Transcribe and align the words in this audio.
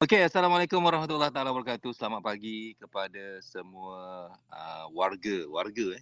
Okey, 0.00 0.24
Assalamualaikum 0.24 0.80
warahmatullahi 0.80 1.28
taala 1.28 1.52
wabarakatuh. 1.52 1.92
Selamat 1.92 2.24
pagi 2.24 2.72
kepada 2.80 3.36
semua 3.44 4.32
uh, 4.48 4.88
warga, 4.96 5.44
warga 5.52 5.92
eh. 5.92 6.00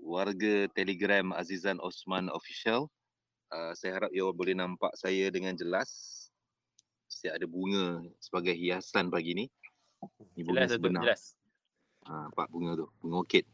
Warga 0.00 0.64
Telegram 0.72 1.28
Azizan 1.36 1.76
Osman 1.84 2.32
Official. 2.32 2.88
Uh, 3.52 3.76
saya 3.76 4.00
harap 4.00 4.10
you 4.16 4.24
boleh 4.32 4.56
nampak 4.56 4.96
saya 4.96 5.28
dengan 5.28 5.52
jelas. 5.52 5.92
Saya 7.04 7.36
ada 7.36 7.44
bunga 7.44 8.00
sebagai 8.16 8.56
hiasan 8.56 9.12
pagi 9.12 9.44
ni. 9.44 9.46
Ni 10.32 10.40
bunga 10.40 10.64
jelas, 10.64 10.80
sebenar. 10.80 11.02
Jelas. 11.04 11.22
Ha, 12.08 12.32
nampak 12.32 12.48
bunga 12.48 12.80
tu, 12.80 12.88
bunga 13.04 13.16
orchid. 13.20 13.44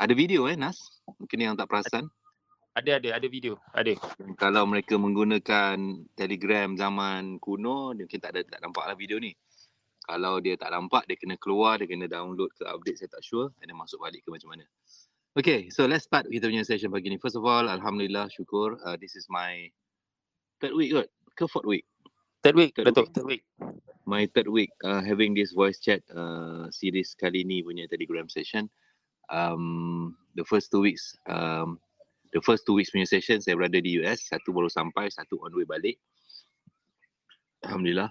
Ada 0.00 0.16
video 0.16 0.48
eh 0.48 0.56
Nas? 0.56 1.04
Mungkin 1.20 1.36
yang 1.36 1.52
tak 1.52 1.68
perasan. 1.68 2.08
Ada 2.74 2.98
ada 2.98 3.08
ada 3.22 3.26
video. 3.30 3.54
Ada. 3.70 3.94
Kalau 4.34 4.66
mereka 4.66 4.98
menggunakan 4.98 5.78
Telegram 6.18 6.74
zaman 6.74 7.38
kuno, 7.38 7.94
dia 7.94 8.02
mungkin 8.02 8.18
tak 8.18 8.34
ada 8.34 8.42
tak 8.42 8.60
nampaklah 8.66 8.98
video 8.98 9.22
ni. 9.22 9.30
Kalau 10.04 10.42
dia 10.42 10.58
tak 10.58 10.74
nampak, 10.74 11.06
dia 11.06 11.16
kena 11.16 11.38
keluar, 11.38 11.78
dia 11.80 11.88
kena 11.88 12.10
download 12.10 12.50
ke 12.52 12.66
update, 12.66 12.98
saya 13.00 13.10
tak 13.14 13.22
sure. 13.22 13.54
Dan 13.56 13.72
dia 13.72 13.78
masuk 13.78 14.02
balik 14.02 14.26
ke 14.26 14.28
macam 14.28 14.52
mana. 14.52 14.66
Okay, 15.38 15.70
so 15.70 15.86
let's 15.86 16.04
start 16.04 16.26
kita 16.26 16.50
punya 16.50 16.66
session 16.66 16.90
pagi 16.90 17.14
ni. 17.14 17.18
First 17.18 17.38
of 17.38 17.46
all, 17.46 17.70
Alhamdulillah, 17.70 18.26
syukur. 18.34 18.74
Uh, 18.82 18.98
this 18.98 19.14
is 19.14 19.30
my 19.30 19.70
third 20.58 20.74
week 20.74 20.92
kot? 20.98 21.08
Ke 21.38 21.46
fourth 21.46 21.66
week? 21.70 21.86
Third 22.42 22.58
week, 22.58 22.74
third 22.74 22.90
betul. 22.90 23.06
Week. 23.06 23.14
Third 23.14 23.28
week. 23.30 23.42
My 24.04 24.28
third 24.34 24.50
week 24.50 24.70
uh, 24.84 25.00
having 25.00 25.32
this 25.32 25.54
voice 25.56 25.80
chat 25.80 26.04
uh, 26.12 26.68
series 26.74 27.16
kali 27.16 27.46
ni 27.46 27.64
punya 27.64 27.86
Telegram 27.86 28.26
session. 28.26 28.66
Um, 29.32 30.18
the 30.36 30.44
first 30.44 30.68
two 30.68 30.84
weeks, 30.84 31.16
um, 31.30 31.80
the 32.34 32.42
first 32.42 32.66
two 32.66 32.74
weeks 32.74 32.90
punya 32.90 33.06
session 33.06 33.38
saya 33.38 33.54
berada 33.54 33.78
di 33.78 34.02
US, 34.02 34.26
satu 34.26 34.50
baru 34.50 34.66
sampai, 34.66 35.06
satu 35.06 35.38
on 35.38 35.54
the 35.54 35.62
way 35.62 35.68
balik. 35.70 35.96
Alhamdulillah. 37.62 38.10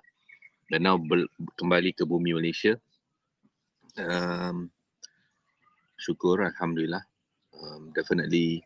Dan 0.72 0.88
now 0.88 0.96
ber- 0.96 1.30
kembali 1.60 1.92
ke 1.92 2.08
bumi 2.08 2.32
Malaysia. 2.32 2.80
Um, 4.00 4.72
syukur 6.00 6.48
Alhamdulillah. 6.48 7.04
Um, 7.54 7.92
definitely 7.92 8.64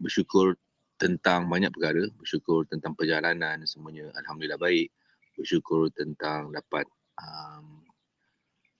bersyukur 0.00 0.56
tentang 0.96 1.52
banyak 1.52 1.68
perkara. 1.68 2.08
Bersyukur 2.16 2.64
tentang 2.72 2.96
perjalanan 2.96 3.60
semuanya. 3.68 4.08
Alhamdulillah 4.16 4.58
baik. 4.58 4.88
Bersyukur 5.36 5.92
tentang 5.92 6.50
dapat 6.56 6.88
um, 7.20 7.84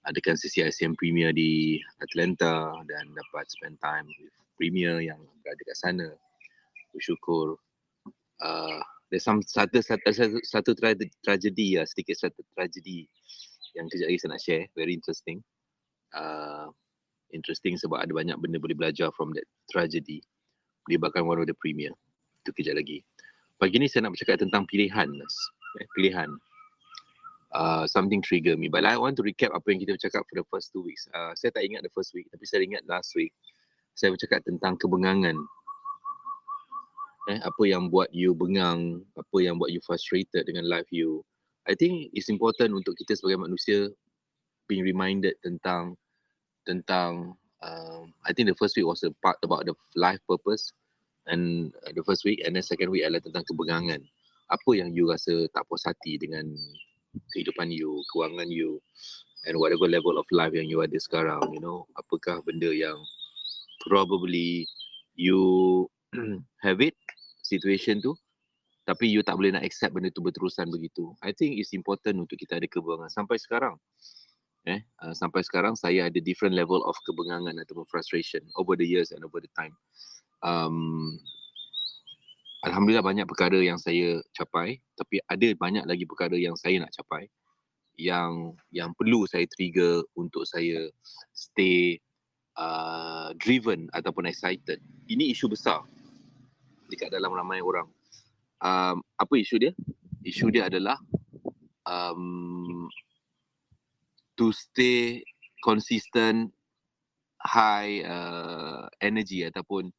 adakan 0.09 0.35
sesi 0.35 0.65
ICM 0.65 0.97
Premier 0.97 1.31
di 1.31 1.79
Atlanta 2.01 2.73
dan 2.89 3.13
dapat 3.15 3.47
spend 3.53 3.79
time 3.79 4.09
with 4.19 4.33
premier 4.63 5.03
yang 5.03 5.19
berada 5.43 5.59
kat 5.67 5.75
sana. 5.75 6.09
Bersyukur. 6.95 7.59
Uh, 8.39 8.79
there's 9.11 9.27
some 9.27 9.43
satu 9.43 9.83
satu 9.83 10.07
satu, 10.15 10.39
satu 10.47 10.71
tragedi 11.19 11.75
ya 11.75 11.83
sedikit 11.83 12.15
satu 12.15 12.47
tragedi 12.55 13.11
yang 13.75 13.91
kejap 13.91 14.07
lagi 14.07 14.19
saya 14.23 14.31
nak 14.31 14.43
share 14.43 14.65
very 14.79 14.95
interesting. 14.95 15.43
Uh, 16.15 16.71
interesting 17.35 17.75
sebab 17.75 18.07
ada 18.07 18.15
banyak 18.15 18.39
benda 18.39 18.63
boleh 18.63 18.79
belajar 18.79 19.11
from 19.19 19.35
that 19.35 19.43
tragedy. 19.67 20.23
Melibatkan 20.87 21.27
one 21.27 21.43
of 21.43 21.51
the 21.51 21.57
premier. 21.59 21.91
Itu 22.47 22.55
kejap 22.55 22.79
lagi. 22.79 23.03
Pagi 23.59 23.83
ni 23.83 23.91
saya 23.91 24.07
nak 24.07 24.15
bercakap 24.15 24.39
tentang 24.39 24.63
pilihan 24.71 25.11
eh, 25.83 25.89
pilihan. 25.99 26.31
Uh, 27.53 27.85
something 27.85 28.23
trigger 28.25 28.57
me. 28.57 28.71
But 28.71 28.87
I 28.87 28.97
want 28.97 29.19
to 29.21 29.27
recap 29.27 29.53
apa 29.53 29.67
yang 29.75 29.83
kita 29.83 29.99
bercakap 29.99 30.23
for 30.25 30.35
the 30.39 30.47
first 30.49 30.71
two 30.71 30.87
weeks. 30.87 31.05
Uh, 31.13 31.35
saya 31.35 31.51
tak 31.51 31.67
ingat 31.67 31.83
the 31.83 31.93
first 31.93 32.15
week 32.15 32.31
tapi 32.31 32.47
saya 32.47 32.63
ingat 32.63 32.87
last 32.87 33.13
week 33.19 33.33
saya 33.93 34.15
bercakap 34.15 34.41
tentang 34.45 34.75
kebengangan. 34.81 35.37
Eh, 37.31 37.39
apa 37.39 37.63
yang 37.71 37.87
buat 37.87 38.11
you 38.11 38.35
bengang, 38.35 38.99
apa 39.15 39.37
yang 39.39 39.55
buat 39.55 39.71
you 39.71 39.79
frustrated 39.87 40.43
dengan 40.43 40.67
life 40.67 40.91
you. 40.91 41.23
I 41.71 41.79
think 41.79 42.11
it's 42.11 42.27
important 42.27 42.75
untuk 42.75 42.99
kita 42.99 43.15
sebagai 43.15 43.39
manusia 43.39 43.87
being 44.67 44.83
reminded 44.83 45.39
tentang 45.39 45.95
tentang 46.67 47.39
um, 47.63 48.11
I 48.27 48.35
think 48.35 48.51
the 48.51 48.59
first 48.59 48.75
week 48.75 48.91
was 48.91 49.07
a 49.07 49.15
part 49.23 49.39
about 49.47 49.71
the 49.71 49.75
life 49.95 50.19
purpose 50.27 50.75
and 51.31 51.71
the 51.95 52.03
first 52.03 52.27
week 52.27 52.43
and 52.43 52.59
then 52.59 52.67
second 52.67 52.91
week 52.91 53.07
adalah 53.07 53.23
tentang 53.23 53.47
kebengangan. 53.47 54.03
Apa 54.51 54.71
yang 54.75 54.91
you 54.91 55.07
rasa 55.07 55.47
tak 55.55 55.63
puas 55.71 55.87
hati 55.87 56.19
dengan 56.19 56.51
kehidupan 57.31 57.71
you, 57.71 58.03
kewangan 58.11 58.51
you 58.51 58.83
and 59.47 59.55
whatever 59.63 59.87
level 59.87 60.19
of 60.19 60.27
life 60.35 60.55
yang 60.55 60.67
you 60.67 60.83
ada 60.83 60.99
sekarang, 60.99 61.43
you 61.55 61.63
know, 61.63 61.87
apakah 61.95 62.43
benda 62.43 62.75
yang 62.75 62.99
probably 63.83 64.67
you 65.19 65.87
have 66.65 66.79
it 66.81 66.95
situation 67.43 67.99
tu 67.99 68.15
tapi 68.83 69.07
you 69.07 69.23
tak 69.23 69.39
boleh 69.39 69.55
nak 69.55 69.63
accept 69.63 69.95
benda 69.95 70.11
tu 70.11 70.19
berterusan 70.19 70.67
begitu. 70.67 71.15
I 71.23 71.31
think 71.31 71.55
it's 71.55 71.71
important 71.71 72.19
untuk 72.19 72.35
kita 72.35 72.59
ada 72.59 72.67
kebengangan 72.67 73.11
sampai 73.15 73.39
sekarang 73.39 73.79
eh 74.63 74.79
uh, 75.03 75.11
sampai 75.11 75.43
sekarang 75.43 75.75
saya 75.75 76.07
ada 76.07 76.19
different 76.23 76.55
level 76.55 76.87
of 76.87 76.95
kebengangan 77.03 77.59
atau 77.59 77.83
frustration 77.91 78.43
over 78.55 78.79
the 78.79 78.87
years 78.87 79.11
and 79.11 79.23
over 79.27 79.43
the 79.43 79.51
time. 79.59 79.75
Um 80.43 81.19
alhamdulillah 82.63 83.03
banyak 83.03 83.27
perkara 83.27 83.59
yang 83.59 83.79
saya 83.79 84.23
capai 84.35 84.79
tapi 84.95 85.19
ada 85.27 85.51
banyak 85.59 85.83
lagi 85.87 86.07
perkara 86.07 86.39
yang 86.39 86.55
saya 86.55 86.79
nak 86.79 86.95
capai 86.95 87.27
yang 87.99 88.55
yang 88.71 88.95
perlu 88.95 89.27
saya 89.27 89.47
trigger 89.51 90.07
untuk 90.15 90.47
saya 90.47 90.91
stay 91.35 91.99
uh, 92.57 93.33
driven 93.39 93.89
ataupun 93.93 94.29
excited. 94.29 94.81
Ini 95.09 95.33
isu 95.33 95.53
besar 95.53 95.85
dekat 96.93 97.13
dalam 97.13 97.33
ramai 97.33 97.65
orang. 97.65 97.89
Um, 98.63 99.03
apa 99.19 99.35
isu 99.41 99.59
dia? 99.59 99.73
Isu 100.23 100.53
dia 100.55 100.71
adalah 100.71 101.01
um, 101.89 102.87
to 104.39 104.55
stay 104.55 105.25
consistent 105.65 106.55
high 107.43 108.07
uh, 108.07 108.87
energy 109.03 109.43
ataupun 109.43 109.91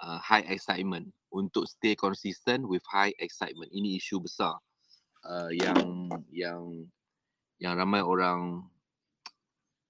uh, 0.00 0.18
high 0.20 0.44
excitement 0.48 1.12
untuk 1.30 1.68
stay 1.68 1.92
consistent 1.92 2.64
with 2.64 2.82
high 2.88 3.12
excitement. 3.20 3.68
Ini 3.70 4.00
isu 4.00 4.24
besar 4.24 4.56
uh, 5.28 5.50
yang 5.52 6.08
yang 6.32 6.88
yang 7.60 7.76
ramai 7.76 8.00
orang 8.00 8.64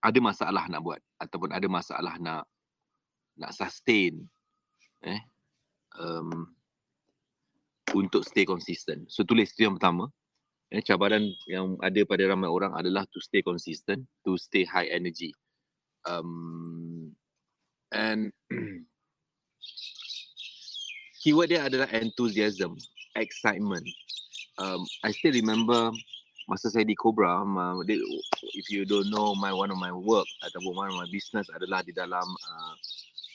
ada 0.00 0.18
masalah 0.18 0.64
nak 0.68 0.80
buat 0.80 1.00
ataupun 1.20 1.50
ada 1.52 1.66
masalah 1.68 2.16
nak 2.16 2.48
nak 3.36 3.52
sustain 3.52 4.24
eh 5.04 5.20
um, 5.96 6.48
untuk 7.94 8.22
stay 8.22 8.46
consistent. 8.46 9.10
So 9.10 9.26
tulis 9.26 9.50
itu 9.50 9.66
yang 9.66 9.76
pertama. 9.78 10.10
Eh, 10.70 10.78
cabaran 10.86 11.26
yang 11.50 11.74
ada 11.82 11.98
pada 12.06 12.30
ramai 12.30 12.46
orang 12.46 12.70
adalah 12.78 13.02
to 13.10 13.18
stay 13.18 13.42
consistent, 13.42 14.06
to 14.22 14.38
stay 14.38 14.62
high 14.62 14.86
energy. 14.86 15.34
Um, 16.06 17.10
and 17.90 18.30
keyword 21.26 21.50
dia 21.50 21.66
adalah 21.66 21.90
enthusiasm, 21.90 22.78
excitement. 23.18 23.82
Um, 24.62 24.86
I 25.02 25.10
still 25.10 25.34
remember 25.34 25.90
masa 26.50 26.66
saya 26.66 26.82
di 26.82 26.98
Cobra, 26.98 27.46
if 28.58 28.66
you 28.74 28.82
don't 28.82 29.06
know 29.14 29.38
my 29.38 29.54
one 29.54 29.70
of 29.70 29.78
my 29.78 29.94
work 29.94 30.26
ataupun 30.42 30.74
one 30.74 30.90
of 30.90 30.98
my 30.98 31.06
business 31.06 31.46
adalah 31.54 31.86
di 31.86 31.94
dalam 31.94 32.26
uh, 32.26 32.74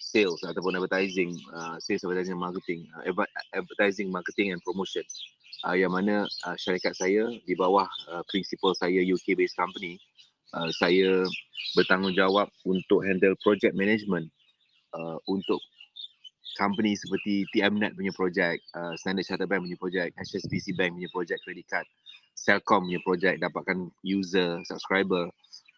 sales 0.03 0.43
ataupun 0.43 0.75
advertising, 0.75 1.31
uh, 1.55 1.79
sales 1.79 2.03
advertising 2.03 2.35
marketing, 2.35 2.83
uh, 2.99 3.07
advertising 3.55 4.11
marketing 4.11 4.51
and 4.51 4.59
promotion. 4.67 5.07
Uh, 5.63 5.79
yang 5.79 5.95
mana 5.95 6.27
uh, 6.43 6.55
syarikat 6.59 6.91
saya 6.91 7.31
di 7.47 7.55
bawah 7.55 7.87
uh, 8.11 8.21
principal 8.27 8.75
saya 8.75 8.99
UK 8.99 9.39
based 9.39 9.55
company, 9.55 9.95
uh, 10.51 10.67
saya 10.75 11.23
bertanggungjawab 11.79 12.51
untuk 12.67 12.99
handle 13.07 13.33
project 13.39 13.79
management 13.79 14.27
uh, 14.91 15.15
untuk 15.31 15.63
company 16.59 16.99
seperti 16.99 17.47
TMNet 17.55 17.95
punya 17.95 18.11
project, 18.11 18.59
uh, 18.75 18.91
Standard 18.99 19.23
Chartered 19.23 19.47
Bank 19.47 19.63
punya 19.63 19.79
project, 19.79 20.19
HSBC 20.19 20.75
Bank 20.75 20.99
punya 20.99 21.07
project 21.15 21.39
credit 21.47 21.67
card. 21.71 21.87
Cellcom 22.35 22.85
punya 22.85 22.99
project 23.01 23.39
dapatkan 23.39 23.89
user 24.03 24.59
subscriber. 24.67 25.31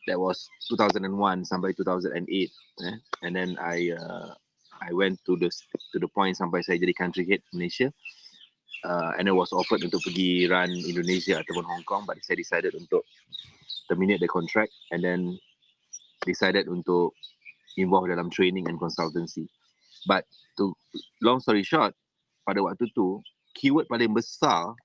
That 0.09 0.17
was 0.17 0.49
2001 0.71 1.45
sampai 1.45 1.75
2008 1.77 2.17
eh? 2.25 2.97
And 3.21 3.31
then 3.35 3.55
I 3.61 3.93
uh, 3.93 4.33
I 4.81 4.91
went 4.93 5.21
to 5.29 5.37
the 5.37 5.53
to 5.93 5.97
the 6.01 6.09
point 6.09 6.35
sampai 6.35 6.65
saya 6.65 6.81
jadi 6.81 6.97
country 6.97 7.23
head 7.29 7.45
Malaysia. 7.53 7.93
Uh, 8.85 9.11
and 9.17 9.25
I 9.25 9.33
was 9.33 9.49
offered 9.51 9.81
untuk 9.81 10.05
pergi 10.05 10.45
run 10.47 10.69
Indonesia 10.69 11.41
ataupun 11.41 11.65
Hong 11.65 11.83
Kong 11.83 12.05
but 12.05 12.21
saya 12.21 12.37
decided 12.37 12.77
untuk 12.77 13.03
terminate 13.89 14.21
the 14.21 14.29
contract 14.29 14.69
and 14.93 15.01
then 15.01 15.33
decided 16.23 16.69
untuk 16.69 17.17
involve 17.77 18.09
dalam 18.09 18.29
training 18.29 18.69
and 18.69 18.77
consultancy. 18.77 19.49
But 20.05 20.29
to 20.61 20.77
long 21.21 21.41
story 21.41 21.65
short 21.65 21.97
pada 22.45 22.61
waktu 22.61 22.89
tu 22.93 23.21
keyword 23.57 23.89
paling 23.89 24.13
besar 24.13 24.77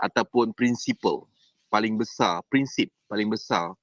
ataupun 0.00 0.56
prinsipal 0.56 1.28
paling 1.68 1.94
besar, 1.94 2.40
prinsip 2.48 2.88
paling 3.06 3.28
besar 3.28 3.76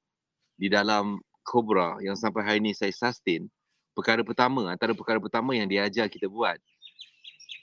di 0.57 0.67
dalam 0.67 1.21
Cobra 1.47 1.95
yang 2.03 2.19
sampai 2.19 2.43
hari 2.43 2.59
ini 2.59 2.75
saya 2.75 2.91
sustain, 2.91 3.47
perkara 3.95 4.19
pertama, 4.19 4.67
antara 4.67 4.91
perkara 4.91 5.15
pertama 5.15 5.55
yang 5.55 5.69
diajar 5.69 6.11
kita 6.11 6.27
buat 6.27 6.59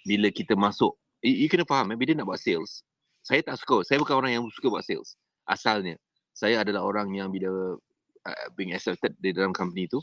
bila 0.08 0.32
kita 0.32 0.56
masuk 0.56 0.96
you, 1.24 1.44
you 1.44 1.48
kena 1.48 1.64
faham 1.64 1.88
eh, 1.92 1.98
bila 1.98 2.12
nak 2.12 2.28
buat 2.28 2.40
sales, 2.40 2.84
saya 3.24 3.40
tak 3.40 3.56
suka. 3.56 3.80
Saya 3.88 3.96
bukan 3.96 4.14
orang 4.20 4.30
yang 4.36 4.44
suka 4.52 4.68
buat 4.68 4.84
sales. 4.84 5.16
Asalnya. 5.48 5.96
Saya 6.34 6.66
adalah 6.66 6.82
orang 6.82 7.14
yang 7.14 7.30
bila 7.30 7.78
uh, 7.78 8.46
being 8.58 8.74
accepted 8.74 9.14
di 9.22 9.30
dalam 9.30 9.54
company 9.54 9.86
tu, 9.86 10.02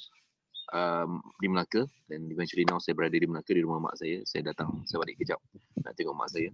um, 0.71 1.19
di 1.43 1.51
Melaka 1.51 1.83
dan 2.07 2.23
eventually 2.31 2.63
now 2.63 2.79
saya 2.79 2.95
berada 2.95 3.19
di 3.19 3.27
Melaka 3.27 3.51
di 3.51 3.59
rumah 3.59 3.83
mak 3.83 3.99
saya. 3.99 4.23
Saya 4.23 4.49
datang, 4.55 4.79
saya 4.87 5.03
balik 5.03 5.19
kejap 5.19 5.37
nak 5.83 5.93
tengok 5.99 6.15
mak 6.15 6.31
saya. 6.31 6.49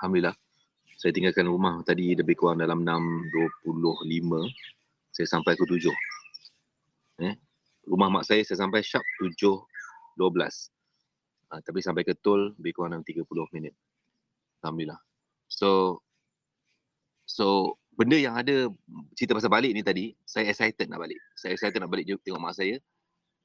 Alhamdulillah. 0.00 0.49
Saya 1.00 1.16
tinggalkan 1.16 1.48
rumah 1.48 1.80
tadi 1.80 2.12
lebih 2.12 2.36
kurang 2.36 2.60
dalam 2.60 2.84
6.25. 2.84 3.64
Saya 5.08 5.26
sampai 5.32 5.56
ke 5.56 5.64
7. 5.64 5.88
Eh? 7.24 7.34
Rumah 7.88 8.08
mak 8.12 8.28
saya 8.28 8.44
saya 8.44 8.60
sampai 8.60 8.84
sharp 8.84 9.00
7.12. 9.16 10.20
Uh, 10.20 11.60
tapi 11.64 11.80
sampai 11.80 12.04
ke 12.04 12.12
tol 12.20 12.52
lebih 12.60 12.76
kurang 12.76 12.92
dalam 12.92 13.06
30 13.08 13.24
minit. 13.56 13.72
Alhamdulillah. 14.60 15.00
So, 15.48 16.04
so 17.24 17.80
benda 17.96 18.20
yang 18.20 18.36
ada 18.36 18.68
cerita 19.16 19.32
pasal 19.32 19.48
balik 19.48 19.72
ni 19.72 19.80
tadi, 19.80 20.12
saya 20.28 20.52
excited 20.52 20.84
nak 20.92 21.00
balik. 21.00 21.16
Saya 21.32 21.56
excited 21.56 21.80
nak 21.80 21.88
balik 21.88 22.12
tengok 22.20 22.44
mak 22.44 22.52
saya. 22.52 22.76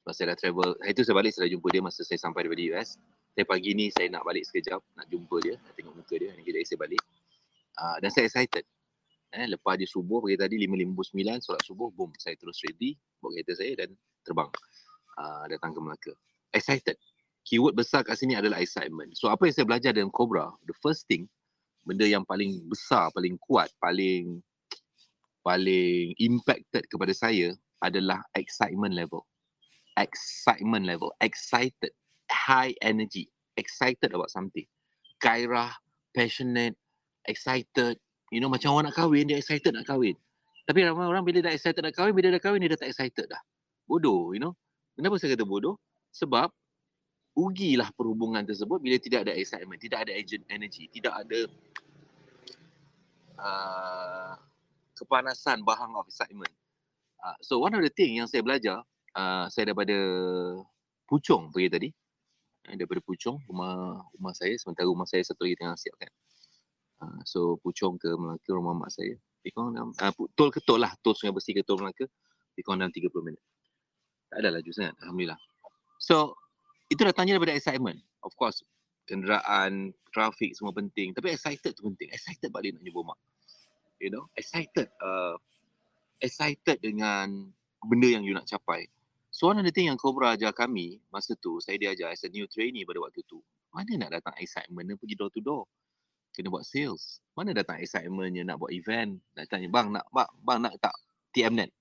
Sebab 0.04 0.12
saya 0.12 0.26
dah 0.36 0.38
travel. 0.44 0.76
Hari 0.84 0.92
tu 0.92 1.08
saya 1.08 1.16
balik, 1.16 1.32
saya 1.32 1.48
dah 1.48 1.52
jumpa 1.56 1.68
dia 1.72 1.80
masa 1.80 2.04
saya 2.04 2.20
sampai 2.20 2.44
daripada 2.44 2.68
US. 2.76 3.00
Saya 3.32 3.48
pagi 3.48 3.72
ni 3.72 3.96
saya 3.96 4.12
nak 4.12 4.28
balik 4.28 4.44
sekejap, 4.44 4.84
nak 4.92 5.08
jumpa 5.08 5.40
dia, 5.40 5.56
nak 5.56 5.72
tengok 5.80 5.96
muka 5.96 6.16
dia. 6.20 6.36
Nanti 6.36 6.52
saya 6.68 6.84
balik. 6.84 7.00
Uh, 7.76 7.98
dan 8.00 8.10
saya 8.12 8.28
excited. 8.28 8.64
Eh, 9.36 9.52
lepas 9.52 9.76
dia 9.76 9.84
subuh, 9.84 10.24
pagi 10.24 10.40
tadi 10.40 10.56
5.59, 10.64 11.44
solat 11.44 11.64
subuh, 11.68 11.92
boom. 11.92 12.16
Saya 12.16 12.40
terus 12.40 12.56
ready, 12.64 12.96
bawa 13.20 13.36
kereta 13.36 13.54
saya 13.60 13.74
dan 13.84 13.90
terbang. 14.24 14.48
Uh, 15.20 15.44
datang 15.52 15.76
ke 15.76 15.80
Melaka. 15.84 16.14
Excited. 16.56 16.96
Keyword 17.44 17.76
besar 17.76 18.02
kat 18.08 18.16
sini 18.16 18.40
adalah 18.40 18.64
excitement. 18.64 19.12
So 19.14 19.28
apa 19.28 19.46
yang 19.46 19.54
saya 19.54 19.68
belajar 19.68 19.92
dalam 19.92 20.10
Cobra, 20.10 20.50
the 20.64 20.74
first 20.80 21.06
thing, 21.06 21.28
benda 21.86 22.08
yang 22.08 22.24
paling 22.24 22.64
besar, 22.66 23.12
paling 23.12 23.38
kuat, 23.44 23.70
paling 23.78 24.42
paling 25.46 26.18
impacted 26.18 26.90
kepada 26.90 27.14
saya 27.14 27.54
adalah 27.86 28.24
excitement 28.34 28.98
level. 28.98 29.28
Excitement 30.00 30.90
level, 30.90 31.14
excited, 31.22 31.94
high 32.32 32.74
energy, 32.82 33.30
excited 33.56 34.10
about 34.12 34.34
something. 34.34 34.66
Gairah, 35.22 35.72
passionate, 36.18 36.76
excited. 37.30 38.00
You 38.34 38.42
know 38.42 38.50
macam 38.50 38.74
orang 38.74 38.90
nak 38.90 38.98
kahwin, 38.98 39.30
dia 39.30 39.38
excited 39.38 39.72
nak 39.72 39.86
kahwin. 39.86 40.18
Tapi 40.66 40.82
ramai 40.82 41.06
orang 41.06 41.22
bila 41.22 41.46
dah 41.46 41.54
excited 41.54 41.82
nak 41.82 41.94
kahwin, 41.94 42.14
bila 42.18 42.34
dah 42.34 42.42
kahwin 42.42 42.60
dia 42.66 42.74
dah 42.74 42.80
tak 42.82 42.90
excited 42.90 43.26
dah. 43.30 43.42
Bodoh, 43.86 44.34
you 44.34 44.42
know. 44.42 44.58
Kenapa 44.98 45.22
saya 45.22 45.38
kata 45.38 45.46
bodoh? 45.46 45.78
Sebab 46.10 46.50
rugilah 47.36 47.92
perhubungan 47.94 48.48
tersebut 48.48 48.80
bila 48.80 48.96
tidak 48.98 49.28
ada 49.28 49.36
excitement, 49.36 49.78
tidak 49.78 50.08
ada 50.08 50.12
energy, 50.48 50.88
tidak 50.88 51.14
ada 51.20 51.40
uh, 53.38 54.34
kepanasan 54.96 55.62
bahang 55.68 55.94
of 56.00 56.08
excitement. 56.08 56.52
Uh, 57.20 57.36
so 57.44 57.60
one 57.60 57.76
of 57.76 57.84
the 57.84 57.92
thing 57.92 58.16
yang 58.18 58.26
saya 58.26 58.40
belajar, 58.40 58.82
uh, 59.14 59.46
saya 59.52 59.70
daripada 59.70 59.96
Puchong 61.06 61.54
pergi 61.54 61.70
tadi. 61.70 61.90
Uh, 62.66 62.76
daripada 62.80 63.04
Puchong, 63.04 63.38
rumah 63.52 64.02
rumah 64.16 64.34
saya, 64.34 64.56
sementara 64.58 64.88
rumah 64.88 65.06
saya 65.06 65.22
satu 65.22 65.44
lagi 65.46 65.60
tengah 65.60 65.76
siapkan. 65.76 66.10
Uh, 67.02 67.22
so 67.28 67.60
Puchong 67.60 68.00
ke 68.00 68.10
Melaka, 68.16 68.50
rumah 68.56 68.76
mak 68.76 68.92
saya. 68.92 69.16
Lebih 69.44 69.52
dalam, 69.56 69.92
uh, 69.94 70.12
tol 70.34 70.50
ke 70.50 70.60
tol 70.64 70.82
lah, 70.82 70.92
tol 71.04 71.14
Sungai 71.14 71.36
Besi 71.36 71.52
ke 71.52 71.62
tol 71.62 71.80
Melaka. 71.80 72.08
Lebih 72.56 72.64
kurang 72.64 72.80
dalam 72.84 72.94
30 72.94 73.12
minit. 73.26 73.42
Tak 74.32 74.38
ada 74.42 74.50
laju 74.60 74.72
sangat, 74.72 74.96
Alhamdulillah. 75.04 75.40
So, 76.00 76.36
itu 76.88 77.02
datangnya 77.04 77.38
daripada 77.38 77.56
excitement. 77.56 78.00
Of 78.24 78.34
course, 78.40 78.64
kenderaan, 79.06 79.94
trafik 80.10 80.56
semua 80.56 80.74
penting. 80.74 81.14
Tapi 81.14 81.36
excited 81.36 81.76
tu 81.76 81.84
penting. 81.86 82.10
Excited 82.10 82.50
balik 82.50 82.74
nak 82.74 82.84
jumpa 82.84 83.14
mak 83.14 83.20
you 84.00 84.12
know 84.12 84.28
excited 84.36 84.88
uh, 85.00 85.36
excited 86.20 86.80
dengan 86.80 87.52
benda 87.84 88.08
yang 88.08 88.24
you 88.24 88.36
nak 88.36 88.48
capai 88.48 88.88
so 89.32 89.52
one 89.52 89.60
of 89.60 89.66
the 89.68 89.72
thing 89.72 89.88
yang 89.88 90.00
Cobra 90.00 90.36
ajar 90.36 90.52
kami 90.52 91.00
masa 91.12 91.36
tu 91.40 91.60
saya 91.64 91.80
diajar 91.80 92.12
as 92.12 92.24
a 92.28 92.30
new 92.32 92.48
trainee 92.48 92.84
pada 92.84 93.00
waktu 93.04 93.24
tu 93.28 93.40
mana 93.72 93.92
nak 94.00 94.20
datang 94.20 94.36
excitement 94.40 94.86
nak 94.88 95.00
pergi 95.00 95.16
door 95.16 95.32
to 95.32 95.40
door 95.44 95.64
kena 96.36 96.52
buat 96.52 96.68
sales. 96.68 97.24
Mana 97.34 97.56
datang 97.56 97.80
excitementnya 97.80 98.44
nak 98.44 98.60
buat 98.60 98.72
event? 98.76 99.18
Nak 99.36 99.48
tanya 99.48 99.68
bang 99.72 99.88
nak 99.92 100.06
bang, 100.12 100.30
bang 100.44 100.60
nak 100.60 100.74
tak 100.84 100.96
TMNet 101.32 101.72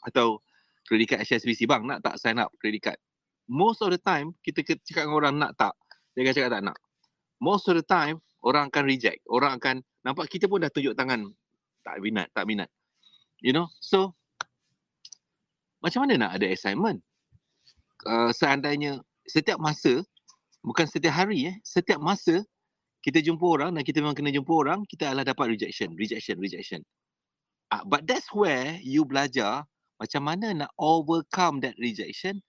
atau 0.00 0.40
credit 0.88 1.06
card 1.12 1.20
HSBC 1.22 1.68
bang 1.68 1.84
nak 1.86 2.02
tak 2.02 2.18
sign 2.18 2.42
up 2.42 2.50
credit 2.58 2.82
card? 2.82 2.98
Most 3.46 3.82
of 3.82 3.94
the 3.94 4.00
time 4.02 4.34
kita 4.42 4.62
cakap 4.62 5.06
dengan 5.06 5.16
orang 5.16 5.34
nak 5.38 5.54
tak? 5.54 5.74
Dia 6.14 6.26
akan 6.26 6.34
cakap 6.34 6.50
tak 6.50 6.62
nak. 6.66 6.76
Most 7.38 7.64
of 7.70 7.74
the 7.78 7.86
time 7.86 8.18
orang 8.42 8.68
akan 8.68 8.84
reject. 8.86 9.22
Orang 9.30 9.56
akan 9.56 9.82
nampak 10.02 10.26
kita 10.28 10.50
pun 10.50 10.62
dah 10.62 10.70
tunjuk 10.72 10.94
tangan 10.98 11.30
tak 11.86 11.96
minat, 12.02 12.28
tak 12.34 12.44
minat. 12.44 12.68
You 13.40 13.56
know, 13.56 13.72
so 13.80 14.12
macam 15.80 16.04
mana 16.04 16.28
nak 16.28 16.32
ada 16.36 16.46
assignment? 16.52 17.00
Uh, 18.04 18.32
seandainya 18.36 19.00
setiap 19.24 19.56
masa, 19.60 20.04
bukan 20.60 20.84
setiap 20.84 21.12
hari 21.16 21.48
eh, 21.48 21.56
setiap 21.64 22.00
masa 22.00 22.44
kita 23.00 23.24
jumpa 23.24 23.44
orang 23.44 23.70
dan 23.76 23.82
kita 23.84 24.04
memang 24.04 24.16
kena 24.16 24.28
jumpa 24.32 24.52
orang, 24.52 24.84
kita 24.84 25.08
adalah 25.12 25.24
dapat 25.24 25.56
rejection, 25.56 25.96
rejection, 25.96 26.36
rejection. 26.36 26.80
Uh, 27.72 27.80
but 27.86 28.04
that's 28.04 28.28
where 28.34 28.76
you 28.84 29.06
belajar 29.08 29.64
macam 29.96 30.22
mana 30.24 30.52
nak 30.52 30.70
overcome 30.76 31.60
that 31.64 31.76
rejection. 31.80 32.40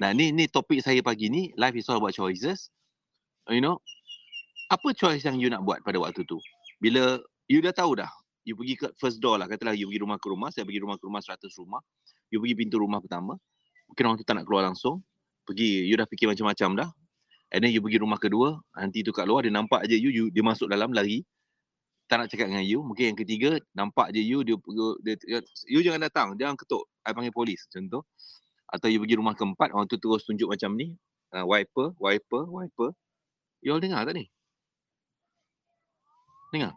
Nah, 0.00 0.16
ni 0.16 0.32
ni 0.32 0.48
topik 0.48 0.80
saya 0.80 1.04
pagi 1.04 1.28
ni, 1.28 1.52
life 1.60 1.76
is 1.76 1.88
all 1.92 2.00
about 2.00 2.16
choices. 2.16 2.72
You 3.48 3.60
know, 3.60 3.84
apa 4.72 4.94
choice 4.96 5.26
yang 5.28 5.36
you 5.36 5.52
nak 5.52 5.66
buat 5.66 5.84
pada 5.84 6.00
waktu 6.00 6.24
tu? 6.24 6.40
Bila 6.80 7.20
you 7.50 7.60
dah 7.60 7.74
tahu 7.74 7.98
dah, 7.98 8.08
you 8.46 8.56
pergi 8.56 8.74
ke 8.78 8.86
first 8.96 9.20
door 9.20 9.36
lah, 9.36 9.50
katalah 9.50 9.76
you 9.76 9.90
pergi 9.90 10.00
rumah 10.00 10.16
ke 10.16 10.26
rumah, 10.30 10.48
saya 10.48 10.64
pergi 10.64 10.80
rumah 10.80 10.96
ke 10.96 11.04
rumah 11.04 11.20
100 11.20 11.50
rumah, 11.60 11.82
you 12.32 12.38
pergi 12.40 12.54
pintu 12.56 12.80
rumah 12.80 13.02
pertama, 13.02 13.36
mungkin 13.90 14.02
orang 14.06 14.16
tu 14.16 14.24
tak 14.24 14.38
nak 14.40 14.46
keluar 14.48 14.64
langsung, 14.64 15.02
pergi, 15.44 15.84
you 15.84 15.98
dah 15.98 16.06
fikir 16.06 16.30
macam-macam 16.30 16.86
dah, 16.86 16.88
and 17.50 17.60
then 17.62 17.70
you 17.74 17.82
pergi 17.82 17.98
rumah 17.98 18.18
kedua, 18.18 18.58
nanti 18.78 19.02
tu 19.02 19.10
kat 19.10 19.26
luar, 19.26 19.42
dia 19.42 19.52
nampak 19.52 19.86
je 19.90 19.98
you, 19.98 20.10
you 20.10 20.24
dia 20.30 20.42
masuk 20.42 20.70
dalam 20.70 20.94
lari, 20.94 21.26
tak 22.06 22.22
nak 22.22 22.26
cakap 22.30 22.50
dengan 22.50 22.66
you, 22.66 22.82
mungkin 22.82 23.14
yang 23.14 23.18
ketiga, 23.18 23.58
nampak 23.74 24.10
je 24.14 24.22
you, 24.22 24.42
dia, 24.42 24.54
dia, 25.02 25.14
dia 25.18 25.38
you 25.66 25.82
jangan 25.82 26.06
datang, 26.06 26.34
jangan 26.38 26.54
ketuk, 26.58 26.86
I 27.06 27.14
panggil 27.14 27.34
polis, 27.34 27.66
contoh, 27.70 28.06
atau 28.70 28.86
you 28.86 29.02
pergi 29.02 29.18
rumah 29.18 29.34
keempat, 29.34 29.74
orang 29.74 29.86
tu 29.90 29.98
terus 29.98 30.22
tunjuk 30.26 30.50
macam 30.50 30.74
ni, 30.78 30.94
uh, 31.34 31.46
wiper, 31.46 31.94
wiper, 31.98 32.42
wiper, 32.46 32.90
you 33.62 33.74
all 33.74 33.82
dengar 33.82 34.06
tak 34.06 34.14
ni? 34.14 34.26
Dengar. 36.50 36.74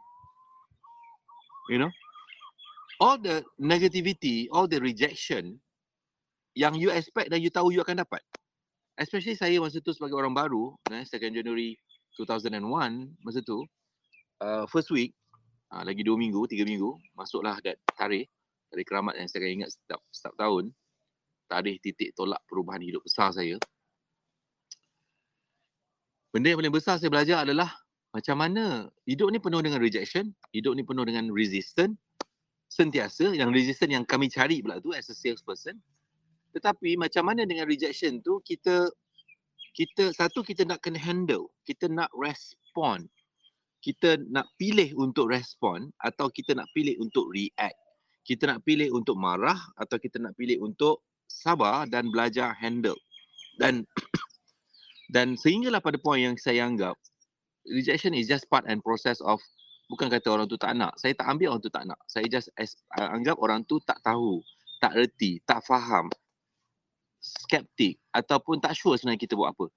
You 1.70 1.82
know? 1.82 1.92
All 3.02 3.18
the 3.18 3.42
negativity, 3.58 4.50
all 4.54 4.70
the 4.70 4.78
rejection 4.78 5.58
yang 6.54 6.78
you 6.78 6.94
expect 6.94 7.34
dan 7.34 7.42
you 7.42 7.50
tahu 7.50 7.74
you 7.74 7.82
akan 7.82 8.06
dapat. 8.06 8.22
Especially 8.94 9.34
saya 9.34 9.58
masa 9.58 9.82
tu 9.82 9.90
sebagai 9.90 10.14
orang 10.14 10.34
baru, 10.34 10.78
eh, 10.94 11.02
2nd 11.02 11.34
January 11.42 11.74
2001, 12.14 13.10
masa 13.26 13.42
tu, 13.42 13.66
uh, 14.38 14.70
first 14.70 14.94
week, 14.94 15.18
uh, 15.74 15.82
lagi 15.82 16.06
dua 16.06 16.14
minggu, 16.14 16.46
tiga 16.46 16.62
minggu, 16.62 16.94
masuklah 17.18 17.58
that 17.66 17.82
tarikh, 17.98 18.30
tarikh 18.70 18.86
keramat 18.86 19.18
yang 19.18 19.26
saya 19.26 19.50
ingat 19.50 19.74
setiap, 19.74 19.98
setiap 20.14 20.38
tahun, 20.38 20.70
tarikh 21.50 21.82
titik 21.82 22.14
tolak 22.14 22.38
perubahan 22.46 22.86
hidup 22.86 23.02
besar 23.02 23.34
saya. 23.34 23.58
Benda 26.30 26.54
yang 26.54 26.62
paling 26.62 26.74
besar 26.74 27.02
saya 27.02 27.10
belajar 27.10 27.46
adalah 27.46 27.74
macam 28.14 28.38
mana 28.38 28.94
hidup 29.10 29.34
ni 29.34 29.42
penuh 29.42 29.62
dengan 29.66 29.82
rejection, 29.82 30.34
hidup 30.54 30.78
ni 30.78 30.86
penuh 30.86 31.06
dengan 31.06 31.34
resistance 31.34 31.98
sentiasa 32.70 33.38
yang 33.38 33.54
resistance 33.54 33.90
yang 33.90 34.06
kami 34.06 34.30
cari 34.34 34.62
pula 34.62 34.82
tu 34.82 34.94
as 34.94 35.10
a 35.10 35.18
salesperson. 35.18 35.78
Tetapi 36.54 36.96
macam 36.96 37.26
mana 37.28 37.44
dengan 37.44 37.66
rejection 37.66 38.22
tu 38.22 38.40
kita 38.46 38.90
kita 39.74 40.14
satu 40.14 40.46
kita 40.46 40.70
nak 40.70 40.86
kena 40.86 41.02
handle, 41.02 41.50
kita 41.66 41.90
nak 41.90 42.14
respond. 42.14 43.10
Kita 43.84 44.16
nak 44.32 44.48
pilih 44.56 44.96
untuk 44.96 45.28
respond 45.28 45.92
atau 46.00 46.32
kita 46.32 46.56
nak 46.56 46.70
pilih 46.72 46.96
untuk 47.04 47.28
react. 47.34 47.76
Kita 48.24 48.48
nak 48.48 48.64
pilih 48.64 48.94
untuk 48.96 49.20
marah 49.20 49.60
atau 49.76 50.00
kita 50.00 50.22
nak 50.24 50.38
pilih 50.40 50.62
untuk 50.64 51.04
sabar 51.28 51.84
dan 51.90 52.08
belajar 52.08 52.56
handle. 52.56 52.96
Dan 53.60 53.84
dan 55.14 55.36
sehinggalah 55.36 55.84
pada 55.84 56.00
poin 56.00 56.22
yang 56.32 56.38
saya 56.40 56.64
anggap 56.64 56.96
rejection 57.68 58.12
is 58.12 58.28
just 58.28 58.48
part 58.52 58.68
and 58.68 58.84
process 58.84 59.24
of 59.24 59.40
bukan 59.88 60.12
kata 60.12 60.28
orang 60.32 60.48
tu 60.48 60.60
tak 60.60 60.76
nak. 60.76 60.96
Saya 61.00 61.16
tak 61.16 61.28
ambil 61.32 61.56
orang 61.56 61.64
tu 61.64 61.72
tak 61.72 61.84
nak. 61.88 62.00
Saya 62.08 62.28
just 62.28 62.52
as, 62.60 62.76
uh, 62.96 63.10
anggap 63.12 63.40
orang 63.40 63.64
tu 63.64 63.80
tak 63.84 64.00
tahu, 64.04 64.44
tak 64.84 64.96
reti, 64.96 65.40
tak 65.48 65.64
faham, 65.64 66.12
skeptik 67.24 67.96
ataupun 68.12 68.60
tak 68.60 68.76
sure 68.76 69.00
sebenarnya 69.00 69.24
kita 69.24 69.40
buat 69.40 69.56
apa. 69.56 69.72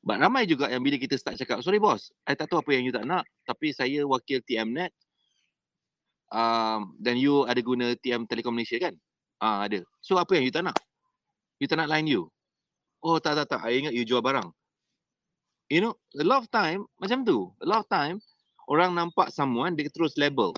But 0.00 0.16
ramai 0.16 0.48
juga 0.48 0.72
yang 0.72 0.80
bila 0.80 0.96
kita 0.96 1.20
start 1.20 1.36
cakap, 1.36 1.60
sorry 1.60 1.76
bos, 1.76 2.08
I 2.24 2.32
tak 2.32 2.48
tahu 2.48 2.64
apa 2.64 2.72
yang 2.72 2.88
you 2.88 2.92
tak 2.96 3.04
nak, 3.04 3.28
tapi 3.44 3.76
saya 3.76 4.00
wakil 4.08 4.40
TMNet 4.40 4.88
um, 6.32 6.96
dan 6.96 7.20
you 7.20 7.44
ada 7.44 7.60
guna 7.60 7.92
TM 8.00 8.24
Telekom 8.24 8.56
Malaysia 8.56 8.80
kan? 8.80 8.96
Ah 9.36 9.44
uh, 9.44 9.58
ada. 9.68 9.80
So 10.00 10.16
apa 10.16 10.40
yang 10.40 10.48
you 10.48 10.52
tak 10.52 10.64
nak? 10.64 10.80
You 11.60 11.68
tak 11.68 11.84
nak 11.84 11.92
line 11.92 12.08
you? 12.08 12.32
Oh 13.04 13.20
tak 13.20 13.36
tak 13.36 13.52
tak, 13.52 13.60
I 13.68 13.76
ingat 13.76 13.92
you 13.92 14.08
jual 14.08 14.24
barang. 14.24 14.48
you 15.70 15.78
know, 15.78 15.94
a 16.18 16.26
lot 16.26 16.42
of 16.42 16.50
time 16.50 16.84
macam 16.98 17.22
tu. 17.22 17.46
A 17.62 17.66
lot 17.68 17.86
of 17.86 17.88
time 17.88 18.18
orang 18.66 18.92
nampak 18.92 19.30
someone 19.30 19.78
dia 19.78 19.86
terus 19.88 20.18
label. 20.18 20.52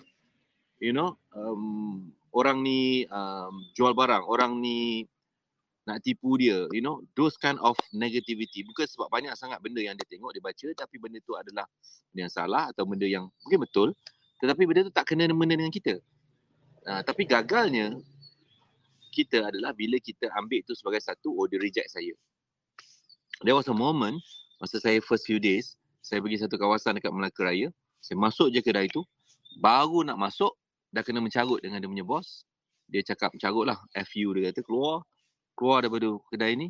You 0.80 0.96
know, 0.96 1.14
um, 1.36 2.10
orang 2.34 2.64
ni 2.64 3.06
um, 3.12 3.62
jual 3.76 3.94
barang, 3.94 4.24
orang 4.26 4.58
ni 4.58 5.06
nak 5.82 5.98
tipu 5.98 6.38
dia, 6.38 6.70
you 6.70 6.78
know, 6.78 7.02
those 7.18 7.34
kind 7.34 7.58
of 7.58 7.74
negativity. 7.90 8.62
Bukan 8.62 8.86
sebab 8.86 9.10
banyak 9.10 9.34
sangat 9.34 9.58
benda 9.58 9.82
yang 9.82 9.98
dia 9.98 10.06
tengok, 10.06 10.30
dia 10.30 10.42
baca, 10.42 10.66
tapi 10.78 10.96
benda 11.02 11.18
tu 11.26 11.34
adalah 11.34 11.66
benda 12.10 12.30
yang 12.30 12.32
salah 12.32 12.70
atau 12.70 12.86
benda 12.86 13.06
yang 13.06 13.26
mungkin 13.42 13.60
betul, 13.66 13.88
tetapi 14.38 14.62
benda 14.62 14.86
tu 14.86 14.94
tak 14.94 15.10
kena 15.10 15.26
benda 15.30 15.58
dengan 15.58 15.74
kita. 15.74 15.98
Uh, 16.82 17.02
tapi 17.02 17.26
gagalnya 17.26 17.98
kita 19.14 19.50
adalah 19.50 19.74
bila 19.74 19.98
kita 19.98 20.30
ambil 20.38 20.62
itu 20.62 20.72
sebagai 20.78 21.02
satu, 21.02 21.34
oh 21.34 21.46
dia 21.50 21.58
reject 21.58 21.90
saya. 21.90 22.14
There 23.42 23.58
was 23.58 23.66
a 23.66 23.74
moment, 23.74 24.22
masa 24.62 24.78
saya 24.78 25.02
first 25.02 25.26
few 25.26 25.42
days, 25.42 25.74
saya 25.98 26.22
pergi 26.22 26.46
satu 26.46 26.54
kawasan 26.54 26.98
dekat 26.98 27.10
Melaka 27.10 27.42
Raya, 27.42 27.74
saya 27.98 28.18
masuk 28.18 28.54
je 28.54 28.62
kedai 28.62 28.86
tu, 28.86 29.02
baru 29.58 30.06
nak 30.06 30.18
masuk, 30.18 30.54
dah 30.94 31.02
kena 31.02 31.18
mencarut 31.18 31.58
dengan 31.58 31.82
dia 31.82 31.90
punya 31.90 32.06
bos. 32.06 32.46
Dia 32.86 33.00
cakap 33.02 33.32
mencarut 33.34 33.64
lah, 33.66 33.78
FU 34.06 34.36
dia 34.36 34.52
kata, 34.52 34.60
keluar, 34.62 35.02
keluar 35.56 35.84
daripada 35.84 36.08
kedai 36.30 36.56
ni. 36.56 36.68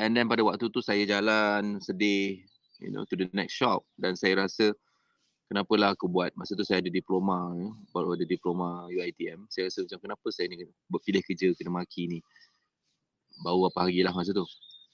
And 0.00 0.16
then 0.16 0.32
pada 0.32 0.40
waktu 0.40 0.72
tu 0.72 0.80
saya 0.80 1.04
jalan 1.04 1.76
sedih 1.84 2.40
you 2.80 2.88
know 2.88 3.04
to 3.04 3.14
the 3.14 3.28
next 3.36 3.56
shop. 3.56 3.84
Dan 4.00 4.16
saya 4.16 4.48
rasa 4.48 4.72
kenapalah 5.52 5.92
aku 5.92 6.08
buat? 6.08 6.32
Masa 6.38 6.56
tu 6.56 6.64
saya 6.64 6.80
ada 6.80 6.88
diploma 6.88 7.52
baru 7.92 8.16
ada 8.16 8.24
diploma 8.24 8.88
UiTM 8.88 9.50
saya 9.52 9.68
rasa 9.68 9.84
macam 9.84 9.98
kenapa 10.08 10.26
saya 10.32 10.46
ni 10.48 10.64
berpilih 10.88 11.22
kerja 11.26 11.52
kena 11.52 11.70
maki 11.74 12.08
ni? 12.08 12.18
Baru 13.44 13.68
apa 13.68 13.84
hari 13.84 14.00
lah 14.00 14.16
masa 14.16 14.32
tu 14.32 14.46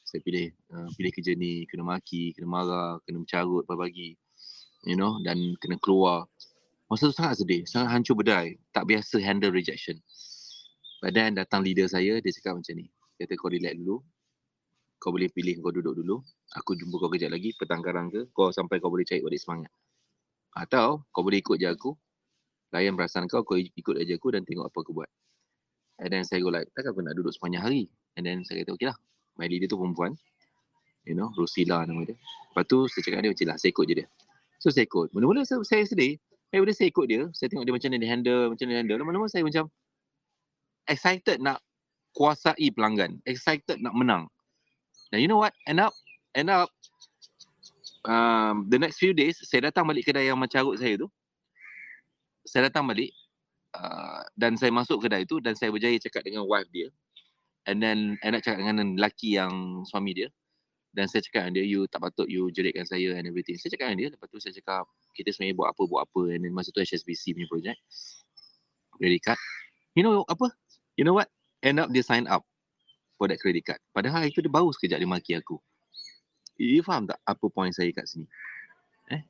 saya 0.06 0.22
pilih 0.22 0.50
uh, 0.74 0.90
pilih 0.98 1.12
kerja 1.14 1.32
ni. 1.38 1.64
Kena 1.70 1.86
maki 1.86 2.34
kena 2.34 2.48
marah 2.50 2.98
kena 3.06 3.22
mencarut 3.22 3.62
pagi-pagi 3.68 4.18
you 4.88 4.98
know 4.98 5.22
dan 5.22 5.38
kena 5.62 5.78
keluar. 5.78 6.26
Masa 6.90 7.10
tu 7.10 7.14
sangat 7.14 7.42
sedih 7.42 7.62
sangat 7.66 7.94
hancur 7.94 8.18
berdai 8.18 8.58
tak 8.74 8.90
biasa 8.90 9.22
handle 9.22 9.54
rejection 9.54 9.98
But 11.00 11.12
then 11.12 11.36
datang 11.36 11.62
leader 11.62 11.86
saya, 11.86 12.18
dia 12.20 12.32
cakap 12.32 12.60
macam 12.60 12.74
ni. 12.76 12.88
Kata 13.16 13.32
kau 13.36 13.48
relax 13.52 13.74
dulu. 13.76 14.00
Kau 14.96 15.12
boleh 15.12 15.28
pilih 15.28 15.60
kau 15.60 15.72
duduk 15.72 15.92
dulu. 15.92 16.24
Aku 16.56 16.72
jumpa 16.72 16.96
kau 16.96 17.12
kejap 17.12 17.30
lagi, 17.32 17.52
petang 17.52 17.84
karang 17.84 18.08
ke. 18.08 18.32
Kau 18.32 18.48
sampai 18.48 18.80
kau 18.80 18.88
boleh 18.88 19.04
cari 19.04 19.20
balik 19.20 19.40
semangat. 19.40 19.72
Atau 20.56 21.04
kau 21.12 21.20
boleh 21.20 21.44
ikut 21.44 21.60
je 21.60 21.68
aku. 21.68 21.92
Layan 22.72 22.96
perasaan 22.96 23.28
kau, 23.28 23.44
kau 23.44 23.60
ikut 23.60 23.96
aja 24.00 24.16
aku 24.16 24.32
dan 24.32 24.42
tengok 24.48 24.72
apa 24.72 24.78
aku 24.80 24.92
buat. 24.96 25.10
And 26.00 26.12
then 26.12 26.24
saya 26.24 26.44
go 26.44 26.52
like, 26.52 26.68
takkan 26.76 26.92
aku 26.92 27.00
nak 27.04 27.16
duduk 27.16 27.32
sepanjang 27.32 27.64
hari? 27.64 27.88
And 28.16 28.24
then 28.24 28.44
saya 28.44 28.64
kata, 28.64 28.76
okay 28.76 28.88
lah. 28.88 28.96
My 29.36 29.48
leader 29.48 29.68
tu 29.68 29.76
perempuan. 29.76 30.16
You 31.04 31.14
know, 31.14 31.30
Rosila 31.36 31.84
nama 31.86 32.02
dia. 32.02 32.16
Lepas 32.16 32.64
tu 32.66 32.88
saya 32.88 33.02
cakap 33.04 33.20
dia, 33.24 33.30
macam 33.30 33.46
lah, 33.52 33.56
saya 33.60 33.70
ikut 33.70 33.84
je 33.86 33.94
dia. 34.00 34.06
So 34.58 34.72
saya 34.72 34.84
ikut. 34.88 35.12
Mula-mula 35.12 35.44
saya, 35.44 35.60
saya 35.62 35.84
sedih. 35.84 36.16
Bila 36.50 36.72
saya 36.72 36.88
ikut 36.88 37.06
dia, 37.06 37.22
saya 37.36 37.52
tengok 37.52 37.64
dia 37.68 37.74
macam 37.76 37.88
mana 37.92 38.00
dia 38.00 38.10
handle, 38.10 38.44
macam 38.48 38.64
mana 38.64 38.72
dia 38.72 38.80
handle. 38.80 38.98
Lama-lama 39.04 39.26
saya 39.28 39.42
macam, 39.44 39.64
excited 40.86 41.38
nak 41.42 41.60
kuasai 42.16 42.72
pelanggan, 42.72 43.20
excited 43.28 43.78
nak 43.82 43.92
menang. 43.92 44.24
Dan 45.12 45.22
you 45.22 45.28
know 45.28 45.38
what? 45.38 45.54
End 45.68 45.78
up, 45.78 45.92
end 46.32 46.50
up, 46.50 46.72
um, 48.08 48.66
the 48.70 48.78
next 48.78 48.96
few 48.98 49.12
days, 49.12 49.38
saya 49.44 49.68
datang 49.70 49.84
balik 49.84 50.06
kedai 50.06 50.30
yang 50.30 50.38
mencarut 50.38 50.78
saya 50.80 50.96
tu. 50.96 51.10
Saya 52.46 52.70
datang 52.70 52.86
balik 52.86 53.10
uh, 53.74 54.22
dan 54.38 54.54
saya 54.54 54.70
masuk 54.70 55.02
kedai 55.02 55.26
tu 55.26 55.42
dan 55.42 55.58
saya 55.58 55.74
berjaya 55.74 55.98
cakap 55.98 56.22
dengan 56.22 56.46
wife 56.46 56.70
dia. 56.70 56.88
And 57.66 57.82
then 57.82 58.14
enak 58.22 58.46
cakap 58.46 58.62
dengan 58.62 58.94
lelaki 58.94 59.34
yang 59.36 59.82
suami 59.82 60.14
dia. 60.14 60.30
Dan 60.96 61.10
saya 61.12 61.20
cakap 61.20 61.44
dengan 61.44 61.60
dia, 61.60 61.66
you 61.68 61.84
tak 61.90 62.00
patut 62.00 62.24
you 62.24 62.48
jeritkan 62.48 62.88
saya 62.88 63.18
and 63.18 63.28
everything. 63.28 63.58
Saya 63.60 63.74
cakap 63.74 63.92
dengan 63.92 64.00
dia, 64.06 64.08
lepas 64.16 64.32
tu 64.32 64.40
saya 64.40 64.54
cakap, 64.56 64.88
kita 65.12 65.28
sebenarnya 65.34 65.54
buat 65.58 65.68
apa, 65.74 65.82
buat 65.84 66.02
apa. 66.08 66.22
And 66.32 66.40
then 66.46 66.54
masa 66.56 66.72
tu 66.72 66.80
HSBC 66.80 67.36
punya 67.36 67.48
project. 67.50 67.78
Credit 68.96 69.20
card. 69.20 69.40
You 69.92 70.06
know 70.06 70.24
apa? 70.24 70.56
You 70.96 71.04
know 71.04 71.14
what? 71.14 71.28
End 71.62 71.78
up 71.78 71.92
dia 71.92 72.02
sign 72.02 72.26
up 72.26 72.42
for 73.16 73.28
that 73.28 73.40
credit 73.40 73.64
card. 73.64 73.80
Padahal 73.92 74.24
itu 74.28 74.40
dia 74.44 74.52
baru 74.52 74.72
sekejap 74.72 74.98
dia 75.00 75.08
maki 75.08 75.32
aku. 75.36 75.56
You 76.56 76.80
faham 76.80 77.04
tak 77.04 77.20
apa 77.28 77.46
point 77.52 77.72
saya 77.72 77.92
kat 77.92 78.08
sini? 78.08 78.24
Eh? 79.12 79.20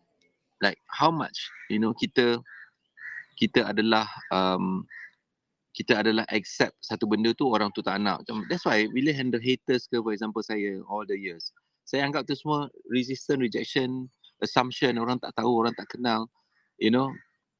Like 0.62 0.78
how 0.86 1.10
much, 1.10 1.50
you 1.66 1.82
know, 1.82 1.90
kita 1.94 2.38
kita 3.36 3.70
adalah 3.70 4.06
um, 4.30 4.86
kita 5.76 6.00
adalah 6.00 6.24
accept 6.32 6.72
satu 6.80 7.04
benda 7.04 7.36
tu 7.36 7.50
orang 7.50 7.68
tu 7.74 7.84
tak 7.84 8.00
nak. 8.00 8.24
That's 8.48 8.64
why 8.64 8.88
bila 8.88 9.12
handle 9.12 9.42
haters 9.42 9.90
ke 9.90 10.00
for 10.00 10.14
example 10.14 10.40
saya 10.40 10.80
all 10.88 11.04
the 11.04 11.18
years. 11.18 11.52
Saya 11.86 12.02
anggap 12.02 12.26
tu 12.26 12.34
semua 12.34 12.66
resistance, 12.90 13.38
rejection, 13.38 14.10
assumption, 14.42 14.98
orang 14.98 15.22
tak 15.22 15.36
tahu, 15.38 15.62
orang 15.62 15.76
tak 15.76 15.86
kenal. 15.86 16.26
You 16.80 16.90
know, 16.90 17.12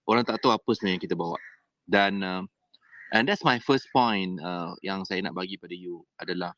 orang 0.08 0.26
tak 0.26 0.42
tahu 0.42 0.50
apa 0.50 0.66
sebenarnya 0.74 0.94
yang 0.98 1.04
kita 1.04 1.14
bawa. 1.14 1.38
Dan 1.86 2.12
uh, 2.24 2.42
And 3.12 3.28
that's 3.28 3.44
my 3.46 3.58
first 3.62 3.86
point 3.94 4.42
uh, 4.42 4.74
yang 4.82 5.06
saya 5.06 5.22
nak 5.22 5.38
bagi 5.38 5.54
pada 5.54 5.74
you 5.74 6.02
adalah 6.18 6.50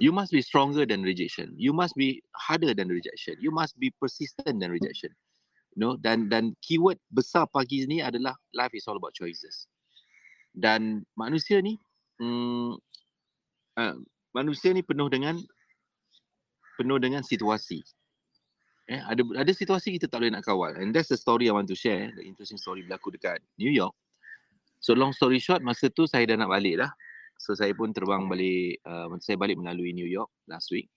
you 0.00 0.14
must 0.14 0.32
be 0.32 0.40
stronger 0.40 0.86
than 0.86 1.02
rejection. 1.02 1.52
You 1.58 1.76
must 1.76 1.92
be 1.98 2.22
harder 2.32 2.72
than 2.72 2.88
rejection. 2.88 3.36
You 3.42 3.50
must 3.50 3.76
be 3.76 3.92
persistent 4.00 4.60
than 4.62 4.70
rejection. 4.70 5.12
You 5.76 5.78
know, 5.84 5.92
dan 6.00 6.32
dan 6.32 6.56
keyword 6.64 6.96
besar 7.12 7.46
pagi 7.52 7.84
ni 7.84 8.00
adalah 8.00 8.34
life 8.56 8.72
is 8.72 8.88
all 8.88 8.96
about 8.96 9.12
choices. 9.12 9.68
Dan 10.56 11.04
manusia 11.14 11.60
ni 11.60 11.76
mm, 12.16 12.72
uh, 13.76 13.96
manusia 14.32 14.72
ni 14.72 14.80
penuh 14.80 15.12
dengan 15.12 15.36
penuh 16.80 16.96
dengan 16.96 17.20
situasi. 17.20 17.84
Eh, 18.88 19.04
ada 19.04 19.20
ada 19.36 19.52
situasi 19.52 20.00
kita 20.00 20.08
tak 20.08 20.24
boleh 20.24 20.32
nak 20.32 20.48
kawal. 20.48 20.72
And 20.80 20.96
that's 20.96 21.12
the 21.12 21.20
story 21.20 21.50
I 21.50 21.52
want 21.52 21.68
to 21.68 21.76
share. 21.76 22.08
The 22.16 22.24
interesting 22.24 22.56
story 22.56 22.88
berlaku 22.88 23.12
dekat 23.12 23.44
New 23.60 23.68
York. 23.68 23.92
So 24.78 24.94
long 24.94 25.10
story 25.14 25.42
short, 25.42 25.60
masa 25.60 25.90
tu 25.90 26.06
saya 26.06 26.24
dah 26.28 26.38
nak 26.38 26.50
balik 26.50 26.78
dah. 26.82 26.90
So 27.38 27.54
saya 27.54 27.70
pun 27.74 27.94
terbang 27.94 28.26
balik, 28.26 28.82
uh, 28.82 29.10
saya 29.22 29.38
balik 29.38 29.58
melalui 29.58 29.94
New 29.94 30.06
York 30.06 30.30
last 30.50 30.70
week. 30.74 30.90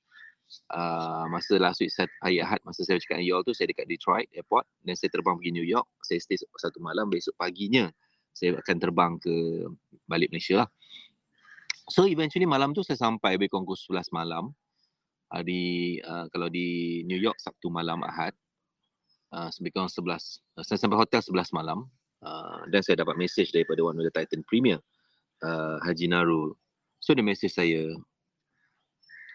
Uh, 0.67 1.31
masa 1.31 1.55
last 1.61 1.79
week 1.79 1.93
hari 2.19 2.43
Ahad, 2.43 2.59
masa 2.67 2.83
saya 2.83 2.99
cakap 2.99 3.23
dengan 3.23 3.39
you 3.39 3.39
tu, 3.47 3.55
saya 3.55 3.71
dekat 3.71 3.87
Detroit 3.87 4.27
airport. 4.35 4.67
Dan 4.81 4.97
saya 4.97 5.09
terbang 5.13 5.37
pergi 5.37 5.53
New 5.53 5.65
York. 5.65 5.87
Saya 6.03 6.17
stay 6.21 6.37
satu 6.37 6.81
malam, 6.81 7.07
besok 7.09 7.33
paginya 7.37 7.89
saya 8.31 8.57
akan 8.59 8.77
terbang 8.79 9.13
ke 9.19 9.67
balik 10.07 10.31
Malaysia 10.31 10.63
lah. 10.63 10.69
So 11.91 12.07
eventually 12.07 12.47
malam 12.47 12.71
tu 12.71 12.83
saya 12.83 12.95
sampai 12.95 13.35
lebih 13.35 13.51
kurang 13.51 13.67
11 13.67 14.07
malam. 14.15 14.55
Hari, 15.31 15.99
uh, 16.03 16.27
kalau 16.31 16.51
di 16.51 17.01
New 17.07 17.19
York 17.19 17.39
Sabtu 17.39 17.71
malam 17.71 18.03
Ahad. 18.03 18.35
Uh, 19.31 19.47
lebih 19.63 19.79
kurang 19.79 19.87
11, 19.87 20.43
uh, 20.59 20.63
saya 20.67 20.75
sampai 20.75 20.99
hotel 20.99 21.23
11 21.23 21.55
malam. 21.55 21.87
Uh, 22.21 22.69
dan 22.69 22.85
saya 22.85 23.01
dapat 23.01 23.17
message 23.17 23.49
daripada 23.49 23.81
one 23.81 23.97
of 23.97 24.05
the 24.05 24.13
Titan 24.13 24.45
Premier 24.45 24.77
uh, 25.41 25.81
Haji 25.81 26.05
Narul. 26.05 26.53
So 27.01 27.17
dia 27.17 27.25
message 27.25 27.57
saya. 27.57 27.97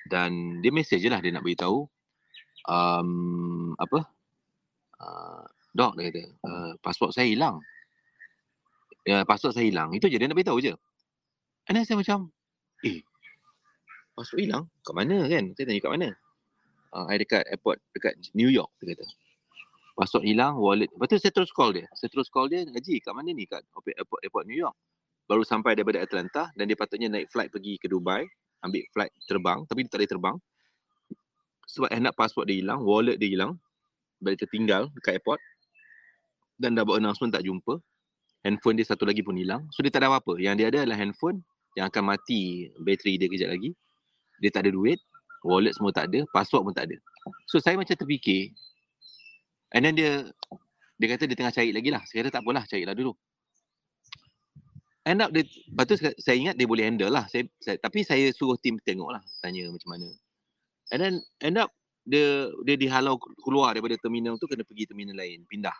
Dan 0.06 0.62
dia 0.62 0.70
message 0.70 1.02
je 1.02 1.10
lah 1.10 1.18
dia 1.18 1.34
nak 1.34 1.42
beritahu 1.42 1.90
um, 2.70 3.74
apa? 3.74 4.06
Uh, 5.02 5.44
dok 5.74 5.98
dia 5.98 6.14
kata 6.14 6.22
uh, 6.46 6.72
pasport 6.78 7.10
saya 7.10 7.26
hilang. 7.26 7.58
Ya 9.02 9.26
pasport 9.26 9.50
saya 9.50 9.66
hilang. 9.66 9.90
Itu 9.90 10.06
je 10.06 10.22
dia 10.22 10.30
nak 10.30 10.38
beritahu 10.38 10.62
je. 10.62 10.78
And 11.66 11.82
saya 11.82 11.98
macam 11.98 12.30
eh 12.86 13.02
pasport 14.14 14.46
hilang? 14.46 14.70
Kat 14.86 14.94
mana 14.94 15.26
kan? 15.26 15.50
Saya 15.58 15.66
tanya 15.66 15.82
kat 15.82 15.90
mana? 15.90 16.08
Uh, 16.94 17.10
I 17.10 17.18
dekat 17.18 17.50
airport 17.50 17.82
dekat 17.98 18.14
New 18.30 18.46
York 18.46 18.70
dia 18.78 18.94
kata 18.94 19.25
Password 19.96 20.28
hilang, 20.28 20.60
wallet. 20.60 20.92
Lepas 20.92 21.08
tu 21.08 21.16
saya 21.16 21.32
terus 21.32 21.48
call 21.48 21.72
dia. 21.72 21.88
Saya 21.96 22.12
terus 22.12 22.28
call 22.28 22.52
dia, 22.52 22.68
Haji 22.68 23.00
kat 23.00 23.12
mana 23.16 23.32
ni 23.32 23.48
kat 23.48 23.64
airport, 23.96 24.20
airport 24.20 24.44
New 24.44 24.60
York. 24.60 24.76
Baru 25.24 25.40
sampai 25.42 25.72
daripada 25.72 26.04
Atlanta 26.04 26.52
dan 26.52 26.68
dia 26.68 26.76
patutnya 26.76 27.08
naik 27.08 27.32
flight 27.32 27.48
pergi 27.48 27.80
ke 27.80 27.88
Dubai. 27.88 28.28
Ambil 28.60 28.84
flight 28.92 29.12
terbang 29.24 29.64
tapi 29.64 29.84
dia 29.84 29.90
tak 29.90 29.98
boleh 30.04 30.10
terbang. 30.12 30.36
Sebab 31.66 31.88
end 31.90 32.06
up 32.06 32.14
password 32.14 32.46
dia 32.52 32.60
hilang, 32.60 32.84
wallet 32.84 33.16
dia 33.16 33.32
hilang. 33.32 33.56
Balik 34.20 34.44
tertinggal 34.44 34.92
dekat 34.92 35.16
airport. 35.16 35.40
Dan 36.60 36.76
dah 36.76 36.84
buat 36.84 37.00
announcement 37.00 37.32
tak 37.32 37.48
jumpa. 37.48 37.80
Handphone 38.44 38.76
dia 38.76 38.86
satu 38.86 39.08
lagi 39.08 39.24
pun 39.24 39.34
hilang. 39.34 39.64
So 39.72 39.80
dia 39.80 39.88
tak 39.88 40.04
ada 40.04 40.12
apa-apa. 40.12 40.36
Yang 40.36 40.54
dia 40.60 40.66
ada 40.70 40.78
adalah 40.84 41.00
handphone 41.00 41.40
yang 41.72 41.88
akan 41.88 42.16
mati 42.16 42.68
bateri 42.80 43.16
dia 43.16 43.32
kejap 43.32 43.48
lagi. 43.48 43.72
Dia 44.44 44.52
tak 44.52 44.68
ada 44.68 44.76
duit. 44.76 45.00
Wallet 45.40 45.72
semua 45.72 45.90
tak 45.90 46.12
ada. 46.12 46.20
Password 46.30 46.68
pun 46.68 46.74
tak 46.76 46.92
ada. 46.92 46.96
So 47.48 47.58
saya 47.58 47.74
macam 47.74 47.92
terfikir, 47.92 48.54
And 49.74 49.82
then 49.82 49.94
dia 49.98 50.10
dia 50.96 51.06
kata 51.12 51.28
dia 51.28 51.36
tengah 51.36 51.54
cari 51.54 51.70
lagi 51.74 51.90
lah. 51.92 52.02
Saya 52.06 52.24
kata 52.24 52.40
tak 52.40 52.42
apalah, 52.42 52.64
carilah 52.64 52.94
dulu. 52.96 53.12
End 55.06 55.22
up 55.22 55.30
dia, 55.30 55.46
lepas 55.46 55.84
tu 55.86 55.94
saya 56.02 56.34
ingat 56.34 56.58
dia 56.58 56.66
boleh 56.66 56.82
handle 56.82 57.14
lah. 57.14 57.30
Saya, 57.30 57.46
saya, 57.62 57.78
tapi 57.78 58.02
saya 58.02 58.26
suruh 58.34 58.58
tim 58.58 58.74
tengok 58.82 59.14
lah, 59.14 59.22
tanya 59.38 59.70
macam 59.70 59.94
mana. 59.94 60.08
And 60.90 60.98
then 60.98 61.14
end 61.42 61.62
up 61.62 61.70
dia 62.06 62.50
dia 62.66 62.74
dihalau 62.78 63.18
keluar 63.42 63.74
daripada 63.74 63.94
terminal 64.02 64.38
tu 64.38 64.50
kena 64.50 64.66
pergi 64.66 64.90
terminal 64.90 65.14
lain, 65.14 65.46
pindah. 65.46 65.74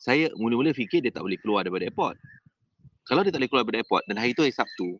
Saya 0.00 0.32
mula-mula 0.34 0.74
fikir 0.74 1.04
dia 1.04 1.12
tak 1.14 1.22
boleh 1.22 1.38
keluar 1.38 1.62
daripada 1.62 1.86
airport. 1.86 2.16
Kalau 3.06 3.20
dia 3.22 3.30
tak 3.30 3.38
boleh 3.42 3.50
keluar 3.50 3.62
daripada 3.62 3.78
airport 3.84 4.02
dan 4.10 4.16
hari 4.18 4.32
tu 4.34 4.42
hari 4.42 4.54
Sabtu, 4.54 4.98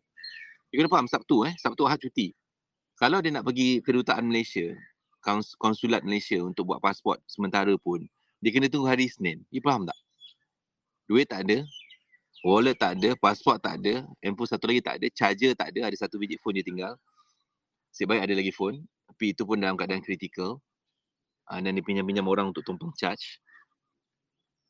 you 0.71 0.77
kena 0.79 0.91
faham 0.91 1.07
Sabtu 1.09 1.47
eh, 1.47 1.53
Sabtu 1.59 1.83
Ahad 1.87 1.99
cuti. 1.99 2.31
Kalau 2.95 3.17
dia 3.19 3.33
nak 3.33 3.43
pergi 3.43 3.81
kedutaan 3.81 4.29
Malaysia, 4.29 4.77
konsulat 5.57 6.01
Malaysia 6.01 6.41
untuk 6.41 6.73
buat 6.73 6.81
pasport 6.81 7.21
sementara 7.29 7.71
pun, 7.77 8.03
dia 8.41 8.49
kena 8.49 8.67
tunggu 8.67 8.89
hari 8.89 9.05
Isnin. 9.07 9.45
You 9.53 9.61
faham 9.61 9.85
tak? 9.85 9.97
Duit 11.05 11.29
tak 11.29 11.45
ada, 11.45 11.61
wallet 12.41 12.73
tak 12.77 12.97
ada, 12.97 13.13
pasport 13.17 13.61
tak 13.61 13.77
ada, 13.81 14.01
handphone 14.19 14.49
satu 14.49 14.65
lagi 14.69 14.81
tak 14.81 14.95
ada, 14.97 15.07
charger 15.13 15.53
tak 15.53 15.69
ada, 15.75 15.91
ada 15.91 15.95
satu 15.97 16.17
biji 16.17 16.41
phone 16.41 16.57
dia 16.57 16.65
tinggal. 16.65 16.93
Sebaik 17.93 18.23
ada 18.23 18.33
lagi 18.33 18.49
phone, 18.55 18.81
tapi 19.05 19.35
itu 19.35 19.43
pun 19.45 19.59
dalam 19.59 19.77
keadaan 19.77 20.01
kritikal. 20.01 20.57
Uh, 21.51 21.59
dan 21.59 21.75
dia 21.75 21.83
pinjam-pinjam 21.83 22.23
orang 22.25 22.49
untuk 22.49 22.63
tumpang 22.63 22.95
charge. 22.95 23.43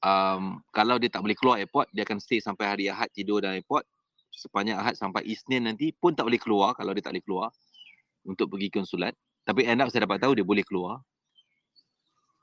Um, 0.01 0.65
kalau 0.73 0.97
dia 0.97 1.13
tak 1.13 1.21
boleh 1.21 1.37
keluar 1.37 1.61
airport, 1.61 1.85
dia 1.93 2.01
akan 2.01 2.17
stay 2.17 2.41
sampai 2.41 2.65
hari 2.65 2.89
Ahad 2.89 3.13
tidur 3.13 3.37
dalam 3.37 3.61
airport. 3.61 3.85
Sepanjang 4.33 4.81
Ahad 4.81 4.97
sampai 4.97 5.21
Isnin 5.29 5.69
nanti 5.69 5.93
pun 5.93 6.17
tak 6.17 6.25
boleh 6.25 6.41
keluar 6.41 6.73
kalau 6.73 6.91
dia 6.97 7.05
tak 7.05 7.13
boleh 7.13 7.21
keluar 7.23 7.47
untuk 8.25 8.49
pergi 8.49 8.73
konsulat. 8.73 9.13
Tapi 9.47 9.65
end 9.65 9.81
up 9.81 9.89
saya 9.89 10.05
dapat 10.05 10.21
tahu 10.21 10.37
dia 10.37 10.45
boleh 10.45 10.65
keluar. 10.65 11.01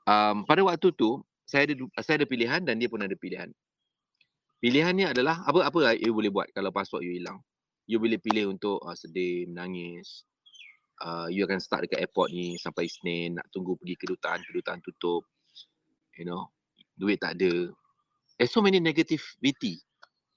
Um, 0.09 0.43
pada 0.43 0.65
waktu 0.65 0.89
tu, 0.95 1.21
saya 1.45 1.69
ada 1.69 1.73
saya 2.03 2.21
ada 2.23 2.27
pilihan 2.27 2.61
dan 2.65 2.77
dia 2.77 2.89
pun 2.91 2.99
ada 2.99 3.13
pilihan. 3.15 3.49
Pilihan 4.59 4.91
ni 4.91 5.05
adalah 5.07 5.39
apa 5.47 5.71
apa 5.71 5.95
you 5.95 6.11
boleh 6.11 6.29
buat 6.29 6.51
kalau 6.51 6.69
pasport 6.69 7.05
you 7.05 7.15
hilang. 7.15 7.39
You 7.89 7.97
boleh 7.97 8.21
pilih 8.21 8.53
untuk 8.53 8.83
uh, 8.83 8.93
sedih, 8.93 9.49
menangis, 9.49 10.29
uh, 11.03 11.27
you 11.31 11.43
akan 11.47 11.59
start 11.59 11.87
dekat 11.87 12.03
airport 12.03 12.31
ni 12.31 12.59
sampai 12.59 12.87
Isnin 12.87 13.39
nak 13.39 13.47
tunggu 13.51 13.75
pergi 13.79 13.95
kedutaan 13.99 14.43
kedutaan 14.43 14.79
tutup 14.83 15.23
you 16.19 16.27
know 16.27 16.51
duit 16.99 17.19
tak 17.19 17.39
ada 17.39 17.71
there's 18.35 18.51
so 18.51 18.59
many 18.59 18.83
negativity 18.83 19.79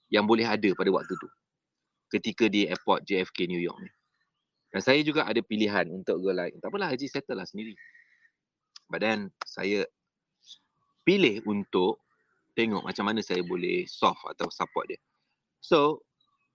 yang 0.07 0.23
boleh 0.23 0.47
ada 0.47 0.71
pada 0.75 0.89
waktu 0.91 1.13
tu 1.13 1.29
ketika 2.13 2.47
di 2.47 2.69
airport 2.69 3.03
JFK 3.03 3.49
New 3.49 3.59
York 3.59 3.79
ni 3.83 3.91
dan 4.73 4.81
saya 4.81 4.99
juga 5.05 5.29
ada 5.29 5.39
pilihan 5.39 5.85
untuk 5.93 6.19
go 6.19 6.33
like 6.33 6.57
tak 6.57 6.73
apalah 6.73 6.89
Haji 6.89 7.05
settle 7.05 7.37
lah 7.37 7.45
sendiri 7.45 7.77
but 8.89 9.05
then 9.05 9.29
saya 9.45 9.85
pilih 11.05 11.45
untuk 11.45 12.01
tengok 12.57 12.81
macam 12.81 13.05
mana 13.07 13.21
saya 13.21 13.45
boleh 13.45 13.85
solve 13.85 14.19
atau 14.33 14.49
support 14.49 14.89
dia 14.89 14.99
so 15.61 16.01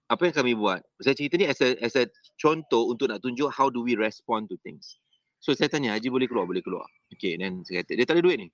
apa 0.09 0.25
yang 0.25 0.35
kami 0.35 0.51
buat? 0.57 0.81
Saya 1.05 1.13
cerita 1.13 1.37
ni 1.37 1.45
as 1.45 1.61
a, 1.61 1.77
as 1.85 1.93
a 1.93 2.09
contoh 2.41 2.89
untuk 2.89 3.13
nak 3.13 3.21
tunjuk 3.21 3.45
how 3.53 3.69
do 3.69 3.85
we 3.85 3.93
respond 3.93 4.49
to 4.49 4.57
things. 4.65 4.97
So 5.37 5.53
saya 5.53 5.69
tanya, 5.69 5.95
Haji 5.95 6.09
boleh 6.09 6.25
keluar? 6.25 6.49
Boleh 6.49 6.65
keluar. 6.65 6.89
Okay, 7.13 7.37
then 7.37 7.61
saya 7.63 7.85
kata, 7.85 7.93
dia 7.95 8.05
tak 8.09 8.17
ada 8.19 8.25
duit 8.25 8.37
ni. 8.41 8.49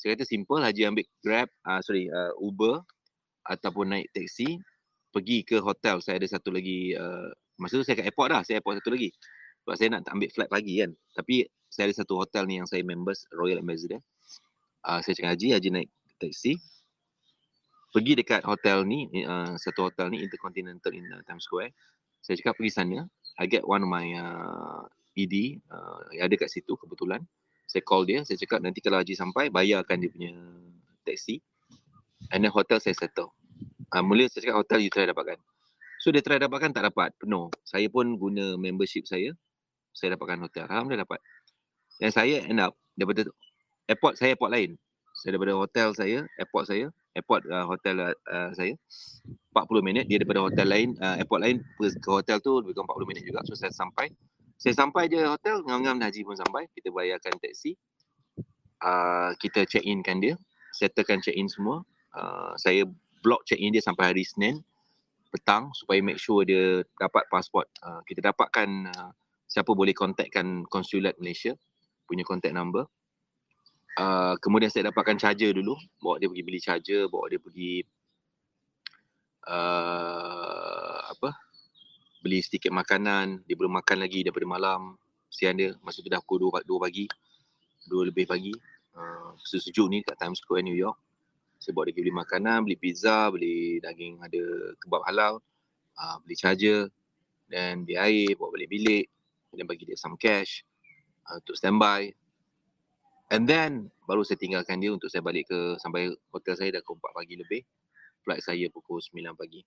Saya 0.00 0.16
kata 0.16 0.24
simple, 0.24 0.64
Haji 0.64 0.82
ambil 0.88 1.06
Grab, 1.20 1.48
uh, 1.68 1.80
sorry, 1.84 2.08
uh, 2.08 2.32
Uber 2.40 2.82
ataupun 3.44 3.92
naik 3.92 4.08
taxi, 4.16 4.58
pergi 5.12 5.44
ke 5.44 5.60
hotel. 5.60 6.00
Saya 6.00 6.18
ada 6.18 6.26
satu 6.26 6.50
lagi, 6.50 6.96
uh, 6.96 7.30
masa 7.58 7.78
tu 7.80 7.84
saya 7.86 7.96
kat 8.00 8.06
airport 8.10 8.28
dah, 8.30 8.42
saya 8.42 8.58
airport 8.58 8.82
satu 8.82 8.92
lagi. 8.94 9.10
Sebab 9.64 9.74
saya 9.80 9.88
nak 9.96 10.04
ambil 10.12 10.28
flight 10.28 10.50
pagi 10.50 10.74
kan. 10.84 10.90
Tapi 11.16 11.34
saya 11.72 11.90
ada 11.90 11.94
satu 12.04 12.20
hotel 12.20 12.44
ni 12.46 12.60
yang 12.60 12.68
saya 12.68 12.84
members, 12.84 13.24
Royal 13.32 13.58
Ambassador. 13.64 13.98
Uh, 14.84 15.00
saya 15.00 15.16
cakap 15.16 15.34
Haji, 15.34 15.56
Haji 15.56 15.68
naik 15.72 15.88
taxi, 16.20 16.60
pergi 17.94 18.12
dekat 18.20 18.44
hotel 18.44 18.84
ni 18.84 19.08
uh, 19.24 19.56
satu 19.56 19.88
hotel 19.88 20.12
ni 20.12 20.20
Intercontinental 20.20 20.92
in 20.92 21.08
uh, 21.08 21.24
Times 21.24 21.48
Square. 21.48 21.72
Saya 22.20 22.36
cakap 22.36 22.60
pergi 22.60 22.72
sana. 22.74 23.08
I 23.40 23.48
get 23.48 23.64
one 23.64 23.80
of 23.80 23.90
my 23.90 24.06
uh, 24.12 24.84
ED 25.16 25.64
uh, 25.72 26.04
yang 26.12 26.28
ada 26.28 26.34
kat 26.36 26.52
situ 26.52 26.76
kebetulan. 26.76 27.24
Saya 27.64 27.80
call 27.80 28.04
dia 28.04 28.20
saya 28.28 28.36
cakap 28.36 28.60
nanti 28.60 28.84
kalau 28.84 29.00
Haji 29.00 29.16
sampai 29.16 29.48
bayarkan 29.48 30.04
dia 30.04 30.12
punya 30.12 30.36
taxi 31.08 31.40
and 32.28 32.44
then 32.44 32.52
hotel 32.52 32.76
saya 32.76 32.92
settle. 32.92 33.32
Uh, 33.88 34.04
mula 34.04 34.28
saya 34.28 34.44
cakap 34.44 34.58
hotel 34.60 34.78
you 34.84 34.92
try 34.92 35.08
dapatkan 35.08 35.40
so 36.04 36.12
dia 36.12 36.20
try 36.20 36.36
dapatkan 36.36 36.68
tak 36.76 36.84
dapat. 36.84 37.16
Penuh 37.16 37.48
saya 37.64 37.88
pun 37.88 38.20
guna 38.20 38.60
membership 38.60 39.08
saya. 39.08 39.32
Saya 39.96 40.20
dapatkan 40.20 40.44
hotel. 40.44 40.68
Alhamdulillah 40.68 41.08
dapat. 41.08 41.24
Dan 41.96 42.12
saya 42.12 42.44
end 42.44 42.60
up 42.60 42.76
daripada 42.92 43.24
airport 43.88 44.20
saya 44.20 44.36
airport 44.36 44.52
lain. 44.52 44.70
Saya 45.16 45.40
daripada 45.40 45.56
hotel 45.56 45.88
saya 45.96 46.28
airport 46.36 46.68
saya 46.68 46.92
airport 47.16 47.48
uh, 47.48 47.64
hotel 47.64 48.12
uh, 48.12 48.50
saya 48.52 48.76
40 49.56 49.80
minit. 49.80 50.04
Dia 50.04 50.20
daripada 50.20 50.44
hotel 50.44 50.68
lain 50.68 50.92
uh, 51.00 51.16
airport 51.16 51.40
lain 51.40 51.64
ke 51.80 52.10
hotel 52.12 52.36
tu 52.44 52.60
lebih 52.60 52.76
kurang 52.76 52.92
40 52.92 53.08
minit 53.08 53.22
juga. 53.24 53.40
So 53.48 53.56
saya 53.56 53.72
sampai. 53.72 54.12
Saya 54.60 54.76
sampai 54.76 55.08
je 55.08 55.24
hotel 55.24 55.64
ngam-ngam 55.64 56.04
Haji 56.04 56.20
pun 56.20 56.36
sampai. 56.36 56.68
Kita 56.76 56.92
bayarkan 56.92 57.40
taksi. 57.40 57.80
Uh, 58.84 59.32
kita 59.40 59.64
check 59.64 59.80
in 59.88 60.04
kan 60.04 60.20
dia 60.20 60.36
settlekan 60.76 61.22
check 61.22 61.38
in 61.38 61.46
semua. 61.46 61.86
Uh, 62.10 62.52
saya 62.58 62.82
block 63.22 63.46
check 63.46 63.62
in 63.62 63.70
dia 63.72 63.80
sampai 63.80 64.10
hari 64.12 64.26
Senin 64.26 64.60
petang 65.34 65.74
supaya 65.74 65.98
make 65.98 66.22
sure 66.22 66.46
dia 66.46 66.86
dapat 66.94 67.26
pasport 67.26 67.66
uh, 67.82 67.98
kita 68.06 68.30
dapatkan 68.30 68.68
uh, 68.94 69.10
siapa 69.50 69.74
boleh 69.74 69.90
contactkan 69.90 70.62
konsulat 70.70 71.18
Malaysia 71.18 71.58
punya 72.06 72.22
contact 72.22 72.54
number. 72.54 72.86
Uh, 73.98 74.38
kemudian 74.38 74.70
saya 74.70 74.90
dapatkan 74.94 75.18
charger 75.18 75.54
dulu 75.54 75.74
bawa 76.02 76.18
dia 76.22 76.30
pergi 76.30 76.42
beli 76.46 76.58
charger 76.62 77.06
bawa 77.06 77.30
dia 77.30 77.38
pergi 77.38 77.82
uh, 79.46 80.98
apa 81.14 81.30
beli 82.18 82.42
sedikit 82.42 82.74
makanan 82.74 83.46
dia 83.46 83.54
belum 83.54 83.70
makan 83.78 84.02
lagi 84.02 84.26
daripada 84.26 84.50
malam 84.50 84.98
siang 85.30 85.54
dia 85.54 85.78
masa 85.82 86.02
tu 86.02 86.10
dah 86.10 86.18
pukul 86.26 86.50
2, 86.50 86.66
2 86.66 86.74
pagi 86.82 87.06
2 87.86 88.10
lebih 88.10 88.26
pagi 88.26 88.50
uh, 88.98 89.38
sejuk 89.46 89.86
ni 89.86 90.02
kat 90.02 90.18
Times 90.18 90.42
Square 90.42 90.66
New 90.66 90.74
York 90.74 90.98
saya 91.64 91.72
pergi 91.72 92.04
beli 92.04 92.12
makanan 92.12 92.68
beli 92.68 92.76
pizza 92.76 93.32
beli 93.32 93.80
daging 93.80 94.20
ada 94.20 94.42
kebab 94.84 95.00
halal 95.08 95.40
uh, 95.96 96.16
beli 96.20 96.36
charger 96.36 96.92
dan 97.48 97.88
beli 97.88 97.96
air 97.96 98.36
bawa 98.36 98.52
balik 98.52 98.68
bilik 98.68 99.08
dan 99.56 99.64
bagi 99.64 99.88
dia 99.88 99.96
some 99.96 100.20
cash 100.20 100.60
uh, 101.32 101.40
untuk 101.40 101.56
standby 101.56 102.12
And 103.32 103.48
then 103.48 103.88
baru 104.04 104.20
saya 104.22 104.36
tinggalkan 104.36 104.78
dia 104.84 104.92
untuk 104.92 105.08
saya 105.08 105.24
balik 105.24 105.48
ke 105.48 105.80
sampai 105.80 106.12
hotel 106.28 106.54
saya 106.54 106.76
dah 106.76 106.82
pukul 106.84 107.00
4 107.00 107.18
pagi 107.18 107.34
lebih. 107.40 107.62
Flight 108.20 108.40
saya 108.44 108.66
pukul 108.68 109.00
9 109.00 109.34
pagi. 109.34 109.64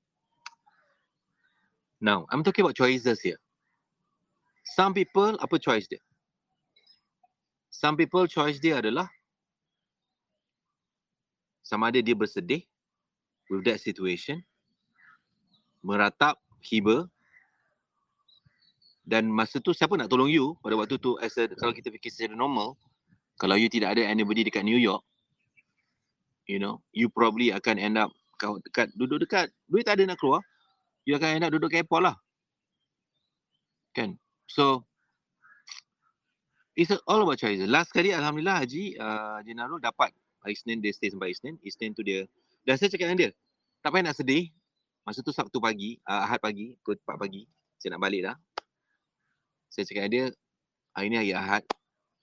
Now, 1.98 2.30
I'm 2.30 2.46
talking 2.46 2.62
about 2.62 2.78
choices 2.78 3.18
here. 3.26 3.42
Some 4.78 4.94
people, 4.94 5.34
apa 5.42 5.58
choice 5.58 5.90
dia? 5.90 5.98
Some 7.74 7.98
people 7.98 8.30
choice 8.30 8.62
dia 8.62 8.78
adalah 8.78 9.10
sama 11.68 11.92
ada 11.92 12.00
dia 12.00 12.16
bersedih 12.16 12.64
with 13.52 13.68
that 13.68 13.84
situation, 13.84 14.40
meratap, 15.84 16.40
hiba, 16.64 17.12
dan 19.04 19.28
masa 19.28 19.60
tu 19.60 19.76
siapa 19.76 20.00
nak 20.00 20.08
tolong 20.08 20.32
you 20.32 20.56
pada 20.64 20.80
waktu 20.80 20.96
tu 20.96 21.20
as 21.20 21.36
a, 21.36 21.52
kalau 21.60 21.76
kita 21.76 21.92
fikir 21.92 22.08
secara 22.08 22.40
normal, 22.40 22.80
kalau 23.36 23.60
you 23.60 23.68
tidak 23.68 24.00
ada 24.00 24.08
anybody 24.08 24.48
dekat 24.48 24.64
New 24.64 24.80
York, 24.80 25.04
you 26.48 26.56
know, 26.60 26.80
you 26.96 27.12
probably 27.12 27.52
akan 27.52 27.76
end 27.76 28.00
up 28.00 28.16
kau 28.40 28.64
dekat 28.64 28.88
duduk 28.96 29.28
dekat 29.28 29.52
duit 29.68 29.84
tak 29.84 30.00
ada 30.00 30.16
nak 30.16 30.20
keluar, 30.24 30.40
you 31.04 31.16
akan 31.20 31.40
end 31.40 31.44
up 31.44 31.52
duduk 31.52 31.68
kat 31.72 31.84
airport 31.84 32.12
lah. 32.12 32.16
Kan? 33.92 34.16
So 34.48 34.88
it's 36.76 36.94
all 37.08 37.24
about 37.24 37.40
choices. 37.40 37.68
Last 37.68 37.92
kali 37.92 38.12
alhamdulillah 38.16 38.64
Haji 38.64 38.96
uh, 39.00 39.40
Narul 39.56 39.82
dapat 39.84 40.16
hari 40.44 40.54
Isnin 40.58 40.82
dia 40.84 40.92
stay 40.94 41.10
sampai 41.14 41.34
Isnin. 41.34 41.56
Isnin 41.62 41.94
tu 41.94 42.02
dia 42.06 42.28
dan 42.68 42.76
saya 42.76 42.92
cakap 42.92 43.08
dengan 43.08 43.20
dia, 43.24 43.32
tak 43.80 43.96
payah 43.96 44.12
nak 44.12 44.16
sedih. 44.20 44.52
Masa 45.08 45.24
tu 45.24 45.32
Sabtu 45.32 45.64
pagi, 45.64 46.04
uh, 46.04 46.28
Ahad 46.28 46.44
pagi, 46.44 46.76
pukul 46.84 47.00
4 47.00 47.16
pagi, 47.16 47.48
saya 47.80 47.96
nak 47.96 48.04
balik 48.04 48.28
dah. 48.28 48.36
Saya 49.72 49.88
cakap 49.88 50.04
dengan 50.04 50.12
dia, 50.12 50.26
hari 50.92 51.08
ni 51.08 51.16
hari 51.16 51.32
Ahad, 51.32 51.64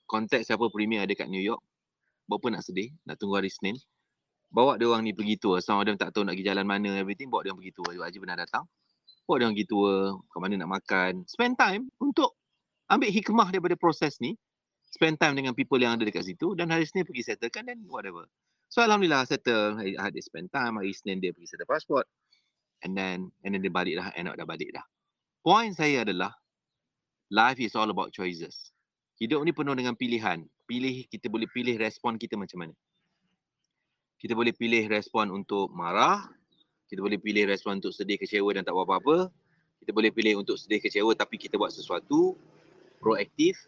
kontak 0.05 0.45
siapa 0.45 0.69
premier 0.69 1.01
ada 1.01 1.17
kat 1.17 1.33
New 1.33 1.41
York. 1.41 1.65
Berapa 2.29 2.53
nak 2.53 2.61
sedih, 2.61 2.93
nak 3.09 3.17
tunggu 3.17 3.41
hari 3.41 3.49
Senin. 3.49 3.81
Bawa 4.53 4.77
dia 4.77 4.85
orang 4.85 5.01
ni 5.09 5.17
pergi 5.17 5.41
tour. 5.41 5.57
Of 5.57 5.65
them 5.65 5.97
tak 5.97 6.13
tahu 6.13 6.29
nak 6.29 6.37
pergi 6.37 6.45
jalan 6.45 6.69
mana, 6.69 6.93
everything. 7.01 7.33
Bawa 7.33 7.41
dia 7.41 7.57
orang 7.57 7.65
pergi 7.65 7.75
tour. 7.81 7.89
Haji 7.89 8.19
pernah 8.21 8.37
datang. 8.37 8.65
Bawa 9.25 9.35
dia 9.41 9.45
orang 9.49 9.57
pergi 9.57 9.69
tour, 9.73 9.93
ke 10.29 10.37
mana 10.37 10.55
nak 10.61 10.71
makan. 10.77 11.13
Spend 11.25 11.57
time 11.57 11.89
untuk 11.97 12.37
ambil 12.93 13.09
hikmah 13.09 13.49
daripada 13.49 13.81
proses 13.81 14.21
ni. 14.21 14.37
Spend 14.95 15.19
time 15.19 15.35
dengan 15.35 15.59
people 15.59 15.83
yang 15.83 15.99
ada 15.99 16.07
dekat 16.07 16.23
situ. 16.23 16.55
Dan 16.55 16.71
hari 16.71 16.87
Senin 16.87 17.03
pergi 17.03 17.35
settlekan 17.35 17.67
dan 17.67 17.83
whatever. 17.91 18.31
So 18.71 18.79
Alhamdulillah 18.79 19.27
settle. 19.27 19.75
Hari 19.75 19.99
Ahad 19.99 20.15
dia 20.15 20.23
spend 20.23 20.55
time. 20.55 20.79
Hari 20.79 20.95
Senin 20.95 21.19
dia 21.19 21.35
pergi 21.35 21.51
settle 21.51 21.67
passport. 21.67 22.07
And 22.87 22.95
then, 22.95 23.35
and 23.43 23.59
then 23.59 23.61
dia 23.67 23.75
balik 23.75 23.99
dah. 23.99 24.15
End 24.15 24.31
up 24.31 24.39
dah 24.39 24.47
balik 24.47 24.71
dah. 24.71 24.87
Point 25.43 25.75
saya 25.75 26.07
adalah, 26.07 26.31
life 27.35 27.59
is 27.59 27.75
all 27.75 27.91
about 27.91 28.15
choices. 28.15 28.71
Hidup 29.19 29.43
ni 29.43 29.51
penuh 29.51 29.75
dengan 29.75 29.99
pilihan. 29.99 30.47
Pilih, 30.65 31.11
kita 31.11 31.27
boleh 31.27 31.51
pilih 31.51 31.75
respon 31.75 32.15
kita 32.15 32.39
macam 32.39 32.65
mana. 32.65 32.75
Kita 34.17 34.33
boleh 34.33 34.55
pilih 34.55 34.87
respon 34.89 35.29
untuk 35.35 35.75
marah. 35.75 36.25
Kita 36.87 37.03
boleh 37.03 37.19
pilih 37.19 37.51
respon 37.51 37.83
untuk 37.83 37.93
sedih, 37.93 38.17
kecewa 38.17 38.55
dan 38.55 38.63
tak 38.63 38.73
buat 38.73 38.87
apa-apa. 38.87 39.29
Kita 39.83 39.91
boleh 39.91 40.15
pilih 40.15 40.41
untuk 40.41 40.57
sedih, 40.57 40.81
kecewa 40.81 41.13
tapi 41.19 41.37
kita 41.37 41.59
buat 41.59 41.75
sesuatu. 41.75 42.39
Proaktif. 43.03 43.59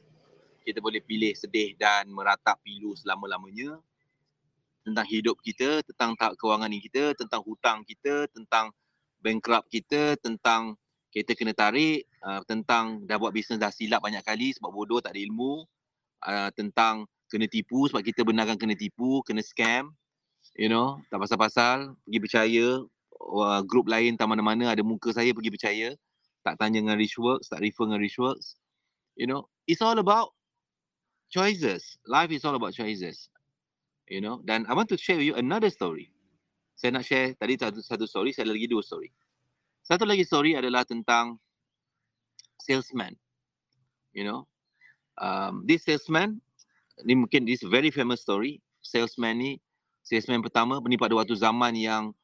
Kita 0.66 0.82
boleh 0.82 0.98
pilih 0.98 1.30
sedih 1.38 1.78
dan 1.78 2.10
meratap 2.10 2.58
pilu 2.66 2.98
selama-lamanya. 2.98 3.78
Tentang 4.82 5.06
hidup 5.06 5.38
kita, 5.38 5.86
tentang 5.86 6.18
tak 6.18 6.34
kewangan 6.38 6.70
kita, 6.74 7.14
tentang 7.14 7.42
hutang 7.46 7.86
kita, 7.86 8.26
tentang 8.34 8.74
bankrupt 9.22 9.70
kita, 9.70 10.18
tentang 10.18 10.74
kita 11.16 11.32
kena 11.32 11.56
tarik 11.56 12.04
uh, 12.28 12.44
tentang 12.44 13.00
dah 13.08 13.16
buat 13.16 13.32
bisnes 13.32 13.56
dah 13.56 13.72
silap 13.72 14.04
banyak 14.04 14.20
kali 14.20 14.52
sebab 14.52 14.68
bodoh 14.68 15.00
tak 15.00 15.16
ada 15.16 15.20
ilmu 15.24 15.64
uh, 16.28 16.52
tentang 16.52 17.08
kena 17.32 17.48
tipu 17.48 17.88
sebab 17.88 18.04
kita 18.04 18.20
benarkan 18.20 18.60
kena 18.60 18.76
tipu, 18.76 19.24
kena 19.24 19.40
scam. 19.40 19.96
You 20.60 20.68
know, 20.68 21.00
tak 21.08 21.24
pasal-pasal 21.24 21.96
pergi 22.04 22.20
percaya 22.20 22.66
uh, 23.16 23.60
grup 23.64 23.88
lain 23.88 24.20
tak 24.20 24.28
mana-mana 24.28 24.76
ada 24.76 24.84
muka 24.84 25.08
saya 25.16 25.32
pergi 25.32 25.48
percaya. 25.48 25.88
Tak 26.44 26.60
tanya 26.60 26.84
dengan 26.84 27.00
Richworks, 27.00 27.48
tak 27.48 27.64
refer 27.64 27.88
dengan 27.88 28.04
Richworks. 28.04 28.60
You 29.16 29.24
know, 29.24 29.48
it's 29.64 29.80
all 29.80 29.96
about 29.96 30.35
choices. 31.28 31.98
Life 32.06 32.30
is 32.30 32.44
all 32.44 32.54
about 32.54 32.74
choices. 32.74 33.28
You 34.06 34.22
know, 34.22 34.38
dan 34.46 34.66
I 34.70 34.74
want 34.74 34.88
to 34.94 34.98
share 34.98 35.18
with 35.18 35.26
you 35.26 35.34
another 35.34 35.70
story. 35.70 36.14
Saya 36.78 36.94
nak 36.94 37.08
share 37.08 37.34
tadi 37.34 37.58
satu, 37.58 37.82
satu 37.82 38.06
story, 38.06 38.30
saya 38.30 38.46
ada 38.46 38.54
lagi 38.54 38.70
dua 38.70 38.84
story. 38.84 39.10
Satu 39.82 40.06
lagi 40.06 40.22
story 40.22 40.54
adalah 40.54 40.86
tentang 40.86 41.42
salesman. 42.62 43.18
You 44.14 44.30
know, 44.30 44.40
um, 45.18 45.66
this 45.66 45.82
salesman, 45.82 46.38
ni 47.02 47.18
mungkin 47.18 47.50
this 47.50 47.66
very 47.66 47.90
famous 47.90 48.22
story. 48.22 48.62
Salesman 48.78 49.34
ni, 49.34 49.52
salesman 50.06 50.38
pertama, 50.38 50.78
ni 50.86 50.94
pada 50.94 51.18
waktu 51.18 51.34
zaman 51.34 51.74
yang 51.74 52.14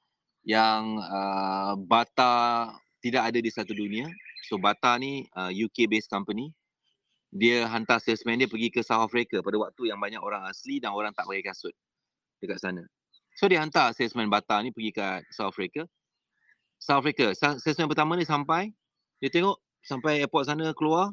yang 0.46 1.02
uh, 1.02 1.74
Bata 1.74 2.70
tidak 3.02 3.34
ada 3.34 3.38
di 3.42 3.50
satu 3.50 3.74
dunia. 3.74 4.06
So 4.46 4.54
Bata 4.54 4.94
ni 5.02 5.26
uh, 5.34 5.50
UK 5.50 5.90
based 5.90 6.06
company 6.06 6.54
dia 7.32 7.64
hantar 7.64 7.96
salesman 7.96 8.36
dia 8.36 8.44
pergi 8.44 8.68
ke 8.68 8.84
South 8.84 9.08
Africa 9.08 9.40
pada 9.40 9.56
waktu 9.56 9.88
yang 9.88 9.96
banyak 9.96 10.20
orang 10.20 10.44
asli 10.44 10.84
dan 10.84 10.92
orang 10.92 11.16
tak 11.16 11.24
pakai 11.24 11.40
kasut 11.40 11.72
dekat 12.44 12.60
sana. 12.60 12.84
So 13.40 13.48
dia 13.48 13.64
hantar 13.64 13.96
salesman 13.96 14.28
Bata 14.28 14.60
ni 14.60 14.68
pergi 14.68 14.92
ke 14.92 15.24
South 15.32 15.56
Africa. 15.56 15.88
South 16.76 17.00
Africa, 17.00 17.32
salesman 17.32 17.88
pertama 17.88 18.20
ni 18.20 18.28
sampai, 18.28 18.68
dia 19.22 19.32
tengok 19.32 19.56
sampai 19.80 20.20
airport 20.20 20.44
sana 20.50 20.76
keluar. 20.76 21.08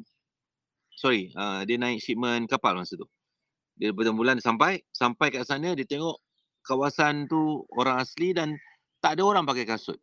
Sorry, 0.99 1.31
uh, 1.39 1.63
dia 1.63 1.79
naik 1.79 2.03
shipment 2.03 2.51
kapal 2.51 2.75
masa 2.75 2.99
tu. 2.99 3.07
Dia 3.79 3.95
berbulan 3.95 4.43
sampai, 4.43 4.83
sampai 4.91 5.31
kat 5.31 5.47
sana 5.47 5.71
dia 5.71 5.87
tengok 5.87 6.19
kawasan 6.67 7.31
tu 7.31 7.63
orang 7.79 8.03
asli 8.03 8.35
dan 8.35 8.59
tak 8.99 9.15
ada 9.15 9.23
orang 9.23 9.47
pakai 9.47 9.63
kasut. 9.63 9.95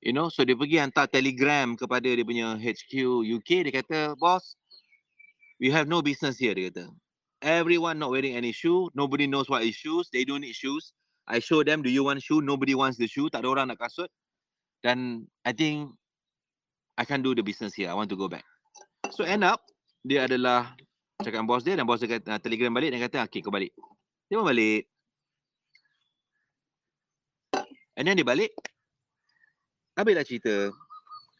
You 0.00 0.16
know, 0.16 0.32
so 0.32 0.42
dia 0.42 0.56
pergi 0.56 0.80
hantar 0.80 1.06
telegram 1.12 1.76
kepada 1.76 2.08
dia 2.08 2.24
punya 2.24 2.56
HQ 2.56 3.20
UK. 3.20 3.68
Dia 3.68 3.84
kata, 3.84 3.98
boss, 4.16 4.56
we 5.60 5.68
have 5.68 5.86
no 5.86 6.00
business 6.00 6.40
here 6.40 6.56
dia 6.56 6.72
kata. 6.72 6.88
Everyone 7.44 8.00
not 8.00 8.10
wearing 8.10 8.34
any 8.34 8.50
shoe 8.50 8.88
nobody 8.96 9.28
knows 9.28 9.46
what 9.52 9.62
is 9.62 9.76
shoes 9.76 10.08
they 10.08 10.24
don't 10.24 10.40
need 10.40 10.56
shoes. 10.56 10.96
I 11.28 11.38
show 11.38 11.62
them 11.62 11.84
do 11.84 11.92
you 11.92 12.02
want 12.02 12.24
shoe? 12.24 12.40
Nobody 12.40 12.72
wants 12.72 12.96
the 12.96 13.06
shoe 13.06 13.28
tak 13.28 13.44
ada 13.44 13.48
orang 13.52 13.66
nak 13.68 13.78
kasut. 13.78 14.08
Dan 14.80 15.28
i 15.44 15.52
think 15.52 15.92
i 16.96 17.04
can 17.04 17.20
do 17.20 17.36
the 17.36 17.44
business 17.44 17.76
here 17.76 17.92
i 17.92 17.94
want 17.94 18.08
to 18.08 18.16
go 18.16 18.26
back. 18.26 18.42
So 19.12 19.28
end 19.28 19.44
up 19.44 19.60
dia 20.00 20.24
adalah 20.24 20.72
cakap 21.20 21.44
bos 21.44 21.60
dia 21.60 21.76
dan 21.76 21.84
bos 21.84 22.00
dia 22.00 22.08
kata 22.08 22.40
telegram 22.40 22.72
balik 22.72 22.96
dan 22.96 23.04
kata 23.04 23.28
okay 23.28 23.44
kau 23.44 23.52
balik. 23.52 23.76
Dia 24.32 24.40
pun 24.40 24.48
balik. 24.48 24.88
And 28.00 28.08
then 28.08 28.16
dia 28.16 28.24
balik. 28.24 28.48
Habislah 29.92 30.24
cerita. 30.24 30.72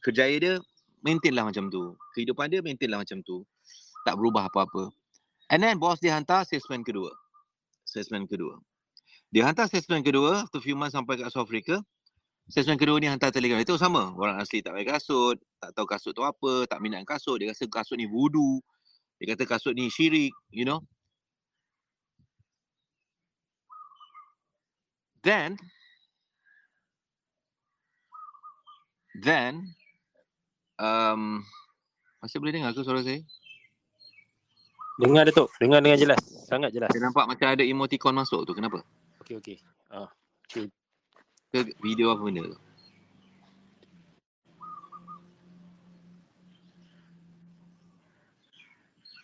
Kerjaya 0.05 0.37
dia 0.37 0.53
maintain 1.01 1.33
lah 1.33 1.49
macam 1.49 1.73
tu. 1.73 1.97
Kehidupan 2.13 2.53
dia 2.53 2.61
maintain 2.61 2.93
lah 2.93 3.01
macam 3.01 3.25
tu 3.25 3.49
tak 4.11 4.19
berubah 4.19 4.51
apa-apa. 4.51 4.91
And 5.55 5.63
then 5.63 5.79
bos 5.79 6.03
dia 6.03 6.19
hantar 6.19 6.43
salesman 6.43 6.83
kedua. 6.83 7.15
Salesman 7.87 8.27
kedua. 8.27 8.59
Dia 9.31 9.47
hantar 9.47 9.71
salesman 9.71 10.03
kedua, 10.03 10.43
after 10.43 10.59
few 10.59 10.75
months 10.75 10.99
sampai 10.99 11.15
kat 11.15 11.31
South 11.31 11.47
Africa. 11.47 11.79
Salesman 12.51 12.75
kedua 12.75 12.99
ni 12.99 13.07
hantar 13.07 13.31
telegram. 13.31 13.63
Itu 13.63 13.79
sama. 13.79 14.11
Orang 14.19 14.43
asli 14.43 14.59
tak 14.59 14.75
pakai 14.75 14.99
kasut. 14.99 15.39
Tak 15.63 15.71
tahu 15.79 15.87
kasut 15.87 16.11
tu 16.19 16.27
apa. 16.27 16.67
Tak 16.67 16.83
minat 16.83 17.07
kasut. 17.07 17.39
Dia 17.39 17.55
rasa 17.55 17.71
kasut 17.71 17.95
ni 17.95 18.11
voodoo. 18.11 18.59
Dia 19.23 19.39
kata 19.39 19.47
kasut 19.47 19.79
ni 19.79 19.87
syirik. 19.87 20.35
You 20.51 20.67
know. 20.67 20.83
Then. 25.23 25.55
Then. 29.15 29.71
Um, 30.75 31.47
masih 32.19 32.43
boleh 32.43 32.59
dengar 32.59 32.75
ke 32.75 32.83
suara 32.83 33.07
saya? 33.07 33.23
Dengar 35.01 35.25
Datuk, 35.25 35.49
dengar 35.57 35.81
dengan 35.81 35.97
jelas. 35.97 36.21
Sangat 36.45 36.77
jelas. 36.77 36.93
Saya 36.93 37.09
nampak 37.09 37.25
macam 37.25 37.49
ada 37.49 37.65
emoticon 37.65 38.13
masuk 38.13 38.45
tu. 38.45 38.53
Kenapa? 38.53 38.85
Okey 39.25 39.41
okey. 39.41 39.57
Ah. 39.89 40.13
Okay. 40.45 40.69
Ke 41.49 41.73
video 41.81 42.13
apa 42.13 42.21
benda 42.21 42.45
tu? 42.45 42.59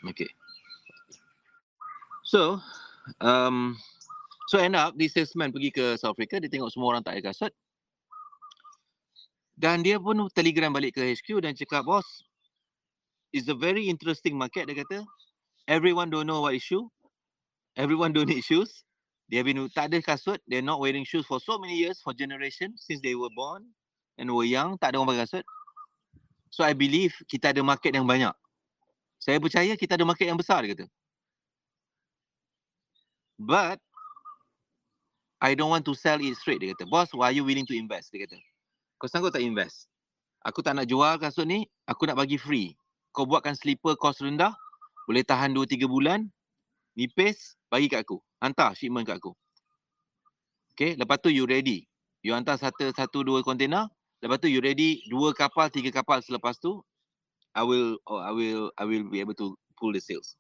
Okay. 0.07 0.33
So, 2.25 2.57
um, 3.21 3.77
so 4.49 4.57
end 4.57 4.81
up, 4.81 4.97
this 4.97 5.13
salesman 5.13 5.53
pergi 5.53 5.77
ke 5.77 6.01
South 6.01 6.17
Africa, 6.17 6.41
dia 6.41 6.49
tengok 6.49 6.73
semua 6.73 6.97
orang 6.97 7.03
tak 7.05 7.21
ada 7.21 7.23
kasut. 7.29 7.53
Dan 9.53 9.85
dia 9.85 10.01
pun 10.01 10.25
telegram 10.33 10.73
balik 10.73 10.97
ke 10.97 11.03
HQ 11.15 11.45
dan 11.45 11.53
cakap, 11.53 11.85
bos, 11.85 12.07
it's 13.35 13.51
a 13.51 13.57
very 13.57 13.91
interesting 13.93 14.39
market, 14.39 14.67
dia 14.71 14.79
kata 14.79 15.05
everyone 15.69 16.11
don't 16.11 16.27
know 16.27 16.41
what 16.43 16.59
shoe. 16.63 16.91
Everyone 17.77 18.13
don't 18.13 18.29
need 18.29 18.43
shoes. 18.43 18.83
They 19.29 19.43
have 19.43 19.47
been 19.47 19.69
tak 19.75 19.91
ada 19.91 19.99
kasut. 20.01 20.39
They're 20.47 20.65
not 20.65 20.79
wearing 20.79 21.03
shoes 21.03 21.27
for 21.27 21.43
so 21.43 21.59
many 21.59 21.77
years, 21.77 21.99
for 22.01 22.15
generation 22.15 22.79
since 22.79 23.03
they 23.03 23.19
were 23.19 23.31
born 23.35 23.67
and 24.17 24.31
were 24.31 24.47
young. 24.47 24.79
Tak 24.79 24.95
ada 24.95 25.03
orang 25.03 25.13
pakai 25.13 25.23
kasut. 25.27 25.45
So 26.55 26.63
I 26.63 26.73
believe 26.73 27.13
kita 27.27 27.51
ada 27.51 27.61
market 27.61 27.93
yang 27.93 28.07
banyak. 28.07 28.33
Saya 29.19 29.43
percaya 29.43 29.75
kita 29.75 29.99
ada 29.99 30.07
market 30.07 30.31
yang 30.31 30.39
besar, 30.39 30.63
dia 30.63 30.73
kata. 30.73 30.87
But 33.37 33.83
I 35.43 35.53
don't 35.53 35.69
want 35.69 35.85
to 35.85 35.93
sell 35.93 36.23
it 36.23 36.39
straight, 36.39 36.63
dia 36.63 36.73
kata. 36.73 36.89
Boss, 36.89 37.13
why 37.13 37.29
are 37.29 37.37
you 37.37 37.45
willing 37.45 37.67
to 37.69 37.77
invest? 37.77 38.15
Dia 38.15 38.25
kata. 38.25 38.39
Kau 38.97 39.11
sanggup 39.11 39.35
tak 39.35 39.45
invest? 39.45 39.91
Aku 40.47 40.63
tak 40.63 40.79
nak 40.79 40.87
jual 40.87 41.19
kasut 41.19 41.45
ni, 41.45 41.67
aku 41.85 42.07
nak 42.07 42.17
bagi 42.17 42.39
free. 42.39 42.79
Kau 43.11 43.27
buatkan 43.27 43.59
slipper 43.59 43.99
cost 43.99 44.23
rendah, 44.23 44.55
boleh 45.07 45.23
tahan 45.23 45.55
2-3 45.55 45.87
bulan, 45.87 46.27
nipis, 46.99 47.55
bagi 47.71 47.87
kat 47.87 48.03
aku. 48.03 48.19
Hantar 48.43 48.75
shipment 48.75 49.07
kat 49.07 49.23
aku. 49.23 49.33
Okay, 50.75 50.99
lepas 50.99 51.23
tu 51.23 51.33
you 51.33 51.47
ready. 51.49 51.87
You 52.21 52.35
hantar 52.35 52.59
satu, 52.59 52.91
satu 52.93 53.23
dua 53.23 53.41
container. 53.41 53.89
Lepas 54.21 54.43
tu 54.43 54.51
you 54.51 54.59
ready 54.61 55.01
dua 55.07 55.33
kapal, 55.33 55.71
tiga 55.71 55.89
kapal 55.95 56.21
selepas 56.21 56.59
tu. 56.59 56.83
I 57.57 57.65
will, 57.65 57.97
oh, 58.05 58.21
I 58.21 58.35
will, 58.35 58.69
I 58.77 58.85
will 58.85 59.09
be 59.09 59.23
able 59.25 59.33
to 59.41 59.57
pull 59.81 59.95
the 59.95 60.03
sales. 60.03 60.37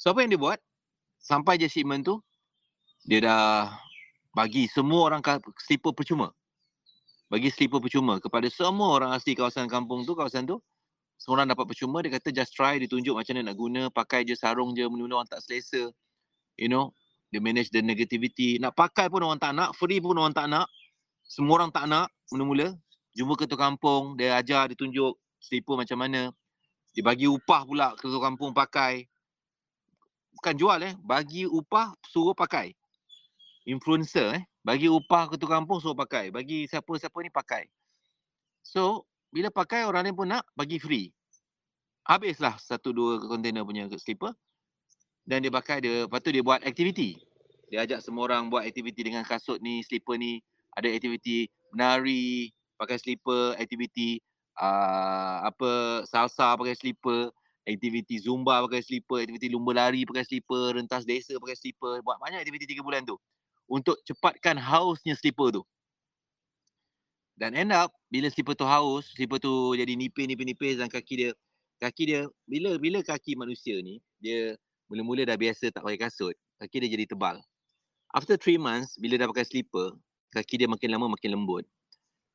So 0.00 0.10
apa 0.10 0.26
yang 0.26 0.34
dia 0.34 0.40
buat? 0.40 0.58
Sampai 1.22 1.60
je 1.60 1.70
shipment 1.70 2.02
tu, 2.02 2.18
dia 3.06 3.22
dah 3.22 3.70
bagi 4.34 4.66
semua 4.66 5.12
orang 5.12 5.22
slipper 5.62 5.94
percuma. 5.94 6.34
Bagi 7.30 7.52
slipper 7.52 7.78
percuma 7.78 8.18
kepada 8.18 8.50
semua 8.50 8.90
orang 8.90 9.10
asli 9.14 9.38
kawasan 9.38 9.70
kampung 9.70 10.02
tu, 10.02 10.18
kawasan 10.18 10.48
tu 10.48 10.58
seorang 11.16 11.48
dapat 11.48 11.64
percuma 11.64 12.04
dia 12.04 12.12
kata 12.12 12.28
just 12.32 12.52
try 12.52 12.76
dia 12.76 12.86
tunjuk 12.86 13.16
macam 13.16 13.36
mana 13.36 13.52
nak 13.52 13.56
guna 13.56 13.82
pakai 13.88 14.22
je 14.22 14.36
sarung 14.36 14.76
je 14.76 14.84
mula-mula 14.84 15.24
orang 15.24 15.30
tak 15.30 15.40
selesa. 15.42 15.90
You 16.56 16.68
know 16.68 16.92
dia 17.32 17.42
manage 17.42 17.74
the 17.74 17.82
negativity. 17.82 18.56
Nak 18.62 18.76
pakai 18.78 19.10
pun 19.10 19.24
orang 19.24 19.40
tak 19.40 19.52
nak 19.56 19.74
free 19.74 19.98
pun 19.98 20.14
orang 20.16 20.32
tak 20.32 20.46
nak 20.46 20.70
semua 21.26 21.58
orang 21.60 21.72
tak 21.74 21.90
nak 21.90 22.12
mula-mula. 22.30 22.76
Jumpa 23.16 23.34
ketua 23.44 23.58
kampung 23.58 24.14
dia 24.14 24.38
ajar 24.38 24.70
dia 24.70 24.76
tunjuk 24.78 25.16
slipper 25.40 25.74
macam 25.74 25.98
mana. 25.98 26.30
Dia 26.94 27.02
bagi 27.02 27.26
upah 27.28 27.66
pula 27.66 27.92
ketua 27.98 28.22
kampung 28.22 28.54
pakai. 28.54 29.08
Bukan 30.36 30.54
jual 30.54 30.78
eh 30.84 30.94
bagi 31.02 31.48
upah 31.48 31.96
suruh 32.06 32.36
pakai. 32.36 32.76
Influencer 33.66 34.38
eh 34.38 34.42
bagi 34.62 34.86
upah 34.86 35.32
ketua 35.32 35.58
kampung 35.58 35.82
suruh 35.82 35.96
pakai. 35.96 36.30
Bagi 36.30 36.68
siapa-siapa 36.70 37.18
ni 37.24 37.30
pakai. 37.32 37.66
So 38.62 39.08
bila 39.36 39.52
pakai 39.52 39.84
orang 39.84 40.08
lain 40.08 40.16
pun 40.16 40.32
nak 40.32 40.48
bagi 40.56 40.80
free. 40.80 41.12
Habislah 42.08 42.56
satu 42.56 42.96
dua 42.96 43.20
container 43.20 43.68
punya 43.68 43.84
slipper 44.00 44.32
dan 45.28 45.44
dia 45.44 45.52
pakai 45.52 45.84
dia 45.84 46.08
lepas 46.08 46.24
tu 46.24 46.32
dia 46.32 46.40
buat 46.40 46.64
aktiviti. 46.64 47.20
Dia 47.68 47.84
ajak 47.84 48.00
semua 48.00 48.32
orang 48.32 48.48
buat 48.48 48.64
aktiviti 48.64 49.04
dengan 49.04 49.28
kasut 49.28 49.60
ni, 49.60 49.84
slipper 49.84 50.16
ni, 50.16 50.40
ada 50.72 50.88
aktiviti 50.88 51.52
menari, 51.68 52.48
pakai 52.80 52.96
slipper, 52.96 53.60
aktiviti 53.60 54.16
uh, 54.56 55.44
apa 55.44 56.00
salsa 56.08 56.56
pakai 56.56 56.72
slipper, 56.72 57.28
aktiviti 57.68 58.16
zumba 58.16 58.64
pakai 58.64 58.80
slipper, 58.80 59.20
aktiviti 59.20 59.52
lumba 59.52 59.76
lari 59.76 60.08
pakai 60.08 60.24
slipper, 60.24 60.80
rentas 60.80 61.04
desa 61.04 61.36
pakai 61.36 61.60
slipper, 61.60 62.00
buat 62.00 62.16
banyak 62.24 62.40
aktiviti 62.40 62.72
tiga 62.72 62.80
bulan 62.80 63.04
tu 63.04 63.20
untuk 63.68 64.00
cepatkan 64.08 64.56
hausnya 64.56 65.12
slipper 65.12 65.60
tu. 65.60 65.62
Dan 67.36 67.52
end 67.52 67.72
up 67.76 67.92
bila 68.08 68.32
slipper 68.32 68.56
tu 68.56 68.64
haus, 68.64 69.12
slipper 69.12 69.36
tu 69.36 69.76
jadi 69.76 69.92
nipis-nipis-nipis 69.92 70.80
dan 70.80 70.88
kaki 70.88 71.14
dia 71.20 71.30
kaki 71.76 72.02
dia 72.08 72.20
bila 72.48 72.80
bila 72.80 73.04
kaki 73.04 73.36
manusia 73.36 73.76
ni 73.84 74.00
dia 74.16 74.56
mula-mula 74.88 75.28
dah 75.28 75.36
biasa 75.36 75.68
tak 75.68 75.84
pakai 75.84 76.00
kasut, 76.00 76.32
kaki 76.64 76.76
dia 76.84 76.88
jadi 76.96 77.04
tebal. 77.12 77.36
After 78.16 78.40
three 78.40 78.56
months 78.56 78.96
bila 78.96 79.20
dah 79.20 79.28
pakai 79.28 79.44
slipper, 79.44 79.92
kaki 80.32 80.64
dia 80.64 80.68
makin 80.70 80.88
lama 80.88 81.12
makin 81.12 81.36
lembut. 81.36 81.68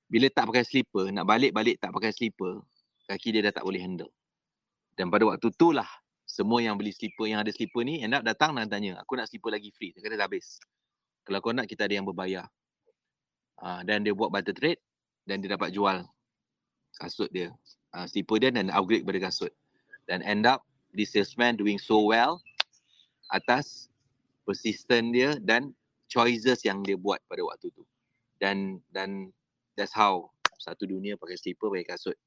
Bila 0.05 0.29
tak 0.29 0.53
pakai 0.53 0.67
slipper, 0.67 1.09
nak 1.09 1.25
balik-balik 1.25 1.81
tak 1.81 1.89
pakai 1.95 2.13
slipper, 2.13 2.61
kaki 3.09 3.33
dia 3.33 3.41
dah 3.49 3.57
tak 3.57 3.65
boleh 3.65 3.81
handle. 3.81 4.11
Dan 4.93 5.09
pada 5.09 5.25
waktu 5.25 5.49
tu 5.57 5.73
lah 5.73 5.87
semua 6.31 6.63
yang 6.63 6.79
beli 6.79 6.95
slipper 6.95 7.27
yang 7.27 7.43
ada 7.43 7.51
slipper 7.51 7.83
ni 7.83 7.99
end 7.99 8.15
up 8.15 8.23
datang 8.23 8.55
dan 8.55 8.71
tanya 8.71 9.03
aku 9.03 9.19
nak 9.19 9.27
slipper 9.27 9.51
lagi 9.51 9.67
free 9.75 9.91
dia 9.91 9.99
kata 9.99 10.15
dah 10.15 10.31
habis 10.31 10.63
kalau 11.27 11.43
kau 11.43 11.51
nak 11.51 11.67
kita 11.67 11.83
ada 11.83 11.99
yang 11.99 12.07
berbayar 12.07 12.47
uh, 13.59 13.83
dan 13.83 14.07
dia 14.07 14.15
buat 14.15 14.31
barter 14.31 14.55
trade 14.55 14.79
dan 15.25 15.41
dia 15.41 15.53
dapat 15.53 15.73
jual 15.73 16.05
kasut 16.97 17.29
dia. 17.33 17.53
Uh, 17.91 18.07
slipper 18.07 18.39
dia 18.39 18.49
dan 18.53 18.71
upgrade 18.71 19.03
pada 19.03 19.19
kasut. 19.19 19.51
Dan 20.07 20.23
end 20.23 20.47
up 20.47 20.63
this 20.95 21.13
salesman 21.13 21.55
doing 21.55 21.79
so 21.79 22.03
well 22.07 22.39
atas 23.31 23.87
persistent 24.43 25.15
dia 25.15 25.39
dan 25.39 25.71
choices 26.11 26.63
yang 26.67 26.83
dia 26.83 26.99
buat 26.99 27.19
pada 27.29 27.43
waktu 27.45 27.71
tu. 27.71 27.83
Dan 28.41 28.81
dan 28.91 29.31
that's 29.77 29.93
how 29.93 30.27
satu 30.59 30.85
dunia 30.85 31.15
pakai 31.15 31.37
slipper 31.37 31.71
pakai 31.71 31.95
kasut. 31.95 32.17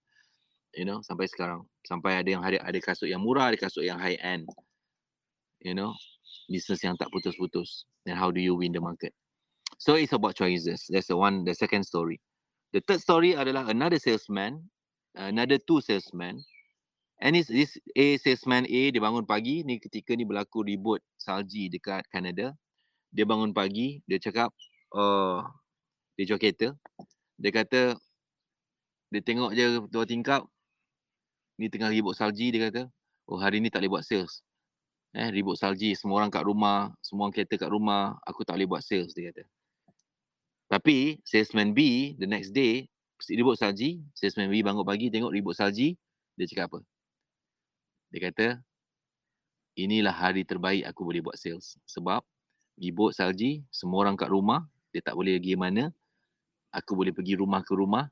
You 0.74 0.87
know 0.88 1.02
sampai 1.04 1.30
sekarang. 1.30 1.66
Sampai 1.85 2.18
ada 2.18 2.28
yang 2.28 2.42
ada 2.42 2.59
ada 2.62 2.78
kasut 2.80 3.11
yang 3.11 3.20
murah 3.20 3.52
ada 3.52 3.59
kasut 3.59 3.85
yang 3.85 4.00
high 4.00 4.18
end. 4.22 4.48
You 5.61 5.76
know 5.76 5.92
business 6.48 6.85
yang 6.85 6.96
tak 7.00 7.09
putus-putus. 7.09 7.88
Then 8.04 8.20
how 8.20 8.28
do 8.28 8.40
you 8.40 8.52
win 8.52 8.76
the 8.76 8.83
market? 8.85 9.16
So 9.80 9.96
it's 9.96 10.12
about 10.12 10.37
choices. 10.37 10.87
That's 10.92 11.09
the 11.09 11.16
one 11.16 11.44
the 11.48 11.57
second 11.57 11.88
story 11.88 12.20
the 12.75 12.83
third 12.83 12.99
story 12.99 13.39
adalah 13.39 13.71
another 13.71 14.03
salesman 14.03 14.67
another 15.15 15.59
two 15.59 15.81
salesman. 15.81 16.43
And 17.23 17.39
this, 17.39 17.47
this 17.47 17.79
A 17.95 18.19
salesman 18.19 18.67
A 18.67 18.81
dia 18.91 19.01
bangun 19.01 19.25
pagi 19.25 19.63
ni 19.63 19.79
ketika 19.79 20.13
ni 20.19 20.27
berlaku 20.27 20.67
ribut 20.67 21.01
salji 21.17 21.71
dekat 21.71 22.03
Canada. 22.11 22.53
Dia 23.15 23.23
bangun 23.25 23.55
pagi 23.55 24.03
dia 24.05 24.19
cakap 24.19 24.51
uh, 24.91 25.47
dia 26.19 26.27
jual 26.27 26.43
kereta. 26.43 26.75
Dia 27.39 27.51
kata 27.55 27.95
dia 29.15 29.21
tengok 29.23 29.55
je 29.55 29.65
dua 29.87 30.05
tingkap 30.05 30.43
ni 31.55 31.71
tengah 31.71 31.95
ribut 31.95 32.19
salji 32.19 32.51
dia 32.51 32.67
kata 32.67 32.91
oh 33.31 33.39
hari 33.39 33.63
ni 33.63 33.71
tak 33.71 33.87
boleh 33.87 33.99
buat 33.99 34.05
sales. 34.05 34.43
Eh 35.15 35.31
ribut 35.31 35.55
salji 35.55 35.95
semua 35.95 36.19
orang 36.19 36.35
kat 36.35 36.43
rumah 36.43 36.91
semua 36.99 37.31
orang 37.31 37.35
kereta 37.39 37.55
kat 37.55 37.71
rumah 37.71 38.19
aku 38.27 38.43
tak 38.43 38.59
boleh 38.59 38.67
buat 38.67 38.83
sales 38.83 39.15
dia 39.15 39.31
kata 39.31 39.47
tapi 40.75 41.23
salesman 41.23 41.71
B 41.71 42.11
the 42.19 42.27
next 42.27 42.51
day 42.51 42.91
ribut 43.31 43.55
salji. 43.55 44.03
Salesman 44.11 44.51
B 44.51 44.59
bangun 44.67 44.83
pagi 44.83 45.07
tengok 45.07 45.31
ribut 45.31 45.55
salji. 45.55 45.95
Dia 46.35 46.51
cakap 46.51 46.75
apa? 46.75 46.79
Dia 48.11 48.19
kata 48.27 48.47
inilah 49.79 50.11
hari 50.11 50.43
terbaik 50.43 50.83
aku 50.83 51.07
boleh 51.07 51.23
buat 51.23 51.39
sales. 51.39 51.79
Sebab 51.87 52.27
ribut 52.75 53.15
salji 53.15 53.63
semua 53.71 54.03
orang 54.03 54.19
kat 54.19 54.27
rumah 54.27 54.67
dia 54.91 54.99
tak 54.99 55.15
boleh 55.15 55.39
pergi 55.39 55.55
mana. 55.55 55.95
Aku 56.75 56.99
boleh 56.99 57.15
pergi 57.15 57.39
rumah 57.39 57.63
ke 57.63 57.71
rumah 57.71 58.11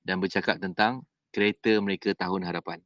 dan 0.00 0.16
bercakap 0.16 0.56
tentang 0.56 1.04
kereta 1.28 1.76
mereka 1.76 2.16
tahun 2.16 2.40
harapan. 2.40 2.80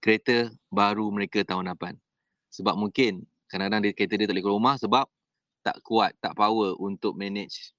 Kereta 0.00 0.48
baru 0.72 1.12
mereka 1.12 1.44
tahun 1.44 1.68
harapan. 1.68 2.00
Sebab 2.48 2.80
mungkin 2.80 3.28
kadang-kadang 3.52 3.84
dia 3.84 3.92
kereta 3.92 4.16
dia 4.16 4.24
tak 4.24 4.40
boleh 4.40 4.44
keluar 4.48 4.56
rumah 4.56 4.76
sebab 4.80 5.04
tak 5.64 5.80
kuat, 5.80 6.12
tak 6.20 6.36
power 6.36 6.76
untuk 6.76 7.16
manage 7.16 7.72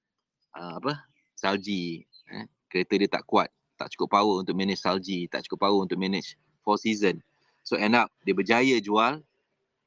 uh, 0.57 0.81
apa 0.81 1.05
salji. 1.37 2.09
Eh? 2.33 2.49
Kereta 2.65 2.93
dia 2.97 3.09
tak 3.09 3.23
kuat, 3.29 3.53
tak 3.77 3.93
cukup 3.93 4.17
power 4.17 4.41
untuk 4.41 4.57
manage 4.57 4.81
salji, 4.81 5.29
tak 5.29 5.45
cukup 5.45 5.69
power 5.69 5.79
untuk 5.85 6.01
manage 6.01 6.33
four 6.65 6.81
season. 6.81 7.21
So 7.61 7.77
end 7.77 7.93
up 7.93 8.09
dia 8.25 8.33
berjaya 8.33 8.81
jual 8.81 9.21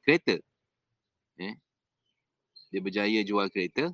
kereta. 0.06 0.38
Eh? 1.42 1.58
Dia 2.70 2.80
berjaya 2.80 3.18
jual 3.26 3.50
kereta 3.50 3.90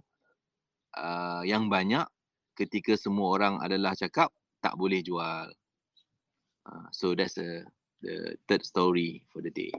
uh, 1.01 1.43
yang 1.49 1.73
banyak 1.73 2.05
ketika 2.53 2.95
semua 3.01 3.33
orang 3.35 3.55
adalah 3.65 3.97
cakap 3.97 4.29
tak 4.61 4.77
boleh 4.77 5.01
jual. 5.01 5.49
Uh, 6.65 6.89
so 6.93 7.17
that's 7.17 7.41
the 7.41 7.65
the 8.05 8.37
third 8.45 8.61
story 8.69 9.25
for 9.33 9.41
the 9.41 9.53
day. 9.53 9.73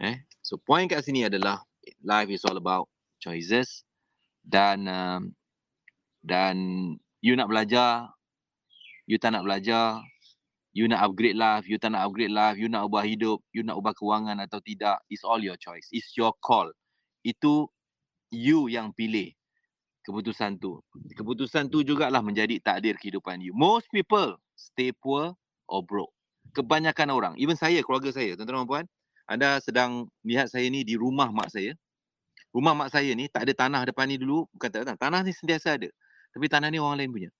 Eh? 0.00 0.20
So 0.44 0.60
point 0.60 0.92
kat 0.92 1.04
sini 1.08 1.24
adalah 1.24 1.64
life 2.04 2.28
is 2.28 2.44
all 2.44 2.56
about 2.56 2.88
choices 3.20 3.84
dan 4.42 4.88
um, 4.88 5.36
dan 6.24 6.56
you 7.20 7.36
nak 7.36 7.48
belajar, 7.48 8.12
you 9.08 9.20
tak 9.20 9.36
nak 9.36 9.44
belajar, 9.44 10.00
you 10.72 10.88
nak 10.88 11.04
upgrade 11.04 11.36
life, 11.36 11.64
you 11.68 11.76
tak 11.76 11.92
nak 11.92 12.08
upgrade 12.08 12.32
life, 12.32 12.56
you 12.56 12.68
nak 12.68 12.88
ubah 12.88 13.04
hidup, 13.04 13.40
you 13.52 13.60
nak 13.64 13.76
ubah 13.76 13.92
kewangan 13.96 14.40
atau 14.40 14.60
tidak, 14.64 15.00
it's 15.12 15.24
all 15.24 15.40
your 15.40 15.56
choice. 15.56 15.88
It's 15.92 16.16
your 16.16 16.32
call. 16.40 16.72
Itu 17.24 17.68
you 18.32 18.70
yang 18.72 18.94
pilih 18.96 19.34
keputusan 20.06 20.56
tu. 20.62 20.80
Keputusan 21.12 21.68
tu 21.68 21.84
jugalah 21.84 22.24
menjadi 22.24 22.56
takdir 22.62 22.96
kehidupan 22.96 23.42
you. 23.44 23.52
Most 23.52 23.90
people 23.92 24.38
stay 24.56 24.94
poor 24.96 25.36
or 25.68 25.80
broke. 25.84 26.12
Kebanyakan 26.56 27.08
orang, 27.12 27.34
even 27.38 27.54
saya, 27.54 27.84
keluarga 27.84 28.10
saya, 28.10 28.34
tuan-tuan 28.34 28.64
dan 28.64 28.68
puan, 28.68 28.84
anda 29.30 29.62
sedang 29.62 30.10
lihat 30.26 30.50
saya 30.50 30.66
ni 30.66 30.82
di 30.82 30.98
rumah 30.98 31.30
mak 31.30 31.52
saya. 31.52 31.76
Rumah 32.50 32.74
mak 32.74 32.88
saya 32.90 33.14
ni 33.14 33.30
tak 33.30 33.46
ada 33.46 33.52
tanah 33.54 33.82
depan 33.86 34.10
ni 34.10 34.18
dulu, 34.18 34.46
bukan 34.54 34.68
tak 34.68 34.78
ada 34.82 34.84
tanah. 34.94 34.98
Tanah 34.98 35.20
ni 35.22 35.32
sentiasa 35.34 35.78
ada. 35.78 35.88
Tapi 36.34 36.46
tanah 36.50 36.68
ni 36.70 36.82
orang 36.82 36.98
lain 36.98 37.10
punya. 37.10 37.30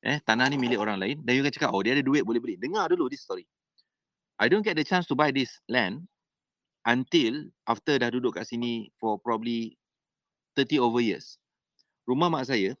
Eh, 0.00 0.18
tanah 0.24 0.48
ni 0.48 0.56
milik 0.56 0.80
orang 0.80 0.96
lain 0.96 1.20
dan 1.22 1.36
you 1.36 1.44
akan 1.44 1.52
cakap, 1.52 1.70
oh 1.76 1.84
dia 1.84 1.92
ada 1.92 2.00
duit 2.00 2.24
boleh 2.24 2.40
beli. 2.40 2.54
Dengar 2.56 2.88
dulu 2.88 3.06
this 3.12 3.20
story. 3.22 3.44
I 4.40 4.48
don't 4.48 4.64
get 4.64 4.74
the 4.74 4.86
chance 4.88 5.04
to 5.12 5.14
buy 5.14 5.28
this 5.28 5.60
land 5.68 6.08
until 6.88 7.52
after 7.68 8.00
dah 8.00 8.08
duduk 8.08 8.40
kat 8.40 8.48
sini 8.48 8.88
for 8.96 9.20
probably 9.20 9.76
30 10.56 10.80
over 10.80 11.04
years 11.04 11.36
rumah 12.08 12.32
mak 12.32 12.48
saya 12.48 12.72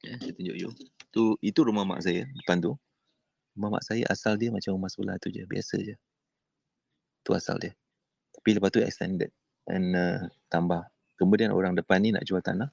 ya, 0.00 0.14
saya 0.16 0.32
tunjuk 0.32 0.56
you 0.56 0.70
tu 1.12 1.36
itu 1.44 1.60
rumah 1.60 1.84
mak 1.84 2.00
saya 2.00 2.24
depan 2.42 2.64
tu 2.64 2.72
rumah 3.54 3.76
mak 3.78 3.84
saya 3.84 4.08
asal 4.08 4.40
dia 4.40 4.48
macam 4.48 4.72
rumah 4.74 4.88
sebelah 4.88 5.20
tu 5.20 5.28
je 5.28 5.44
biasa 5.44 5.76
je 5.84 5.94
tu 7.20 7.36
asal 7.36 7.60
dia 7.60 7.76
tapi 8.32 8.56
lepas 8.56 8.72
tu 8.72 8.80
extended 8.80 9.28
dan 9.64 9.82
uh, 9.96 10.18
tambah. 10.52 10.84
Kemudian 11.16 11.52
orang 11.52 11.72
depan 11.76 12.00
ni 12.00 12.12
nak 12.12 12.24
jual 12.24 12.40
tanah. 12.44 12.68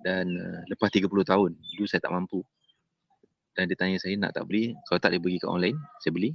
Dan 0.00 0.26
uh, 0.32 0.60
lepas 0.70 0.88
30 0.88 1.08
tahun 1.08 1.50
dulu 1.54 1.86
saya 1.88 2.00
tak 2.00 2.12
mampu. 2.12 2.40
Dan 3.52 3.66
dia 3.66 3.76
tanya 3.76 3.98
saya 3.98 4.14
nak 4.16 4.32
tak 4.32 4.46
beli? 4.46 4.72
Kalau 4.86 4.98
tak 5.02 5.16
dia 5.16 5.20
bagi 5.20 5.42
kat 5.42 5.50
online. 5.50 5.78
Saya 6.00 6.12
beli. 6.14 6.30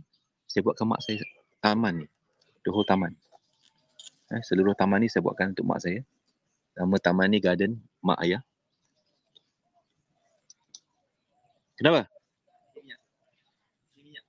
Saya 0.45 0.61
buatkan 0.61 0.85
mak 0.85 1.01
saya 1.01 1.23
taman 1.63 2.03
ni. 2.03 2.07
The 2.67 2.69
whole 2.69 2.85
taman. 2.85 3.15
Eh, 4.33 4.41
seluruh 4.43 4.75
taman 4.75 5.03
ni 5.03 5.07
saya 5.07 5.23
buatkan 5.23 5.55
untuk 5.55 5.65
mak 5.65 5.79
saya. 5.79 6.03
Nama 6.75 6.95
taman 6.99 7.27
ni 7.31 7.39
garden 7.39 7.79
mak 8.03 8.19
ayah. 8.21 8.43
Kenapa? 11.79 12.05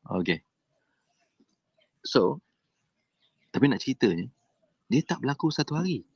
Okay. 0.04 0.44
So, 2.04 2.44
tapi 3.48 3.72
nak 3.72 3.80
ceritanya, 3.80 4.28
dia 4.94 5.02
tak 5.02 5.18
berlaku 5.26 5.50
satu 5.50 5.74
hari. 5.74 6.06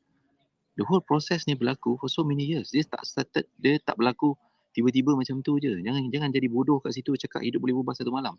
The 0.78 0.86
whole 0.86 1.02
process 1.02 1.42
ni 1.50 1.58
berlaku 1.58 1.98
for 1.98 2.06
so 2.06 2.22
many 2.22 2.46
years. 2.46 2.70
Dia 2.70 2.86
tak 2.86 3.02
started, 3.02 3.50
dia 3.58 3.82
tak 3.82 3.98
berlaku 3.98 4.38
tiba-tiba 4.70 5.18
macam 5.18 5.42
tu 5.42 5.58
je. 5.58 5.82
Jangan 5.82 6.06
jangan 6.06 6.30
jadi 6.30 6.46
bodoh 6.46 6.78
kat 6.78 6.94
situ 6.94 7.18
cakap 7.18 7.42
hidup 7.42 7.58
boleh 7.58 7.74
berubah 7.74 7.98
satu 7.98 8.14
malam. 8.14 8.38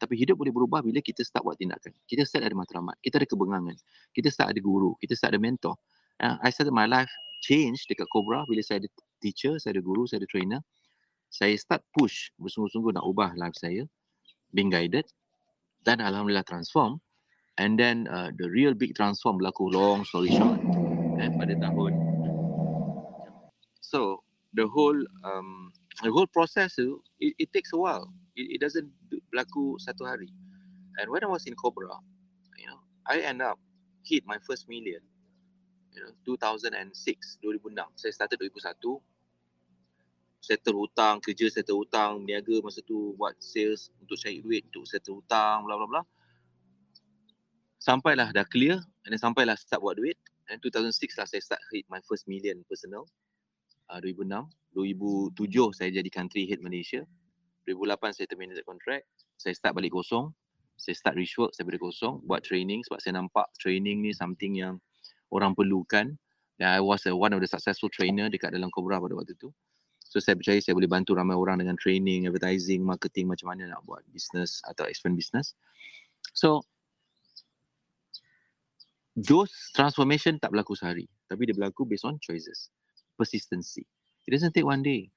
Tapi 0.00 0.16
hidup 0.16 0.40
boleh 0.40 0.48
berubah 0.48 0.80
bila 0.80 1.04
kita 1.04 1.20
start 1.20 1.44
buat 1.44 1.60
tindakan. 1.60 1.92
Kita 2.08 2.24
start 2.24 2.48
ada 2.48 2.56
matlamat. 2.56 2.96
Kita 3.04 3.20
ada 3.20 3.28
kebengangan. 3.28 3.76
Kita 4.16 4.32
start 4.32 4.56
ada 4.56 4.60
guru. 4.64 4.96
Kita 4.96 5.12
start 5.12 5.36
ada 5.36 5.40
mentor. 5.44 5.76
Uh, 6.16 6.40
I 6.40 6.48
started 6.48 6.72
my 6.72 6.88
life 6.88 7.12
change 7.44 7.84
dekat 7.84 8.08
Cobra 8.08 8.48
bila 8.48 8.64
saya 8.64 8.80
ada 8.80 8.88
teacher, 9.20 9.60
saya 9.60 9.76
ada 9.76 9.84
guru, 9.84 10.08
saya 10.08 10.24
ada 10.24 10.28
trainer. 10.32 10.60
Saya 11.28 11.52
start 11.60 11.84
push 11.92 12.32
bersungguh-sungguh 12.40 12.96
nak 12.96 13.04
ubah 13.04 13.36
life 13.36 13.60
saya. 13.60 13.84
Being 14.56 14.72
guided. 14.72 15.04
Dan 15.84 16.00
Alhamdulillah 16.00 16.48
transform. 16.48 17.03
And 17.58 17.78
then 17.78 18.08
uh, 18.08 18.30
the 18.36 18.50
real 18.50 18.74
big 18.74 18.94
transform 18.94 19.38
berlaku 19.38 19.70
long 19.70 20.04
story 20.04 20.34
short. 20.34 20.58
Eh, 21.22 21.30
pada 21.38 21.54
tahun. 21.54 21.92
So 23.78 24.26
the 24.54 24.66
whole 24.66 24.98
um, 25.22 25.70
the 26.02 26.10
whole 26.10 26.26
process 26.26 26.74
tu, 26.74 26.98
it, 27.22 27.38
it 27.38 27.48
takes 27.54 27.70
a 27.70 27.78
while. 27.78 28.10
It, 28.34 28.58
it 28.58 28.60
doesn't 28.60 28.90
berlaku 29.30 29.78
satu 29.78 30.02
hari. 30.02 30.34
And 30.98 31.10
when 31.10 31.22
I 31.22 31.30
was 31.30 31.46
in 31.46 31.54
Cobra, 31.54 31.94
you 32.58 32.66
know, 32.66 32.82
I 33.06 33.22
end 33.22 33.42
up 33.42 33.58
hit 34.04 34.26
my 34.26 34.38
first 34.44 34.68
million 34.68 35.00
you 35.94 36.02
know 36.02 36.10
2006 36.26 37.38
2006 37.40 38.02
saya 38.02 38.12
started 38.12 38.36
2001 38.42 38.98
settle 40.44 40.76
hutang 40.84 41.22
kerja 41.24 41.48
settle 41.48 41.80
hutang 41.80 42.20
berniaga 42.20 42.60
masa 42.60 42.84
tu 42.84 43.16
buat 43.16 43.32
sales 43.40 43.88
untuk 44.02 44.18
cari 44.20 44.44
duit 44.44 44.66
untuk 44.68 44.84
settle 44.84 45.22
hutang 45.22 45.64
bla 45.64 45.78
bla 45.80 45.88
bla 45.88 46.02
sampailah 47.84 48.32
dah 48.32 48.48
clear 48.48 48.80
dan 49.04 49.20
sampailah 49.20 49.60
start 49.60 49.84
buat 49.84 50.00
duit. 50.00 50.16
And 50.48 50.56
2006 50.64 51.20
lah 51.20 51.28
saya 51.28 51.44
start 51.44 51.60
hit 51.68 51.84
my 51.92 52.00
first 52.08 52.24
million 52.24 52.64
personal. 52.64 53.04
Uh, 53.92 54.00
2006 54.00 54.48
2007 54.72 55.76
saya 55.76 55.92
jadi 55.92 56.08
country 56.08 56.48
head 56.48 56.64
Malaysia. 56.64 57.04
2008 57.68 58.16
saya 58.16 58.26
terminate 58.32 58.64
contract. 58.64 59.04
Saya 59.36 59.52
start 59.52 59.76
balik 59.76 59.92
kosong. 59.92 60.32
Saya 60.80 60.96
start 60.96 61.14
rich 61.20 61.36
work 61.36 61.52
saya 61.52 61.68
balik 61.68 61.84
kosong 61.84 62.24
buat 62.24 62.40
training 62.40 62.82
sebab 62.88 62.98
saya 63.04 63.20
nampak 63.20 63.46
training 63.60 64.00
ni 64.00 64.16
something 64.16 64.56
yang 64.56 64.80
orang 65.28 65.52
perlukan. 65.52 66.16
Dan 66.56 66.68
I 66.70 66.80
was 66.80 67.04
a, 67.04 67.12
one 67.12 67.36
of 67.36 67.44
the 67.44 67.50
successful 67.50 67.92
trainer 67.92 68.32
dekat 68.32 68.56
dalam 68.56 68.72
Cobra 68.72 68.96
pada 68.96 69.12
waktu 69.12 69.36
tu. 69.36 69.52
So 70.00 70.22
saya 70.22 70.38
percaya 70.38 70.58
saya 70.62 70.72
boleh 70.78 70.88
bantu 70.88 71.18
ramai 71.18 71.34
orang 71.34 71.60
dengan 71.60 71.74
training, 71.76 72.30
advertising, 72.30 72.80
marketing 72.80 73.28
macam 73.28 73.52
mana 73.52 73.68
nak 73.70 73.82
buat 73.84 74.06
business 74.14 74.62
atau 74.64 74.86
expand 74.86 75.18
business. 75.18 75.58
So 76.32 76.64
those 79.14 79.50
transformation 79.74 80.36
tak 80.42 80.50
berlaku 80.50 80.74
sehari. 80.74 81.06
Tapi 81.30 81.46
dia 81.46 81.54
berlaku 81.54 81.86
based 81.86 82.06
on 82.06 82.18
choices. 82.18 82.70
Persistency. 83.14 83.86
It 84.26 84.34
doesn't 84.34 84.52
take 84.52 84.66
one 84.66 84.82
day. 84.82 85.10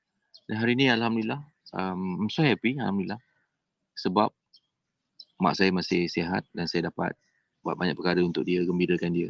Dan 0.45 0.61
hari 0.61 0.77
ni 0.77 0.87
Alhamdulillah, 0.87 1.41
um, 1.73 2.25
I'm 2.25 2.31
so 2.31 2.45
happy 2.45 2.77
Alhamdulillah. 2.77 3.19
Sebab 3.97 4.29
mak 5.41 5.53
saya 5.57 5.73
masih 5.73 6.05
sihat 6.09 6.45
dan 6.53 6.69
saya 6.69 6.89
dapat 6.89 7.13
buat 7.65 7.75
banyak 7.75 7.97
perkara 7.97 8.21
untuk 8.21 8.45
dia, 8.45 8.61
gembirakan 8.63 9.11
dia. 9.11 9.29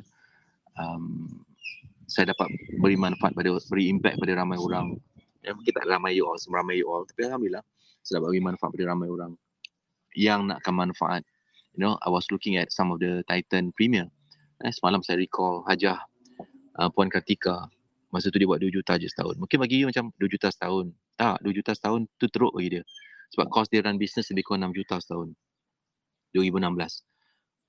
Um, 0.77 1.41
saya 2.07 2.31
dapat 2.31 2.47
beri 2.79 2.95
manfaat 2.95 3.33
pada, 3.35 3.51
beri 3.67 3.89
impact 3.91 4.19
pada 4.19 4.33
ramai 4.39 4.59
orang. 4.59 4.95
Ya, 5.43 5.55
kita 5.63 5.83
tak 5.83 5.89
ramai 5.89 6.15
you 6.15 6.27
all, 6.27 6.39
ramai 6.51 6.79
you 6.79 6.87
all. 6.87 7.07
Tapi 7.07 7.27
Alhamdulillah, 7.27 7.63
saya 8.03 8.19
dapat 8.19 8.35
beri 8.35 8.43
manfaat 8.43 8.69
pada 8.75 8.85
ramai 8.91 9.07
orang 9.07 9.31
yang 10.15 10.47
nakkan 10.47 10.75
manfaat. 10.75 11.23
You 11.75 11.85
know, 11.85 11.93
I 12.01 12.09
was 12.09 12.27
looking 12.33 12.57
at 12.57 12.73
some 12.73 12.89
of 12.89 12.97
the 12.99 13.21
Titan 13.29 13.71
Premier. 13.75 14.09
Eh, 14.57 14.73
semalam 14.73 15.05
saya 15.05 15.21
recall 15.21 15.61
Hajah 15.69 16.01
uh, 16.81 16.89
Puan 16.89 17.13
Kartika. 17.13 17.69
Masa 18.09 18.33
tu 18.33 18.41
dia 18.41 18.49
buat 18.49 18.57
2 18.57 18.73
juta 18.73 18.97
je 18.97 19.05
setahun. 19.05 19.37
Mungkin 19.37 19.61
bagi 19.61 19.85
you 19.85 19.85
macam 19.85 20.09
2 20.17 20.33
juta 20.33 20.49
setahun. 20.49 20.89
Tak, 21.13 21.45
2 21.45 21.53
juta 21.53 21.77
setahun 21.77 22.09
tu 22.17 22.25
teruk 22.25 22.57
bagi 22.57 22.79
dia. 22.79 22.83
Sebab 23.37 23.53
cost 23.53 23.69
dia 23.69 23.85
run 23.85 24.01
business 24.01 24.33
lebih 24.33 24.49
kurang 24.49 24.73
6 24.73 24.81
juta 24.81 24.97
setahun. 24.97 25.29
2016. 26.33 27.05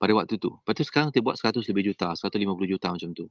Pada 0.01 0.12
waktu 0.16 0.35
tu. 0.40 0.48
Lepas 0.48 0.74
tu 0.81 0.85
sekarang 0.88 1.09
dia 1.12 1.20
buat 1.20 1.37
100 1.37 1.61
lebih 1.68 1.92
juta. 1.92 2.09
150 2.16 2.72
juta 2.72 2.88
macam 2.88 3.11
tu. 3.12 3.27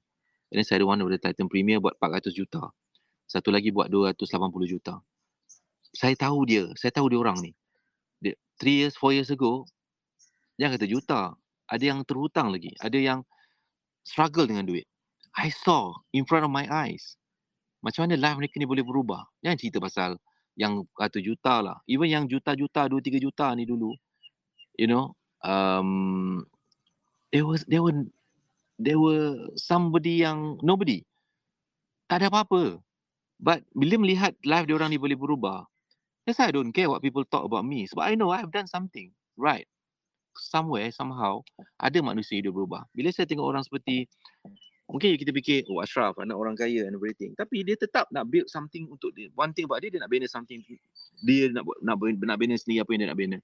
And 0.54 0.62
then 0.62 0.66
saya 0.68 0.86
ada 0.86 0.94
one 0.94 1.02
of 1.02 1.10
the 1.10 1.18
Titan 1.18 1.50
Premier 1.50 1.82
buat 1.82 1.98
400 1.98 2.30
juta. 2.38 2.62
Satu 3.26 3.50
lagi 3.50 3.74
buat 3.74 3.90
280 3.90 4.70
juta. 4.70 5.02
Saya 5.98 6.14
tahu 6.14 6.46
dia. 6.46 6.70
Saya 6.78 6.94
tahu 6.94 7.10
dia 7.10 7.18
orang 7.18 7.42
ni. 7.42 7.52
Dia, 8.22 8.38
three 8.62 8.86
years, 8.86 8.94
four 8.94 9.18
years 9.18 9.34
ago, 9.34 9.66
jangan 10.62 10.78
kata 10.78 10.86
juta. 10.86 11.22
Ada 11.66 11.84
yang 11.96 12.06
terhutang 12.06 12.54
lagi. 12.54 12.72
Ada 12.78 13.02
yang 13.02 13.20
struggle 14.08 14.48
dengan 14.48 14.64
duit. 14.64 14.88
I 15.36 15.52
saw 15.52 15.92
in 16.16 16.24
front 16.24 16.48
of 16.48 16.52
my 16.52 16.64
eyes. 16.72 17.20
Macam 17.84 18.08
mana 18.08 18.16
life 18.16 18.40
mereka 18.40 18.56
ni 18.58 18.66
boleh 18.66 18.82
berubah. 18.82 19.28
Jangan 19.44 19.58
cerita 19.60 19.78
pasal 19.84 20.16
yang 20.56 20.88
kata 20.96 21.20
juta 21.20 21.60
lah. 21.62 21.78
Even 21.86 22.10
yang 22.10 22.24
juta-juta, 22.26 22.88
dua 22.88 23.04
tiga 23.04 23.20
juta 23.20 23.52
ni 23.54 23.68
dulu. 23.68 23.94
You 24.80 24.88
know, 24.90 25.14
um, 25.44 26.42
there 27.30 27.46
was, 27.46 27.68
there 27.70 27.84
were, 27.84 28.08
there 28.80 28.98
were 28.98 29.52
somebody 29.60 30.24
yang 30.26 30.58
nobody. 30.66 31.06
Tak 32.10 32.24
ada 32.24 32.32
apa-apa. 32.32 32.82
But 33.38 33.62
bila 33.78 34.02
melihat 34.02 34.34
life 34.42 34.66
dia 34.66 34.74
orang 34.74 34.90
ni 34.90 34.98
boleh 34.98 35.14
berubah, 35.14 35.70
that's 36.26 36.42
why 36.42 36.50
I 36.50 36.56
don't 36.56 36.74
care 36.74 36.90
what 36.90 37.06
people 37.06 37.22
talk 37.28 37.46
about 37.46 37.62
me. 37.62 37.86
Sebab 37.86 38.02
I 38.02 38.18
know 38.18 38.34
I've 38.34 38.50
done 38.50 38.66
something 38.66 39.14
right 39.38 39.70
somewhere 40.40 40.90
somehow 40.94 41.42
ada 41.82 42.00
manusia 42.00 42.40
hidup 42.40 42.56
berubah. 42.56 42.86
Bila 42.94 43.10
saya 43.12 43.26
tengok 43.26 43.46
orang 43.46 43.64
seperti 43.66 44.08
mungkin 44.88 45.20
kita 45.20 45.36
fikir 45.36 45.68
oh 45.68 45.84
Ashraf 45.84 46.16
anak 46.22 46.40
orang 46.40 46.56
kaya 46.56 46.88
and 46.88 46.96
everything 46.96 47.36
tapi 47.36 47.60
dia 47.68 47.76
tetap 47.76 48.08
nak 48.14 48.30
build 48.32 48.48
something 48.48 48.88
untuk 48.88 49.12
dia. 49.14 49.28
One 49.36 49.52
thing 49.52 49.68
about 49.68 49.84
dia 49.84 49.92
dia 49.92 50.00
nak 50.00 50.12
bina 50.12 50.26
something 50.30 50.64
dia 51.26 51.52
nak 51.52 51.68
nak 51.84 51.96
nak 52.00 52.38
bina 52.40 52.56
sendiri 52.56 52.86
apa 52.86 52.90
yang 52.96 53.02
dia 53.04 53.10
nak 53.12 53.20
bina. 53.20 53.38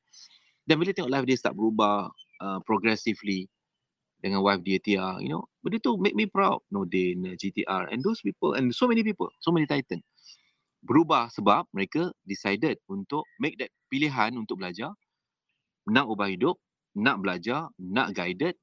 Dan 0.64 0.76
bila 0.80 0.90
tengok 0.96 1.12
life 1.12 1.28
dia 1.28 1.38
start 1.38 1.56
berubah 1.60 2.08
uh, 2.40 2.60
progressively 2.64 3.52
dengan 4.24 4.40
wife 4.40 4.64
dia 4.64 4.80
Tia, 4.80 5.20
you 5.20 5.28
know, 5.28 5.44
benda 5.60 5.84
tu 5.84 6.00
make 6.00 6.16
me 6.16 6.24
proud. 6.24 6.64
Nodin, 6.72 7.36
GTR 7.36 7.92
and 7.92 8.00
those 8.00 8.24
people 8.24 8.56
and 8.56 8.72
so 8.72 8.88
many 8.88 9.04
people, 9.04 9.28
so 9.44 9.52
many 9.52 9.68
titan 9.68 10.00
berubah 10.84 11.32
sebab 11.32 11.64
mereka 11.72 12.12
decided 12.28 12.76
untuk 12.92 13.24
make 13.40 13.56
that 13.56 13.72
pilihan 13.88 14.36
untuk 14.36 14.60
belajar 14.60 14.92
nak 15.88 16.12
ubah 16.12 16.28
hidup 16.28 16.60
nak 16.94 17.22
belajar, 17.22 17.70
nak 17.82 18.14
guided 18.14 18.58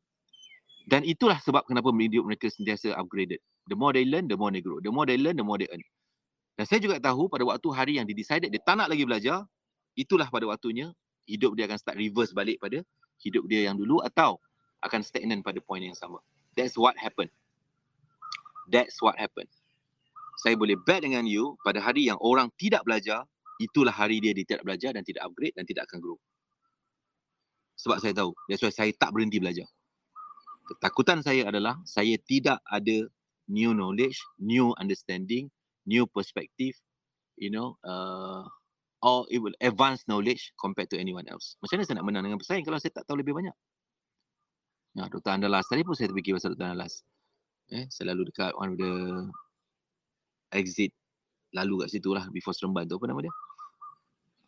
dan 0.90 1.06
itulah 1.06 1.38
sebab 1.38 1.62
kenapa 1.70 1.92
hidup 1.94 2.26
mereka 2.26 2.50
sentiasa 2.50 2.98
upgraded. 2.98 3.38
The 3.70 3.78
more 3.78 3.94
they 3.94 4.02
learn, 4.02 4.26
the 4.26 4.34
more 4.34 4.50
they 4.50 4.58
grow. 4.58 4.82
The 4.82 4.90
more 4.90 5.06
they 5.06 5.14
learn, 5.20 5.38
the 5.38 5.46
more 5.46 5.60
they 5.60 5.70
earn. 5.70 5.82
Dan 6.58 6.66
saya 6.66 6.82
juga 6.82 6.98
tahu 6.98 7.30
pada 7.30 7.46
waktu 7.46 7.68
hari 7.70 7.92
yang 8.02 8.10
dia 8.10 8.16
decided 8.16 8.50
dia 8.50 8.58
tak 8.58 8.74
nak 8.74 8.90
lagi 8.90 9.06
belajar, 9.06 9.46
itulah 9.94 10.26
pada 10.26 10.50
waktunya 10.50 10.90
hidup 11.30 11.54
dia 11.54 11.70
akan 11.70 11.78
start 11.78 11.96
reverse 11.96 12.34
balik 12.34 12.58
pada 12.58 12.82
hidup 13.22 13.46
dia 13.46 13.70
yang 13.70 13.78
dulu 13.78 14.02
atau 14.02 14.42
akan 14.82 15.00
stagnan 15.04 15.46
pada 15.46 15.62
point 15.62 15.84
yang 15.84 15.94
sama. 15.94 16.18
That's 16.58 16.74
what 16.74 16.98
happened. 16.98 17.30
That's 18.66 18.98
what 18.98 19.14
happened. 19.14 19.48
Saya 20.42 20.56
boleh 20.56 20.74
bet 20.74 21.04
dengan 21.04 21.22
you 21.28 21.54
pada 21.62 21.78
hari 21.78 22.08
yang 22.10 22.18
orang 22.18 22.50
tidak 22.58 22.82
belajar, 22.82 23.28
itulah 23.62 23.92
hari 23.92 24.18
dia 24.18 24.34
dia 24.34 24.42
tidak 24.42 24.66
belajar 24.66 24.90
dan 24.96 25.04
tidak 25.04 25.22
upgrade 25.28 25.54
dan 25.54 25.68
tidak 25.68 25.86
akan 25.86 26.00
grow 26.02 26.18
sebab 27.80 27.96
saya 27.96 28.12
tahu. 28.12 28.36
That's 28.46 28.60
why 28.60 28.72
saya 28.72 28.92
tak 28.92 29.16
berhenti 29.16 29.40
belajar. 29.40 29.64
Ketakutan 30.68 31.24
saya 31.24 31.48
adalah 31.48 31.80
saya 31.88 32.14
tidak 32.20 32.60
ada 32.68 33.08
new 33.48 33.72
knowledge, 33.72 34.20
new 34.38 34.76
understanding, 34.76 35.48
new 35.88 36.04
perspective, 36.06 36.76
you 37.40 37.48
know, 37.48 37.80
uh, 37.82 38.44
or 39.00 39.24
it 39.32 39.40
will 39.40 39.56
advance 39.58 40.04
knowledge 40.06 40.52
compared 40.60 40.92
to 40.92 41.00
anyone 41.00 41.24
else. 41.26 41.56
Macam 41.64 41.80
mana 41.80 41.86
saya 41.88 41.96
nak 41.98 42.06
menang 42.06 42.24
dengan 42.28 42.38
pesaing 42.38 42.62
kalau 42.62 42.78
saya 42.78 42.92
tak 42.92 43.08
tahu 43.08 43.18
lebih 43.18 43.32
banyak? 43.32 43.56
Ya, 44.94 45.08
Dr. 45.08 45.32
Andalas 45.32 45.66
tadi 45.66 45.82
pun 45.82 45.96
saya 45.96 46.12
terfikir 46.12 46.36
pasal 46.36 46.54
Dr. 46.54 46.70
Andalas. 46.70 47.02
Eh, 47.72 47.88
saya 47.88 48.12
lalu 48.12 48.28
dekat 48.30 48.52
one 48.54 48.74
of 48.74 48.78
the 48.78 48.92
exit 50.52 50.90
lalu 51.54 51.86
kat 51.86 51.98
situ 51.98 52.10
lah 52.10 52.26
before 52.30 52.54
Seremban 52.54 52.86
tu 52.86 53.00
apa 53.00 53.06
nama 53.10 53.22
dia? 53.24 53.34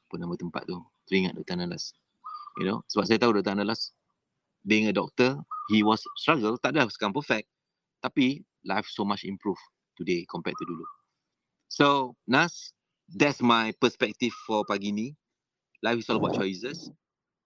Apa 0.06 0.14
nama 0.20 0.34
tempat 0.36 0.62
tu? 0.68 0.78
Teringat 1.06 1.34
Dr. 1.34 1.58
Andalas 1.58 1.94
you 2.58 2.66
know. 2.66 2.84
Sebab 2.90 3.04
saya 3.08 3.18
tahu 3.22 3.38
Dr. 3.40 3.54
Analas 3.54 3.94
being 4.62 4.86
a 4.86 4.94
doctor 4.94 5.38
he 5.70 5.82
was 5.82 6.02
struggle 6.14 6.54
tak 6.58 6.74
ada 6.74 6.86
sekarang 6.86 7.14
perfect 7.14 7.50
tapi 8.02 8.42
life 8.66 8.86
so 8.90 9.02
much 9.02 9.26
improve 9.26 9.58
today 9.94 10.26
compared 10.26 10.58
to 10.58 10.66
dulu. 10.66 10.86
So 11.70 12.18
Nas 12.26 12.74
that's 13.10 13.42
my 13.42 13.74
perspective 13.78 14.34
for 14.46 14.66
pagi 14.66 14.90
ni. 14.90 15.08
Life 15.82 16.02
is 16.02 16.08
all 16.10 16.22
about 16.22 16.38
choices. 16.38 16.90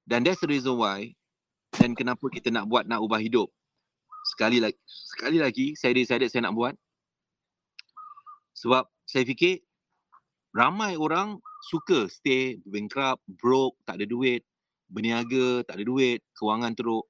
Dan 0.07 0.23
that's 0.23 0.41
the 0.45 0.49
reason 0.49 0.77
why 0.77 1.17
dan 1.77 1.93
kenapa 1.93 2.25
kita 2.31 2.49
nak 2.49 2.69
buat 2.71 2.89
nak 2.89 3.03
ubah 3.03 3.21
hidup. 3.21 3.51
Sekali 4.35 4.63
lagi 4.63 4.79
sekali 4.87 5.39
lagi 5.41 5.67
saya 5.77 5.93
decided 5.97 6.29
saya 6.31 6.49
nak 6.49 6.57
buat. 6.57 6.75
Sebab 8.57 8.89
saya 9.05 9.25
fikir 9.29 9.61
ramai 10.57 10.97
orang 10.97 11.37
suka 11.69 12.09
stay 12.09 12.57
bankrupt, 12.65 13.21
broke, 13.29 13.77
tak 13.85 14.01
ada 14.01 14.07
duit 14.09 14.41
berniaga, 14.87 15.63
tak 15.67 15.79
ada 15.81 15.85
duit, 15.85 16.23
kewangan 16.39 16.73
teruk. 16.75 17.07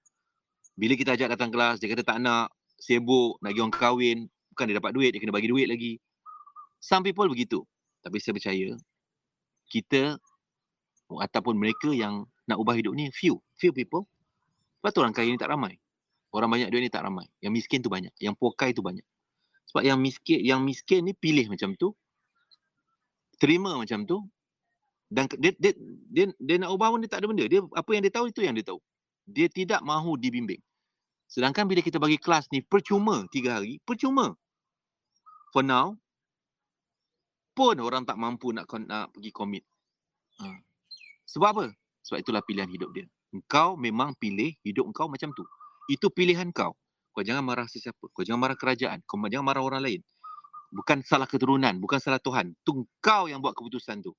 Bila 0.76 0.92
kita 0.96 1.16
ajak 1.16 1.32
datang 1.32 1.48
kelas, 1.48 1.80
dia 1.80 1.88
kata 1.92 2.04
tak 2.04 2.18
nak, 2.20 2.52
sibuk, 2.76 3.40
nak 3.40 3.52
pergi 3.52 3.62
orang 3.64 3.74
kahwin. 3.74 4.18
Bukan 4.52 4.64
dia 4.68 4.76
dapat 4.76 4.92
duit, 4.92 5.10
dia 5.12 5.20
kena 5.20 5.32
bagi 5.32 5.48
duit 5.48 5.68
lagi. 5.68 5.96
Some 6.80 7.04
people 7.04 7.28
begitu. 7.28 7.64
Tapi 8.04 8.20
saya 8.20 8.36
percaya, 8.36 8.76
kita 9.72 10.20
ataupun 11.08 11.56
mereka 11.56 11.90
yang 11.92 12.28
nak 12.46 12.60
ubah 12.60 12.76
hidup 12.76 12.92
ni, 12.92 13.08
few. 13.12 13.40
Few 13.56 13.72
people. 13.72 14.04
Sebab 14.80 14.90
tu 14.92 15.00
orang 15.02 15.14
kaya 15.16 15.28
ni 15.32 15.40
tak 15.40 15.50
ramai. 15.50 15.80
Orang 16.30 16.52
banyak 16.52 16.68
duit 16.68 16.84
ni 16.84 16.92
tak 16.92 17.02
ramai. 17.02 17.24
Yang 17.40 17.52
miskin 17.58 17.80
tu 17.80 17.88
banyak. 17.88 18.12
Yang 18.20 18.36
pokai 18.36 18.76
tu 18.76 18.84
banyak. 18.84 19.02
Sebab 19.72 19.82
yang 19.82 19.98
miskin 19.98 20.38
yang 20.44 20.60
miskin 20.62 21.02
ni 21.02 21.16
pilih 21.16 21.50
macam 21.50 21.74
tu. 21.74 21.96
Terima 23.40 23.74
macam 23.74 24.06
tu 24.06 24.22
dan 25.07 25.31
dia, 25.38 25.55
dia 25.55 25.73
dia 26.11 26.25
dia 26.35 26.57
nak 26.59 26.75
ubah 26.75 26.90
pun 26.90 26.99
dia 26.99 27.11
tak 27.11 27.23
ada 27.23 27.31
benda. 27.31 27.47
Dia 27.47 27.62
apa 27.62 27.90
yang 27.95 28.03
dia 28.03 28.12
tahu 28.12 28.27
itu 28.27 28.40
yang 28.42 28.55
dia 28.59 28.66
tahu. 28.66 28.81
Dia 29.27 29.47
tidak 29.47 29.81
mahu 29.87 30.19
dibimbing. 30.19 30.59
Sedangkan 31.31 31.66
bila 31.66 31.83
kita 31.83 31.99
bagi 31.99 32.19
kelas 32.19 32.51
ni 32.51 32.62
percuma 32.62 33.27
tiga 33.31 33.59
hari 33.59 33.79
percuma. 33.87 34.35
For 35.55 35.62
now 35.62 35.95
pun 37.55 37.79
orang 37.79 38.03
tak 38.03 38.19
mampu 38.19 38.51
nak 38.51 38.66
nak 38.87 39.14
pergi 39.14 39.31
commit. 39.31 39.64
Ha. 40.37 40.53
sebab 41.25 41.49
apa? 41.57 41.66
Sebab 42.05 42.19
itulah 42.21 42.42
pilihan 42.45 42.69
hidup 42.69 42.92
dia. 42.92 43.09
Engkau 43.33 43.79
memang 43.79 44.13
pilih 44.21 44.52
hidup 44.67 44.85
engkau 44.90 45.09
macam 45.09 45.33
tu. 45.33 45.46
Itu 45.88 46.11
pilihan 46.13 46.50
kau. 46.52 46.77
Kau 47.15 47.25
jangan 47.25 47.40
marah 47.40 47.65
sesiapa. 47.65 48.13
Kau 48.13 48.21
jangan 48.21 48.42
marah 48.42 48.59
kerajaan. 48.59 49.00
Kau 49.09 49.17
jangan 49.25 49.46
marah 49.48 49.65
orang 49.65 49.81
lain. 49.81 50.00
Bukan 50.69 51.00
salah 51.09 51.25
keturunan. 51.25 51.73
Bukan 51.81 51.96
salah 51.96 52.21
Tuhan. 52.21 52.52
Tu 52.61 52.85
kau 53.00 53.25
yang 53.31 53.40
buat 53.40 53.57
keputusan 53.57 54.04
tu 54.04 54.13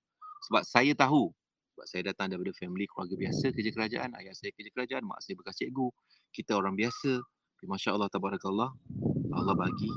sebab 0.46 0.62
saya 0.62 0.94
tahu 0.94 1.34
sebab 1.74 1.86
saya 1.86 2.02
datang 2.14 2.30
daripada 2.34 2.54
family 2.58 2.86
keluarga 2.90 3.16
biasa 3.18 3.54
kerja 3.54 3.72
kerajaan 3.74 4.10
ayah 4.22 4.34
saya 4.34 4.54
kerja 4.54 4.70
kerajaan 4.74 5.04
mak 5.06 5.22
saya 5.22 5.38
bekas 5.38 5.58
cikgu 5.58 5.90
kita 6.34 6.54
orang 6.58 6.78
biasa. 6.78 7.22
masya-Allah 7.66 8.06
tabarakallah 8.14 8.70
Allah 9.34 9.56
bagi 9.58 9.90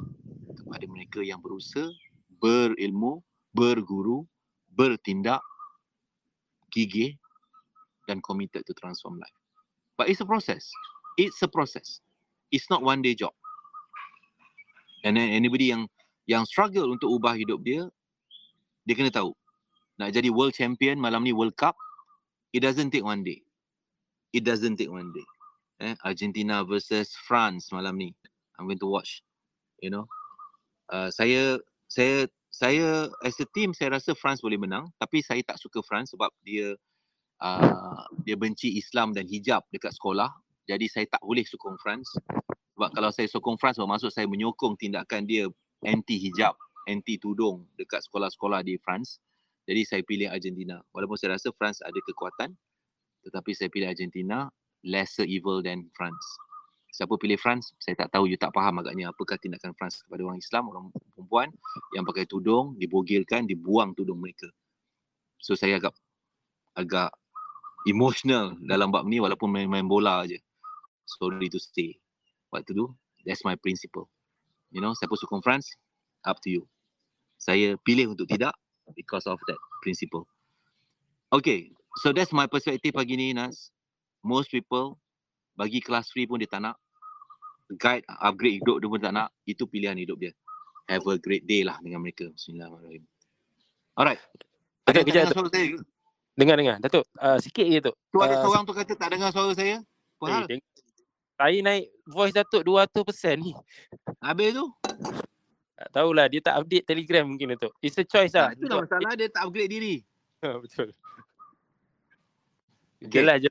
kepada 0.57 0.85
mereka 0.89 1.21
yang 1.21 1.45
berusaha 1.45 1.93
berilmu 2.41 3.21
berguru 3.53 4.25
bertindak 4.73 5.45
gigih 6.73 7.21
dan 8.09 8.25
committed 8.25 8.65
to 8.65 8.73
transform 8.73 9.21
life. 9.21 9.37
But 10.01 10.09
it's 10.09 10.25
a 10.25 10.29
process. 10.29 10.73
It's 11.21 11.37
a 11.45 11.51
process. 11.51 12.01
It's 12.49 12.73
not 12.73 12.81
one 12.81 13.05
day 13.05 13.13
job. 13.13 13.37
And 15.05 15.21
anybody 15.21 15.73
yang 15.73 15.89
yang 16.25 16.45
struggle 16.49 16.89
untuk 16.93 17.09
ubah 17.09 17.37
hidup 17.37 17.61
dia 17.65 17.89
dia 18.85 18.95
kena 18.97 19.13
tahu 19.13 19.37
nak 20.01 20.17
jadi 20.17 20.33
world 20.33 20.57
champion 20.57 20.97
malam 20.97 21.21
ni 21.21 21.37
World 21.37 21.53
Cup, 21.61 21.77
it 22.57 22.65
doesn't 22.65 22.89
take 22.89 23.05
one 23.05 23.21
day. 23.21 23.45
It 24.33 24.49
doesn't 24.49 24.81
take 24.81 24.89
one 24.89 25.13
day. 25.13 25.29
Eh, 25.85 25.93
Argentina 26.01 26.65
versus 26.65 27.13
France 27.29 27.69
malam 27.69 28.01
ni. 28.01 28.17
I'm 28.57 28.65
going 28.65 28.81
to 28.81 28.89
watch. 28.89 29.21
You 29.85 29.93
know. 29.93 30.09
Uh, 30.89 31.13
saya 31.13 31.61
saya 31.93 32.25
saya 32.49 33.13
as 33.23 33.37
a 33.41 33.47
team 33.53 33.77
saya 33.77 34.01
rasa 34.01 34.17
France 34.17 34.43
boleh 34.43 34.59
menang 34.59 34.91
tapi 34.99 35.23
saya 35.23 35.39
tak 35.47 35.57
suka 35.61 35.81
France 35.87 36.13
sebab 36.13 36.35
dia 36.43 36.75
uh, 37.41 38.05
dia 38.25 38.35
benci 38.35 38.75
Islam 38.81 39.13
dan 39.13 39.29
hijab 39.29 39.65
dekat 39.69 39.93
sekolah. 39.93 40.33
Jadi 40.65 40.87
saya 40.89 41.05
tak 41.09 41.21
boleh 41.25 41.45
sokong 41.45 41.77
France. 41.77 42.17
Sebab 42.77 42.91
kalau 42.97 43.11
saya 43.13 43.29
sokong 43.29 43.61
France 43.61 43.77
bermaksud 43.77 44.09
saya 44.13 44.25
menyokong 44.25 44.81
tindakan 44.81 45.29
dia 45.29 45.45
anti 45.85 46.17
hijab, 46.17 46.57
anti 46.89 47.21
tudung 47.21 47.69
dekat 47.77 48.01
sekolah-sekolah 48.07 48.65
di 48.65 48.81
France. 48.81 49.21
Jadi 49.69 49.83
saya 49.85 50.03
pilih 50.05 50.29
Argentina. 50.31 50.81
Walaupun 50.95 51.17
saya 51.21 51.37
rasa 51.37 51.53
France 51.57 51.81
ada 51.85 51.97
kekuatan 52.05 52.57
tetapi 53.25 53.53
saya 53.53 53.69
pilih 53.69 53.89
Argentina 53.89 54.49
lesser 54.85 55.29
evil 55.29 55.61
than 55.61 55.89
France. 55.93 56.25
Siapa 56.91 57.15
pilih 57.21 57.39
France, 57.39 57.71
saya 57.79 57.95
tak 57.95 58.11
tahu, 58.11 58.27
you 58.27 58.35
tak 58.35 58.51
faham 58.51 58.83
agaknya 58.83 59.15
apakah 59.15 59.39
tindakan 59.39 59.71
France 59.79 60.03
kepada 60.03 60.27
orang 60.27 60.43
Islam, 60.43 60.65
orang 60.75 60.85
perempuan 61.15 61.49
yang 61.95 62.03
pakai 62.03 62.27
tudung, 62.27 62.75
dibogilkan, 62.75 63.47
dibuang 63.47 63.95
tudung 63.95 64.19
mereka. 64.19 64.51
So 65.39 65.55
saya 65.55 65.79
agak 65.79 65.95
agak 66.75 67.15
emotional 67.87 68.59
dalam 68.59 68.91
bab 68.91 69.07
ni 69.07 69.23
walaupun 69.23 69.49
main-main 69.49 69.87
bola 69.87 70.27
aja. 70.27 70.37
Sorry 71.07 71.47
to 71.47 71.63
say. 71.63 71.95
What 72.51 72.67
to 72.67 72.75
do? 72.75 72.85
That's 73.23 73.47
my 73.47 73.55
principle. 73.55 74.11
You 74.75 74.83
know, 74.83 74.91
siapa 74.99 75.15
sokong 75.15 75.47
France, 75.47 75.71
up 76.27 76.43
to 76.43 76.51
you. 76.51 76.63
Saya 77.39 77.79
pilih 77.87 78.19
untuk 78.19 78.27
tidak 78.27 78.59
because 78.95 79.27
of 79.27 79.39
that 79.47 79.59
principle. 79.83 80.27
Okay, 81.31 81.71
so 82.03 82.11
that's 82.11 82.35
my 82.35 82.51
perspective 82.51 82.95
pagi 82.95 83.15
ni, 83.15 83.33
Nas. 83.33 83.71
Most 84.21 84.51
people 84.51 85.01
bagi 85.57 85.85
kelas 85.85 86.09
free 86.09 86.25
pun 86.25 86.41
dia 86.41 86.49
tak 86.49 86.65
nak 86.65 86.77
guide 87.77 88.03
upgrade 88.09 88.59
hidup 88.59 88.81
dia 88.81 88.89
pun 88.89 89.01
tak 89.01 89.13
nak 89.13 89.29
itu 89.45 89.69
pilihan 89.69 89.95
hidup 89.95 90.17
dia 90.17 90.33
have 90.89 91.05
a 91.07 91.21
great 91.21 91.45
day 91.45 91.63
lah 91.63 91.77
dengan 91.85 92.01
mereka 92.01 92.33
bismillahirrahmanirrahim 92.33 93.05
alright 93.95 94.21
Datuk, 94.91 95.07
kejap 95.07 95.23
Datuk. 95.31 95.47
Saya. 95.55 95.79
Dengar, 96.35 96.57
dengar. 96.59 96.77
Datuk, 96.83 97.05
uh, 97.15 97.39
sikit 97.39 97.63
je 97.63 97.79
Datuk. 97.79 97.97
Tu 98.11 98.19
ada 98.19 98.35
uh, 98.35 98.43
seorang 98.43 98.63
tu 98.67 98.75
kata 98.75 98.93
tak 98.99 99.09
dengar 99.15 99.31
suara 99.31 99.53
saya. 99.55 99.79
Apa 100.19 100.25
eh, 100.27 100.33
hal? 100.35 100.45
Saya 101.39 101.59
naik 101.63 101.85
voice 102.11 102.35
Datuk 102.35 102.63
200% 102.67 103.39
ni. 103.39 103.53
Habis 104.19 104.51
tu? 104.59 104.67
Tak 105.81 105.97
tahulah, 105.97 106.29
dia 106.29 106.45
tak 106.45 106.61
update 106.61 106.85
telegram 106.85 107.25
mungkin 107.25 107.57
Datuk. 107.57 107.73
It's 107.81 107.97
a 107.97 108.05
choice 108.05 108.37
lah. 108.37 108.53
Itu 108.53 108.69
lah 108.69 108.85
masalah, 108.85 109.17
dia 109.17 109.33
tak 109.33 109.49
upgrade 109.49 109.73
diri. 109.73 110.05
Betul. 110.65 110.93
Okay. 113.01 113.09
Jelas 113.09 113.41
je. 113.41 113.51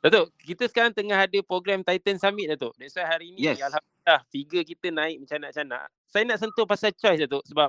Datuk, 0.00 0.30
kita 0.46 0.70
sekarang 0.70 0.94
tengah 0.94 1.18
ada 1.26 1.38
program 1.42 1.82
Titan 1.82 2.22
Summit 2.22 2.54
Datuk. 2.54 2.72
That's 2.78 2.94
why 2.94 3.04
hari 3.04 3.34
ni 3.34 3.50
yes. 3.50 3.58
alhamdulillah 3.58 4.20
figure 4.30 4.62
kita 4.62 4.94
naik 4.94 5.26
macam 5.26 5.38
nak-nak. 5.42 5.90
Saya 6.06 6.22
nak 6.24 6.38
sentuh 6.38 6.64
pasal 6.64 6.94
choice 6.94 7.20
Datuk 7.20 7.42
sebab 7.50 7.68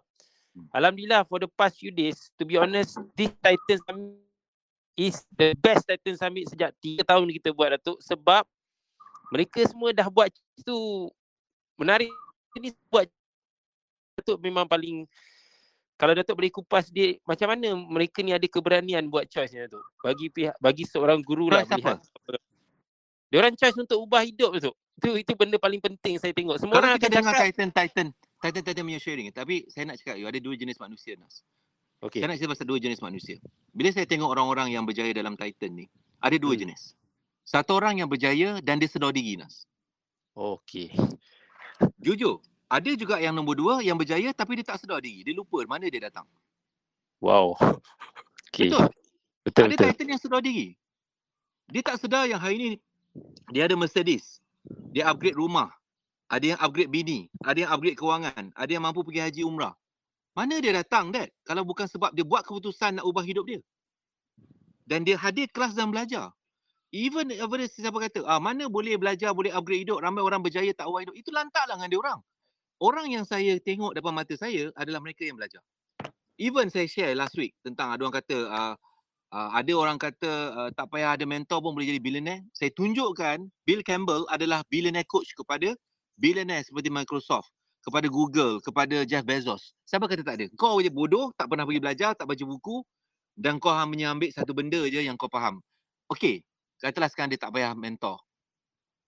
hmm. 0.54 0.70
alhamdulillah 0.72 1.26
for 1.26 1.42
the 1.42 1.50
past 1.50 1.82
few 1.82 1.90
days 1.92 2.30
to 2.38 2.46
be 2.46 2.56
honest 2.56 3.02
this 3.18 3.34
Titan 3.42 3.82
Summit 3.84 4.16
is 4.96 5.26
the 5.34 5.58
best 5.60 5.84
Titan 5.90 6.16
Summit 6.16 6.48
sejak 6.48 6.72
3 6.80 7.04
tahun 7.04 7.28
kita 7.42 7.50
buat 7.52 7.76
Datuk 7.76 8.00
sebab 8.00 8.48
mereka 9.34 9.60
semua 9.68 9.92
dah 9.92 10.08
buat 10.08 10.32
tu 10.64 11.12
menarik 11.76 12.12
ini 12.56 12.72
buat 12.88 13.12
Datuk 14.20 14.38
memang 14.44 14.68
paling 14.68 15.08
kalau 16.02 16.18
Datuk 16.18 16.34
boleh 16.34 16.50
kupas 16.50 16.90
dia 16.90 17.14
macam 17.30 17.54
mana 17.54 17.78
mereka 17.78 18.26
ni 18.26 18.34
ada 18.34 18.48
keberanian 18.50 19.06
buat 19.06 19.30
choice 19.30 19.54
ni 19.54 19.62
Datuk? 19.70 19.86
Bagi 20.02 20.34
pihak 20.34 20.56
bagi 20.58 20.84
seorang 20.90 21.22
guru 21.22 21.54
lah 21.54 21.62
melihat. 21.70 22.02
Dia 23.32 23.38
orang 23.40 23.56
choice 23.56 23.78
untuk 23.78 24.02
ubah 24.02 24.26
hidup 24.26 24.58
Datuk. 24.58 24.76
Itu 24.98 25.14
itu 25.14 25.32
benda 25.38 25.62
paling 25.62 25.78
penting 25.78 26.18
saya 26.18 26.34
tengok. 26.34 26.58
Semua 26.58 26.82
kalau 26.82 26.90
orang 26.90 26.98
kita 26.98 27.22
dengar 27.22 27.34
cakap, 27.38 27.46
Titan 27.54 27.70
Titan. 27.70 28.08
Titan 28.42 28.62
Titan 28.66 28.84
punya 28.84 29.02
sharing. 29.02 29.28
Tapi 29.30 29.70
saya 29.70 29.94
nak 29.94 30.02
cakap 30.02 30.18
you 30.18 30.26
ada 30.26 30.40
dua 30.42 30.58
jenis 30.58 30.82
manusia 30.82 31.14
Nas. 31.16 31.46
Okay. 32.02 32.18
saya 32.18 32.34
nak 32.34 32.38
cerita 32.42 32.54
pasal 32.58 32.66
dua 32.66 32.80
jenis 32.82 32.98
manusia. 32.98 33.38
Bila 33.70 33.94
saya 33.94 34.10
tengok 34.10 34.26
orang-orang 34.26 34.74
yang 34.74 34.84
berjaya 34.90 35.14
dalam 35.14 35.38
Titan 35.38 35.78
ni 35.78 35.86
ada 36.18 36.34
dua 36.42 36.58
hmm. 36.58 36.62
jenis. 36.66 36.98
Satu 37.46 37.78
orang 37.78 38.02
yang 38.02 38.10
berjaya 38.10 38.58
dan 38.66 38.82
dia 38.82 38.90
sedar 38.90 39.14
diri 39.14 39.38
Nas. 39.38 39.70
Okey. 40.34 40.90
Jujur, 42.02 42.42
ada 42.72 42.92
juga 42.96 43.20
yang 43.20 43.36
nombor 43.36 43.60
dua 43.60 43.84
yang 43.84 44.00
berjaya 44.00 44.32
tapi 44.32 44.56
dia 44.56 44.64
tak 44.64 44.80
sedar 44.80 45.04
diri. 45.04 45.28
Dia 45.28 45.36
lupa 45.36 45.60
mana 45.68 45.92
dia 45.92 46.08
datang. 46.08 46.24
Wow. 47.20 47.60
Okay. 48.48 48.72
Betul. 48.72 48.88
Betul, 49.42 49.64
ada 49.68 49.74
betul. 49.74 49.88
Titan 49.90 50.08
yang 50.14 50.22
sedar 50.22 50.40
diri. 50.46 50.78
Dia 51.68 51.82
tak 51.82 51.98
sedar 51.98 52.30
yang 52.30 52.38
hari 52.38 52.56
ini 52.62 52.70
dia 53.52 53.68
ada 53.68 53.76
Mercedes. 53.76 54.40
Dia 54.96 55.10
upgrade 55.12 55.36
rumah. 55.36 55.74
Ada 56.32 56.56
yang 56.56 56.60
upgrade 56.62 56.94
bini. 56.94 57.28
Ada 57.44 57.66
yang 57.68 57.72
upgrade 57.74 57.98
kewangan. 57.98 58.54
Ada 58.54 58.72
yang 58.72 58.84
mampu 58.86 59.02
pergi 59.02 59.20
haji 59.20 59.42
umrah. 59.44 59.74
Mana 60.38 60.62
dia 60.62 60.72
datang, 60.78 61.12
Dad? 61.12 61.28
Kalau 61.44 61.66
bukan 61.68 61.90
sebab 61.90 62.14
dia 62.16 62.24
buat 62.24 62.46
keputusan 62.46 63.02
nak 63.02 63.06
ubah 63.10 63.26
hidup 63.26 63.50
dia. 63.50 63.60
Dan 64.88 65.04
dia 65.04 65.18
hadir 65.18 65.50
kelas 65.50 65.74
dan 65.76 65.92
belajar. 65.92 66.32
Even 66.94 67.34
dia 67.34 67.44
siapa 67.68 67.98
kata, 67.98 68.24
ah, 68.30 68.40
mana 68.40 68.70
boleh 68.70 68.96
belajar, 68.96 69.34
boleh 69.34 69.52
upgrade 69.52 69.90
hidup, 69.90 70.00
ramai 70.00 70.22
orang 70.22 70.40
berjaya 70.40 70.70
tak 70.72 70.86
ubah 70.86 71.02
hidup. 71.04 71.16
Itu 71.18 71.34
lantaklah 71.34 71.82
dengan 71.82 71.90
dia 71.90 72.00
orang 72.00 72.22
orang 72.82 73.14
yang 73.14 73.24
saya 73.24 73.62
tengok 73.62 73.94
depan 73.94 74.12
mata 74.12 74.34
saya 74.34 74.74
adalah 74.74 74.98
mereka 75.00 75.22
yang 75.24 75.38
belajar. 75.38 75.62
Even 76.42 76.74
saya 76.74 76.90
share 76.90 77.14
last 77.14 77.38
week 77.38 77.54
tentang 77.62 77.94
ada 77.94 78.02
orang 78.02 78.18
kata 78.18 78.38
uh, 78.50 78.74
uh, 79.30 79.50
ada 79.54 79.72
orang 79.78 80.02
kata 80.02 80.32
uh, 80.58 80.70
tak 80.74 80.90
payah 80.90 81.14
ada 81.14 81.24
mentor 81.30 81.62
pun 81.62 81.78
boleh 81.78 81.86
jadi 81.86 82.02
billionaire. 82.02 82.42
Saya 82.58 82.74
tunjukkan 82.74 83.46
Bill 83.62 83.86
Campbell 83.86 84.26
adalah 84.34 84.66
billionaire 84.66 85.06
coach 85.06 85.38
kepada 85.38 85.78
billionaire 86.18 86.66
seperti 86.66 86.90
Microsoft, 86.90 87.54
kepada 87.86 88.10
Google, 88.10 88.58
kepada 88.66 89.06
Jeff 89.06 89.22
Bezos. 89.22 89.78
Siapa 89.86 90.10
kata 90.10 90.26
tak 90.26 90.42
ada? 90.42 90.46
Kau 90.58 90.82
je 90.82 90.90
bodoh, 90.90 91.30
tak 91.38 91.54
pernah 91.54 91.70
pergi 91.70 91.82
belajar, 91.86 92.18
tak 92.18 92.26
baca 92.26 92.42
buku 92.42 92.82
dan 93.38 93.62
kau 93.62 93.72
hanya 93.72 94.18
ambil 94.18 94.34
satu 94.34 94.58
benda 94.58 94.82
je 94.90 95.06
yang 95.06 95.16
kau 95.16 95.30
faham. 95.30 95.62
Okey, 96.10 96.42
katalah 96.82 97.08
sekarang 97.08 97.30
dia 97.30 97.40
tak 97.40 97.54
payah 97.54 97.78
mentor. 97.78 98.18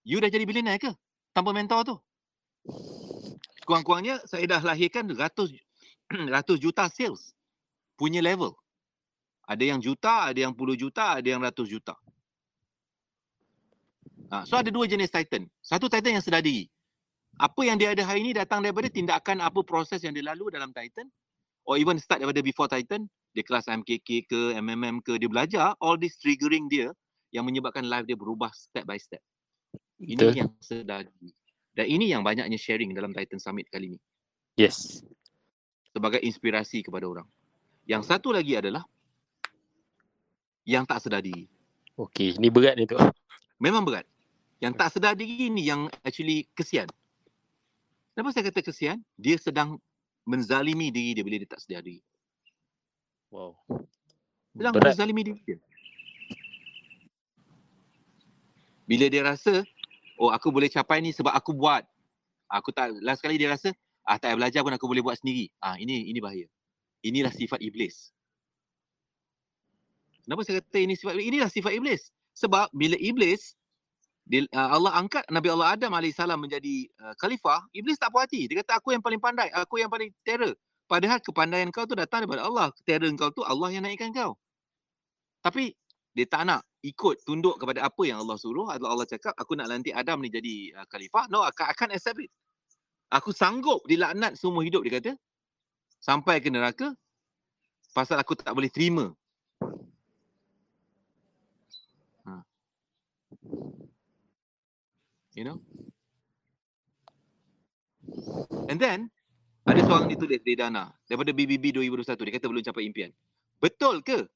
You 0.06 0.22
dah 0.22 0.30
jadi 0.30 0.46
billionaire 0.46 0.78
ke? 0.78 0.94
Tanpa 1.34 1.50
mentor 1.50 1.82
tu? 1.82 1.96
Kurang-kurangnya 3.64 4.22
saya 4.28 4.45
dah 4.45 4.61
lahirkan 4.61 5.07
ratus 5.11 5.55
ratus 6.36 6.57
juta 6.59 6.88
sales 6.91 7.34
punya 7.97 8.20
level. 8.20 8.53
Ada 9.43 9.76
yang 9.76 9.80
juta, 9.84 10.32
ada 10.32 10.39
yang 10.39 10.55
puluh 10.55 10.76
juta, 10.80 11.20
ada 11.20 11.28
yang 11.28 11.43
ratus 11.43 11.68
juta. 11.68 11.99
Ha, 14.32 14.47
so 14.47 14.55
ada 14.55 14.72
dua 14.72 14.88
jenis 14.88 15.11
Titan. 15.11 15.45
Satu 15.59 15.91
Titan 15.91 16.16
yang 16.18 16.24
sedar 16.24 16.39
diri. 16.39 16.72
Apa 17.38 17.66
yang 17.68 17.76
dia 17.76 17.91
ada 17.91 18.01
hari 18.07 18.24
ini 18.24 18.32
datang 18.32 18.64
daripada 18.64 18.88
tindakan 18.88 19.43
apa 19.43 19.59
proses 19.66 19.99
yang 20.05 20.16
dia 20.16 20.24
lalu 20.24 20.53
dalam 20.53 20.72
Titan. 20.72 21.11
Or 21.68 21.80
even 21.80 21.99
start 21.99 22.24
daripada 22.24 22.39
before 22.39 22.72
Titan. 22.72 23.07
Dia 23.36 23.43
kelas 23.43 23.68
MKK 23.68 24.09
ke, 24.30 24.41
MMM 24.57 25.03
ke. 25.03 25.20
Dia 25.20 25.28
belajar 25.28 25.76
all 25.84 25.99
this 25.99 26.16
triggering 26.22 26.72
dia 26.72 26.93
yang 27.34 27.43
menyebabkan 27.43 27.84
life 27.84 28.07
dia 28.07 28.16
berubah 28.16 28.53
step 28.55 28.88
by 28.88 28.95
step. 28.95 29.20
Ini 29.99 30.18
Betul. 30.18 30.34
yang 30.39 30.49
sedar 30.64 31.03
diri. 31.20 31.43
Dan 31.74 31.90
ini 31.90 32.14
yang 32.14 32.22
banyaknya 32.22 32.58
sharing 32.58 32.94
dalam 32.94 33.10
Titan 33.10 33.42
Summit 33.42 33.66
kali 33.74 33.98
ini. 33.98 34.00
Yes. 34.54 35.02
Sebagai 35.90 36.22
inspirasi 36.22 36.86
kepada 36.86 37.10
orang. 37.10 37.28
Yang 37.90 38.14
satu 38.14 38.30
lagi 38.30 38.54
adalah 38.54 38.86
yang 40.64 40.86
tak 40.86 41.02
sedar 41.02 41.20
diri. 41.20 41.50
Okey, 41.98 42.38
ini 42.38 42.50
berat 42.54 42.78
ni 42.78 42.86
tu. 42.86 42.98
Memang 43.58 43.84
berat. 43.86 44.06
Yang 44.62 44.74
tak 44.80 44.90
sedar 44.96 45.14
diri 45.18 45.50
ni 45.50 45.68
yang 45.68 45.90
actually 46.06 46.48
kesian. 46.54 46.88
Kenapa 48.14 48.30
saya 48.32 48.48
kata 48.48 48.62
kesian? 48.62 49.02
Dia 49.18 49.36
sedang 49.42 49.82
menzalimi 50.24 50.94
diri 50.94 51.18
dia 51.18 51.24
bila 51.26 51.36
dia 51.42 51.50
tak 51.50 51.62
sedar 51.62 51.82
diri. 51.82 52.00
Wow. 53.34 53.58
Sedang 54.54 54.74
berat. 54.78 54.94
menzalimi 54.94 55.22
diri 55.26 55.42
dia. 55.42 55.60
Bila 58.86 59.06
dia 59.10 59.22
rasa 59.26 59.66
oh 60.24 60.32
aku 60.32 60.48
boleh 60.56 60.72
capai 60.72 61.04
ni 61.04 61.12
sebab 61.12 61.36
aku 61.36 61.52
buat. 61.52 61.84
Aku 62.48 62.72
tak 62.72 62.96
last 63.04 63.20
kali 63.20 63.36
dia 63.36 63.52
rasa 63.52 63.76
ah 64.08 64.16
tak 64.16 64.32
payah 64.32 64.38
belajar 64.40 64.60
pun 64.64 64.72
aku 64.72 64.88
boleh 64.88 65.04
buat 65.04 65.20
sendiri. 65.20 65.52
Ah 65.60 65.76
ini 65.76 66.08
ini 66.08 66.24
bahaya. 66.24 66.48
Inilah 67.04 67.36
sifat 67.36 67.60
iblis. 67.60 68.16
Kenapa 70.24 70.48
saya 70.48 70.64
kata 70.64 70.80
ini 70.80 70.96
sifat 70.96 71.20
inilah 71.20 71.52
sifat 71.52 71.76
iblis? 71.76 72.08
Sebab 72.32 72.72
bila 72.72 72.96
iblis 72.96 73.60
dia, 74.24 74.48
uh, 74.56 74.80
Allah 74.80 74.96
angkat 74.96 75.28
Nabi 75.28 75.52
Allah 75.52 75.76
Adam 75.76 75.92
AS 76.00 76.16
menjadi 76.40 76.88
uh, 77.04 77.12
khalifah, 77.20 77.60
iblis 77.76 78.00
tak 78.00 78.08
puas 78.16 78.24
hati. 78.24 78.48
Dia 78.48 78.64
kata 78.64 78.80
aku 78.80 78.96
yang 78.96 79.04
paling 79.04 79.20
pandai, 79.20 79.52
aku 79.52 79.84
yang 79.84 79.92
paling 79.92 80.16
terror. 80.24 80.56
Padahal 80.88 81.20
kepandaian 81.20 81.68
kau 81.76 81.84
tu 81.84 81.96
datang 81.96 82.24
daripada 82.24 82.48
Allah. 82.48 82.72
Terror 82.88 83.12
kau 83.20 83.36
tu 83.36 83.44
Allah 83.44 83.68
yang 83.76 83.84
naikkan 83.84 84.16
kau. 84.16 84.40
Tapi 85.44 85.76
dia 86.16 86.24
tak 86.24 86.48
nak 86.48 86.64
ikut 86.84 87.24
tunduk 87.24 87.56
kepada 87.56 87.88
apa 87.88 88.04
yang 88.04 88.20
Allah 88.20 88.36
suruh 88.36 88.68
adalah 88.68 88.94
Allah 88.94 89.08
cakap 89.08 89.32
aku 89.40 89.56
nak 89.56 89.72
lantik 89.72 89.96
Adam 89.96 90.20
ni 90.20 90.28
jadi 90.28 90.76
uh, 90.78 90.86
khalifah 90.92 91.32
no 91.32 91.42
akan 91.42 91.66
akan 91.72 91.88
accept 91.96 92.20
it 92.20 92.32
aku 93.08 93.32
sanggup 93.32 93.80
dilaknat 93.88 94.36
semua 94.36 94.62
hidup 94.68 94.84
dia 94.84 95.00
kata 95.00 95.12
sampai 96.04 96.44
ke 96.44 96.52
neraka 96.52 96.92
pasal 97.96 98.20
aku 98.20 98.36
tak 98.36 98.52
boleh 98.52 98.68
terima 98.68 99.16
ha. 102.28 102.44
you 105.34 105.48
know 105.48 105.64
And 108.68 108.78
then, 108.80 109.08
ada 109.64 109.80
seorang 109.80 110.12
ni 110.12 110.16
tulis 110.20 110.44
di 110.44 110.54
Dana 110.60 110.92
daripada 111.08 111.32
BBB 111.32 111.72
2021 111.72 112.28
dia 112.28 112.34
kata 112.36 112.46
belum 112.52 112.64
capai 112.64 112.84
impian. 112.84 113.12
Betul 113.64 114.04
ke? 114.04 114.28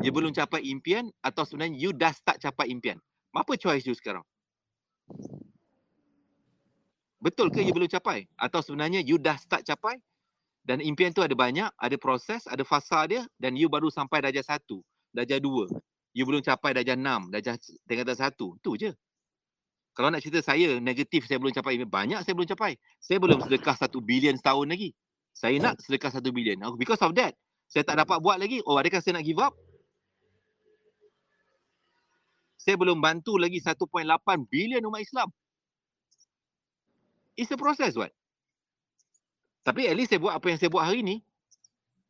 Dia 0.00 0.10
belum 0.12 0.32
capai 0.32 0.64
impian 0.68 1.08
atau 1.20 1.44
sebenarnya 1.44 1.76
you 1.76 1.90
dah 1.92 2.12
start 2.12 2.40
capai 2.40 2.72
impian? 2.72 2.98
Apa 3.32 3.54
choice 3.54 3.86
you 3.86 3.94
sekarang? 3.94 4.24
Betul 7.20 7.52
ke 7.52 7.60
you 7.60 7.76
belum 7.76 7.88
capai? 7.88 8.24
Atau 8.40 8.64
sebenarnya 8.64 9.04
you 9.04 9.20
dah 9.20 9.36
start 9.36 9.62
capai? 9.62 10.00
Dan 10.64 10.80
impian 10.84 11.12
tu 11.12 11.24
ada 11.24 11.32
banyak, 11.32 11.68
ada 11.72 11.96
proses, 11.96 12.44
ada 12.48 12.64
fasa 12.64 13.04
dia 13.08 13.22
dan 13.40 13.56
you 13.56 13.68
baru 13.68 13.88
sampai 13.88 14.20
darjah 14.24 14.44
satu, 14.44 14.84
darjah 15.12 15.40
dua. 15.40 15.68
You 16.12 16.26
belum 16.26 16.42
capai 16.42 16.76
darjah 16.76 16.96
enam, 16.98 17.28
darjah 17.32 17.56
tingkatan 17.86 18.16
satu. 18.16 18.56
Tu 18.60 18.76
je. 18.76 18.90
Kalau 19.94 20.08
nak 20.08 20.22
cerita 20.22 20.40
saya 20.40 20.78
negatif 20.78 21.26
saya 21.26 21.36
belum 21.42 21.52
capai 21.52 21.82
banyak 21.82 22.20
saya 22.24 22.32
belum 22.32 22.48
capai. 22.56 22.72
Saya 23.00 23.18
belum 23.20 23.40
sedekah 23.44 23.76
satu 23.76 24.00
bilion 24.00 24.36
setahun 24.36 24.68
lagi. 24.68 24.96
Saya 25.36 25.56
nak 25.60 25.80
sedekah 25.80 26.12
satu 26.12 26.32
bilion. 26.32 26.60
Because 26.76 27.00
of 27.04 27.12
that, 27.16 27.36
saya 27.70 27.86
tak 27.86 28.02
dapat 28.02 28.18
buat 28.18 28.34
lagi. 28.34 28.58
Oh, 28.66 28.74
adakah 28.74 28.98
saya 28.98 29.22
nak 29.22 29.24
give 29.24 29.38
up? 29.38 29.54
Saya 32.58 32.74
belum 32.74 32.98
bantu 32.98 33.38
lagi 33.38 33.62
1.8 33.62 33.78
bilion 34.50 34.82
umat 34.90 35.00
Islam. 35.00 35.30
It's 37.38 37.48
a 37.54 37.56
process, 37.56 37.94
what? 37.94 38.10
Tapi 39.62 39.86
at 39.86 39.94
least 39.94 40.10
saya 40.10 40.18
buat 40.18 40.34
apa 40.34 40.50
yang 40.50 40.58
saya 40.58 40.68
buat 40.68 40.82
hari 40.82 41.06
ni. 41.06 41.22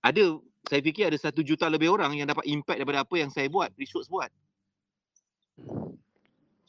Ada, 0.00 0.40
saya 0.64 0.80
fikir 0.80 1.12
ada 1.12 1.18
satu 1.20 1.44
juta 1.44 1.68
lebih 1.68 1.92
orang 1.92 2.16
yang 2.16 2.24
dapat 2.24 2.48
impact 2.48 2.80
daripada 2.80 3.04
apa 3.04 3.14
yang 3.20 3.28
saya 3.28 3.52
buat, 3.52 3.68
Rishoots 3.76 4.08
buat. 4.08 4.32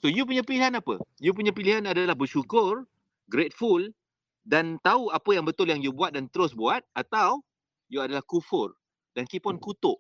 So 0.04 0.12
you 0.12 0.28
punya 0.28 0.44
pilihan 0.44 0.76
apa? 0.76 1.00
You 1.24 1.32
punya 1.32 1.56
pilihan 1.56 1.88
adalah 1.88 2.14
bersyukur, 2.14 2.84
grateful 3.32 3.88
dan 4.44 4.84
tahu 4.84 5.08
apa 5.16 5.32
yang 5.32 5.48
betul 5.48 5.72
yang 5.72 5.80
you 5.80 5.96
buat 5.96 6.12
dan 6.12 6.28
terus 6.28 6.52
buat 6.52 6.84
atau 6.92 7.40
you 7.88 8.04
adalah 8.04 8.26
kufur 8.26 8.81
dan 9.16 9.24
keep 9.28 9.46
on 9.48 9.60
kutuk. 9.60 10.00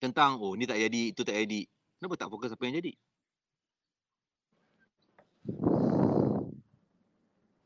Tentang 0.00 0.40
oh 0.40 0.56
ni 0.56 0.64
tak 0.64 0.80
jadi, 0.80 1.12
itu 1.12 1.20
tak 1.20 1.36
jadi. 1.36 1.68
Kenapa 2.00 2.16
tak 2.16 2.28
fokus 2.32 2.52
apa 2.52 2.64
yang 2.64 2.80
jadi? 2.80 2.92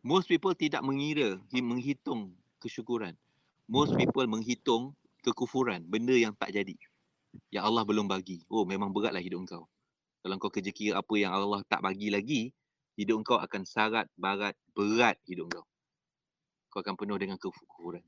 Most 0.04 0.28
people 0.28 0.52
tidak 0.52 0.84
mengira, 0.84 1.40
menghitung 1.54 2.34
kesyukuran. 2.60 3.16
Most 3.70 3.96
people 3.96 4.26
menghitung 4.28 4.92
kekufuran, 5.24 5.86
benda 5.88 6.12
yang 6.12 6.36
tak 6.36 6.52
jadi 6.52 6.76
yang 7.50 7.64
Allah 7.66 7.82
belum 7.86 8.06
bagi. 8.06 8.42
Oh 8.50 8.62
memang 8.66 8.94
beratlah 8.94 9.22
hidup 9.22 9.46
kau. 9.48 9.64
Kalau 10.24 10.36
kau 10.40 10.50
kerja 10.52 10.70
kira 10.72 10.92
apa 11.00 11.14
yang 11.18 11.34
Allah 11.34 11.60
tak 11.68 11.84
bagi 11.84 12.08
lagi, 12.08 12.48
hidup 12.96 13.20
kau 13.26 13.38
akan 13.40 13.62
sarat, 13.68 14.08
barat, 14.16 14.56
berat 14.72 15.20
hidup 15.28 15.50
kau. 15.52 15.64
Kau 16.74 16.82
akan 16.82 16.98
penuh 16.98 17.14
dengan 17.14 17.38
kekufuran. 17.38 18.02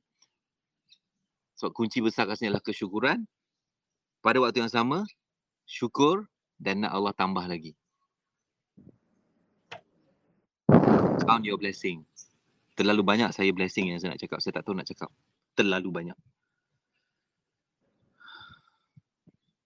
So 1.54 1.70
kunci 1.70 2.02
besar 2.02 2.26
rasanya 2.26 2.58
adalah 2.58 2.66
kesyukuran. 2.66 3.22
Pada 4.26 4.42
waktu 4.42 4.66
yang 4.66 4.72
sama, 4.74 5.06
syukur 5.70 6.26
dan 6.58 6.82
nak 6.82 6.90
Allah 6.90 7.14
tambah 7.14 7.46
lagi. 7.46 7.78
Count 11.22 11.46
your 11.46 11.62
blessing. 11.62 12.02
Terlalu 12.74 13.06
banyak 13.06 13.30
saya 13.30 13.54
blessing 13.54 13.94
yang 13.94 14.02
saya 14.02 14.18
nak 14.18 14.20
cakap. 14.20 14.42
Saya 14.42 14.58
tak 14.58 14.66
tahu 14.66 14.74
nak 14.74 14.90
cakap. 14.90 15.14
Terlalu 15.54 15.88
banyak. 15.94 16.18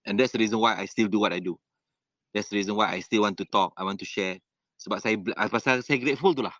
And 0.05 0.13
that's 0.13 0.37
the 0.37 0.45
reason 0.45 0.61
why 0.61 0.77
I 0.77 0.85
still 0.85 1.09
do 1.09 1.17
what 1.17 1.33
I 1.33 1.41
do. 1.41 1.57
That's 2.37 2.53
the 2.53 2.61
reason 2.61 2.77
why 2.77 2.93
I 2.93 3.01
still 3.01 3.25
want 3.25 3.41
to 3.41 3.49
talk. 3.49 3.73
I 3.73 3.81
want 3.81 3.97
to 3.97 4.05
share. 4.05 4.37
Sebab 4.77 5.01
saya, 5.01 5.17
ah, 5.41 5.49
pasal 5.49 5.81
saya 5.81 5.97
grateful 5.97 6.37
tu 6.37 6.45
lah. 6.45 6.53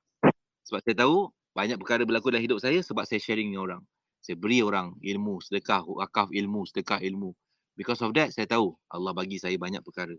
Sebab 0.65 0.81
saya 0.81 1.05
tahu 1.05 1.29
banyak 1.51 1.77
perkara 1.79 2.07
berlaku 2.07 2.31
dalam 2.31 2.43
hidup 2.43 2.59
saya 2.63 2.79
sebab 2.79 3.03
saya 3.03 3.19
sharing 3.19 3.51
dengan 3.51 3.63
orang. 3.67 3.81
Saya 4.21 4.37
beri 4.37 4.61
orang 4.61 4.93
ilmu, 5.01 5.41
sedekah, 5.41 5.81
wakaf 5.83 6.29
ilmu, 6.29 6.63
sedekah 6.69 7.01
ilmu. 7.01 7.33
Because 7.73 7.99
of 8.05 8.13
that, 8.13 8.29
saya 8.31 8.45
tahu 8.45 8.77
Allah 8.91 9.11
bagi 9.17 9.41
saya 9.41 9.57
banyak 9.57 9.81
perkara. 9.81 10.13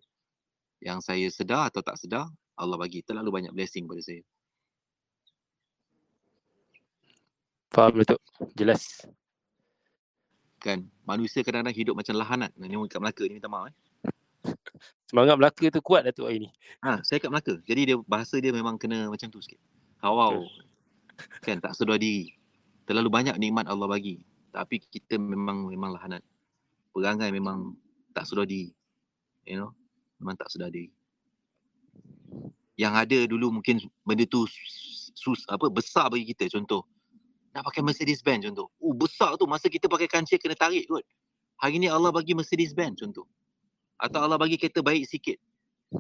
Yang 0.83 0.99
saya 1.07 1.27
sedar 1.31 1.71
atau 1.71 1.81
tak 1.81 1.95
sedar, 1.97 2.27
Allah 2.59 2.77
bagi 2.77 3.07
terlalu 3.07 3.31
banyak 3.31 3.53
blessing 3.55 3.87
pada 3.87 4.03
saya. 4.03 4.21
Faham 7.71 8.03
betul. 8.03 8.19
Jelas 8.59 9.07
kan 10.63 10.79
manusia 11.03 11.43
kadang-kadang 11.43 11.75
hidup 11.75 11.95
macam 11.99 12.15
lahanat 12.15 12.55
ni 12.55 12.71
kat 12.87 13.03
Melaka 13.03 13.27
ni 13.27 13.35
minta 13.43 13.51
maaf 13.51 13.67
eh 13.67 13.75
semangat 15.11 15.35
Melaka 15.35 15.67
tu 15.75 15.83
kuat 15.83 16.07
Datuk 16.07 16.31
hari 16.31 16.47
ni 16.47 16.49
ha 16.87 17.03
saya 17.03 17.19
kat 17.19 17.29
Melaka 17.29 17.59
jadi 17.67 17.81
dia 17.83 17.97
bahasa 18.07 18.39
dia 18.39 18.55
memang 18.55 18.79
kena 18.79 19.11
macam 19.11 19.27
tu 19.27 19.43
sikit 19.43 19.59
hawau 19.99 20.47
kan 21.45 21.59
tak 21.63 21.75
sedar 21.77 21.99
diri 21.99 22.33
terlalu 22.89 23.09
banyak 23.11 23.37
nikmat 23.39 23.69
Allah 23.69 23.87
bagi 23.87 24.23
tapi 24.53 24.83
kita 24.83 25.17
memang 25.17 25.71
memang 25.71 25.97
lahanat 25.97 26.23
perangai 26.93 27.33
memang 27.33 27.75
tak 28.13 28.29
sedar 28.29 28.45
diri 28.45 28.73
you 29.49 29.57
know 29.59 29.73
memang 30.21 30.37
tak 30.37 30.51
sedar 30.53 30.69
diri 30.69 30.91
yang 32.77 32.97
ada 32.97 33.29
dulu 33.29 33.61
mungkin 33.61 33.79
benda 34.03 34.25
tu 34.25 34.49
sus 35.13 35.45
apa 35.47 35.69
besar 35.69 36.09
bagi 36.09 36.27
kita 36.33 36.49
contoh 36.49 36.83
nak 37.53 37.69
pakai 37.69 37.85
Mercedes 37.85 38.25
Benz 38.25 38.49
contoh. 38.49 38.73
Oh 38.81 38.97
besar 38.97 39.37
tu 39.37 39.45
masa 39.45 39.69
kita 39.69 39.85
pakai 39.85 40.09
kancil 40.09 40.41
kena 40.41 40.57
tarik 40.57 40.89
kot. 40.89 41.05
Hari 41.61 41.77
ni 41.77 41.87
Allah 41.87 42.09
bagi 42.09 42.33
Mercedes 42.33 42.73
Benz 42.73 42.97
contoh. 42.97 43.29
Atau 44.01 44.25
Allah 44.25 44.41
bagi 44.41 44.57
kereta 44.57 44.81
baik 44.81 45.05
sikit. 45.05 45.37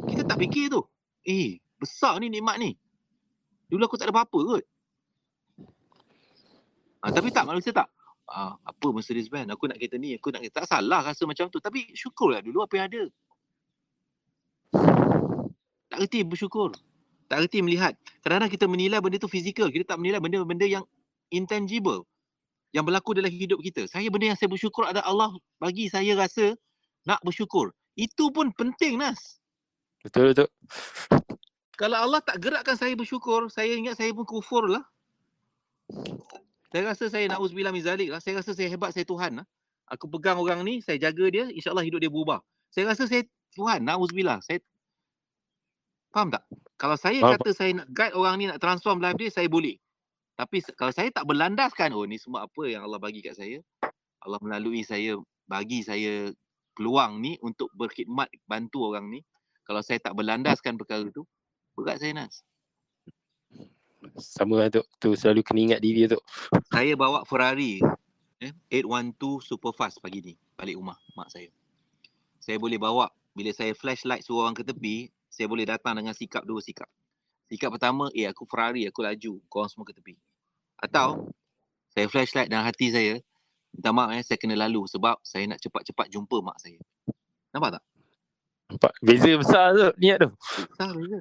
Kita 0.08 0.24
tak 0.24 0.40
fikir 0.40 0.72
tu. 0.72 0.80
Eh 1.28 1.60
besar 1.76 2.16
ni 2.24 2.32
nikmat 2.32 2.56
ni. 2.56 2.72
Dulu 3.68 3.84
aku 3.84 4.00
tak 4.00 4.08
ada 4.08 4.16
apa-apa 4.16 4.38
kot. 4.56 4.64
Ha, 7.02 7.10
tapi 7.10 7.34
tak 7.34 7.44
manusia 7.50 7.74
tak. 7.74 7.90
Ha, 8.30 8.54
apa 8.54 8.86
Mercedes 8.94 9.26
Benz? 9.26 9.50
Aku 9.50 9.66
nak 9.66 9.76
kereta 9.76 9.98
ni. 9.98 10.14
Aku 10.14 10.30
nak 10.30 10.46
kereta. 10.46 10.62
Tak 10.62 10.78
salah 10.78 11.02
rasa 11.02 11.26
macam 11.26 11.50
tu. 11.50 11.58
Tapi 11.58 11.90
syukurlah 11.92 12.38
dulu 12.38 12.62
apa 12.62 12.74
yang 12.78 12.86
ada. 12.86 13.02
Tak 15.90 15.98
reti 15.98 16.22
bersyukur. 16.22 16.70
Tak 17.26 17.42
reti 17.42 17.58
melihat. 17.60 17.98
Kadang-kadang 18.22 18.52
kita 18.54 18.64
menilai 18.70 19.02
benda 19.02 19.18
tu 19.18 19.28
fizikal. 19.28 19.68
Kita 19.68 19.94
tak 19.94 19.98
menilai 19.98 20.22
benda-benda 20.22 20.64
yang 20.64 20.84
intangible 21.34 22.06
yang 22.72 22.88
berlaku 22.88 23.12
dalam 23.12 23.28
hidup 23.28 23.60
kita. 23.60 23.84
Saya 23.84 24.08
benda 24.08 24.32
yang 24.32 24.38
saya 24.38 24.48
bersyukur 24.48 24.88
ada 24.88 25.04
Allah 25.04 25.34
bagi 25.60 25.92
saya 25.92 26.16
rasa 26.16 26.56
nak 27.04 27.20
bersyukur. 27.20 27.74
Itu 27.92 28.32
pun 28.32 28.48
penting 28.56 28.96
Nas. 28.96 29.42
Betul 30.00 30.32
betul. 30.32 30.48
Kalau 31.76 31.98
Allah 32.00 32.20
tak 32.24 32.40
gerakkan 32.40 32.76
saya 32.76 32.96
bersyukur, 32.96 33.52
saya 33.52 33.76
ingat 33.76 34.00
saya 34.00 34.14
pun 34.16 34.24
kufur 34.24 34.64
lah. 34.70 34.84
Saya 36.72 36.88
rasa 36.88 37.04
saya 37.12 37.28
nak 37.28 37.44
uzbillah 37.44 37.68
mizalik 37.68 38.08
lah. 38.08 38.18
Saya 38.24 38.40
rasa 38.40 38.56
saya 38.56 38.72
hebat, 38.72 38.96
saya 38.96 39.04
Tuhan 39.04 39.44
lah. 39.44 39.46
Aku 39.92 40.08
pegang 40.08 40.40
orang 40.40 40.64
ni, 40.64 40.80
saya 40.80 40.96
jaga 40.96 41.28
dia, 41.28 41.44
insyaAllah 41.52 41.84
hidup 41.84 42.00
dia 42.00 42.08
berubah. 42.08 42.40
Saya 42.72 42.88
rasa 42.88 43.04
saya 43.04 43.28
Tuhan, 43.52 43.84
nak 43.84 44.00
uzbillah. 44.00 44.40
Saya... 44.40 44.64
Faham 46.08 46.32
tak? 46.32 46.48
Kalau 46.80 46.96
saya 46.96 47.20
Faham. 47.20 47.36
kata 47.36 47.50
saya 47.52 47.70
nak 47.76 47.86
guide 47.92 48.16
orang 48.16 48.34
ni 48.40 48.44
nak 48.48 48.56
transform 48.56 49.04
life 49.04 49.20
dia, 49.20 49.28
saya 49.28 49.52
boleh. 49.52 49.76
Tapi 50.32 50.64
kalau 50.72 50.92
saya 50.96 51.12
tak 51.12 51.28
berlandaskan, 51.28 51.92
oh 51.92 52.08
ni 52.08 52.16
semua 52.16 52.48
apa 52.48 52.62
yang 52.64 52.88
Allah 52.88 52.96
bagi 52.96 53.20
kat 53.20 53.36
saya. 53.36 53.60
Allah 54.24 54.40
melalui 54.40 54.80
saya, 54.80 55.20
bagi 55.44 55.84
saya 55.84 56.32
peluang 56.72 57.20
ni 57.20 57.36
untuk 57.44 57.68
berkhidmat, 57.76 58.32
bantu 58.48 58.88
orang 58.88 59.12
ni. 59.12 59.20
Kalau 59.68 59.84
saya 59.84 60.00
tak 60.00 60.16
berlandaskan 60.16 60.80
perkara 60.80 61.04
tu, 61.12 61.28
berat 61.76 62.00
saya 62.00 62.16
Nas. 62.16 62.40
Sama 64.18 64.66
lah 64.66 64.68
tu, 64.68 64.82
tu 64.98 65.14
selalu 65.14 65.40
kena 65.46 65.60
ingat 65.72 65.80
diri 65.80 66.10
tu. 66.10 66.18
Saya 66.68 66.92
bawa 66.98 67.22
Ferrari 67.26 67.78
eh, 68.42 68.52
812 68.70 69.42
Superfast 69.42 70.02
pagi 70.02 70.18
ni, 70.20 70.34
balik 70.58 70.78
rumah 70.78 70.98
mak 71.14 71.30
saya. 71.30 71.48
Saya 72.42 72.58
boleh 72.58 72.76
bawa, 72.76 73.06
bila 73.32 73.54
saya 73.54 73.70
flashlight 73.72 74.26
suruh 74.26 74.42
orang 74.42 74.58
ke 74.58 74.66
tepi, 74.66 75.06
saya 75.30 75.46
boleh 75.46 75.62
datang 75.62 75.94
dengan 75.94 76.12
sikap 76.12 76.42
dua 76.42 76.58
sikap. 76.58 76.90
Sikap 77.46 77.70
pertama, 77.70 78.10
eh 78.16 78.26
aku 78.26 78.42
Ferrari, 78.48 78.88
aku 78.88 79.04
laju. 79.04 79.38
Korang 79.46 79.70
semua 79.70 79.86
ke 79.86 79.94
tepi. 79.94 80.18
Atau, 80.80 81.30
saya 81.94 82.10
flashlight 82.10 82.50
dalam 82.50 82.66
hati 82.66 82.90
saya. 82.90 83.22
Minta 83.72 83.88
maaf 83.88 84.12
eh, 84.12 84.20
saya 84.20 84.36
kena 84.36 84.56
lalu 84.68 84.84
sebab 84.84 85.16
saya 85.24 85.48
nak 85.48 85.62
cepat-cepat 85.62 86.12
jumpa 86.12 86.44
mak 86.44 86.60
saya. 86.60 86.76
Nampak 87.56 87.80
tak? 87.80 87.84
Nampak. 88.68 88.92
Beza 89.00 89.32
besar 89.36 89.72
tu, 89.72 89.88
niat 89.96 90.18
tu. 90.20 90.28
Besar 90.68 90.92
beza. 90.92 91.20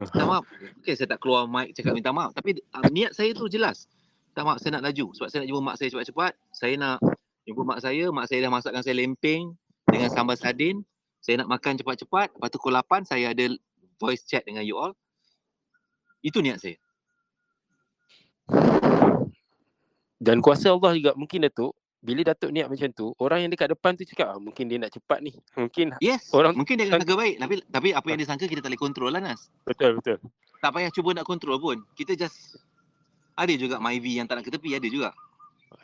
Minta 0.00 0.24
maaf. 0.24 0.44
Okay, 0.80 0.96
saya 0.96 1.12
tak 1.12 1.20
keluar 1.20 1.44
mic 1.44 1.76
cakap 1.76 1.92
minta 1.92 2.08
maaf. 2.08 2.32
Tapi 2.32 2.56
uh, 2.72 2.88
niat 2.88 3.12
saya 3.12 3.36
tu 3.36 3.44
jelas. 3.52 3.84
Minta 4.32 4.48
maaf, 4.48 4.58
saya 4.64 4.80
nak 4.80 4.88
laju. 4.88 5.12
Sebab 5.12 5.28
saya 5.28 5.44
nak 5.44 5.48
jumpa 5.52 5.60
mak 5.60 5.76
saya 5.76 5.88
cepat-cepat. 5.92 6.32
Saya 6.56 6.74
nak 6.80 6.98
jumpa 7.44 7.62
mak 7.68 7.80
saya. 7.84 8.04
Mak 8.08 8.26
saya 8.32 8.38
dah 8.48 8.50
masakkan 8.50 8.80
saya 8.80 8.96
lempeng 8.96 9.52
dengan 9.84 10.08
sambal 10.08 10.40
sardin. 10.40 10.80
Saya 11.20 11.44
nak 11.44 11.52
makan 11.52 11.76
cepat-cepat. 11.76 12.32
Lepas 12.32 12.48
tu 12.48 12.56
pukul 12.56 12.80
8, 12.80 13.04
saya 13.04 13.36
ada 13.36 13.44
voice 14.00 14.24
chat 14.24 14.40
dengan 14.48 14.64
you 14.64 14.80
all. 14.80 14.96
Itu 16.24 16.40
niat 16.40 16.64
saya. 16.64 16.80
Dan 20.20 20.40
kuasa 20.44 20.72
Allah 20.72 20.96
juga 20.96 21.12
mungkin 21.16 21.44
Datuk, 21.44 21.76
bila 22.00 22.24
Datuk 22.24 22.48
niat 22.48 22.64
macam 22.64 22.88
tu, 22.96 23.12
orang 23.20 23.44
yang 23.44 23.50
dekat 23.52 23.76
depan 23.76 23.92
tu 23.92 24.08
cakap, 24.08 24.32
ah, 24.32 24.40
mungkin 24.40 24.64
dia 24.72 24.80
nak 24.80 24.88
cepat 24.88 25.20
ni. 25.20 25.36
Mungkin 25.52 26.00
yes, 26.00 26.32
orang 26.32 26.56
mungkin 26.56 26.80
dia 26.80 26.88
sangka 26.88 27.12
baik. 27.12 27.36
Tapi 27.36 27.54
tapi 27.68 27.88
apa 27.92 28.06
yang 28.08 28.18
dia 28.24 28.28
sangka 28.28 28.48
kita 28.48 28.64
tak 28.64 28.72
boleh 28.72 28.80
kontrol 28.80 29.12
lah 29.12 29.20
Nas. 29.20 29.52
Betul, 29.68 30.00
betul. 30.00 30.16
Tak 30.64 30.70
payah 30.72 30.88
cuba 30.92 31.12
nak 31.12 31.28
kontrol 31.28 31.60
pun. 31.60 31.76
Kita 31.92 32.16
just 32.16 32.56
ada 33.36 33.52
juga 33.52 33.76
Myvi 33.76 34.16
yang 34.16 34.24
tak 34.24 34.40
nak 34.40 34.44
ke 34.48 34.52
tepi, 34.52 34.72
ada 34.76 34.88
juga. 34.88 35.12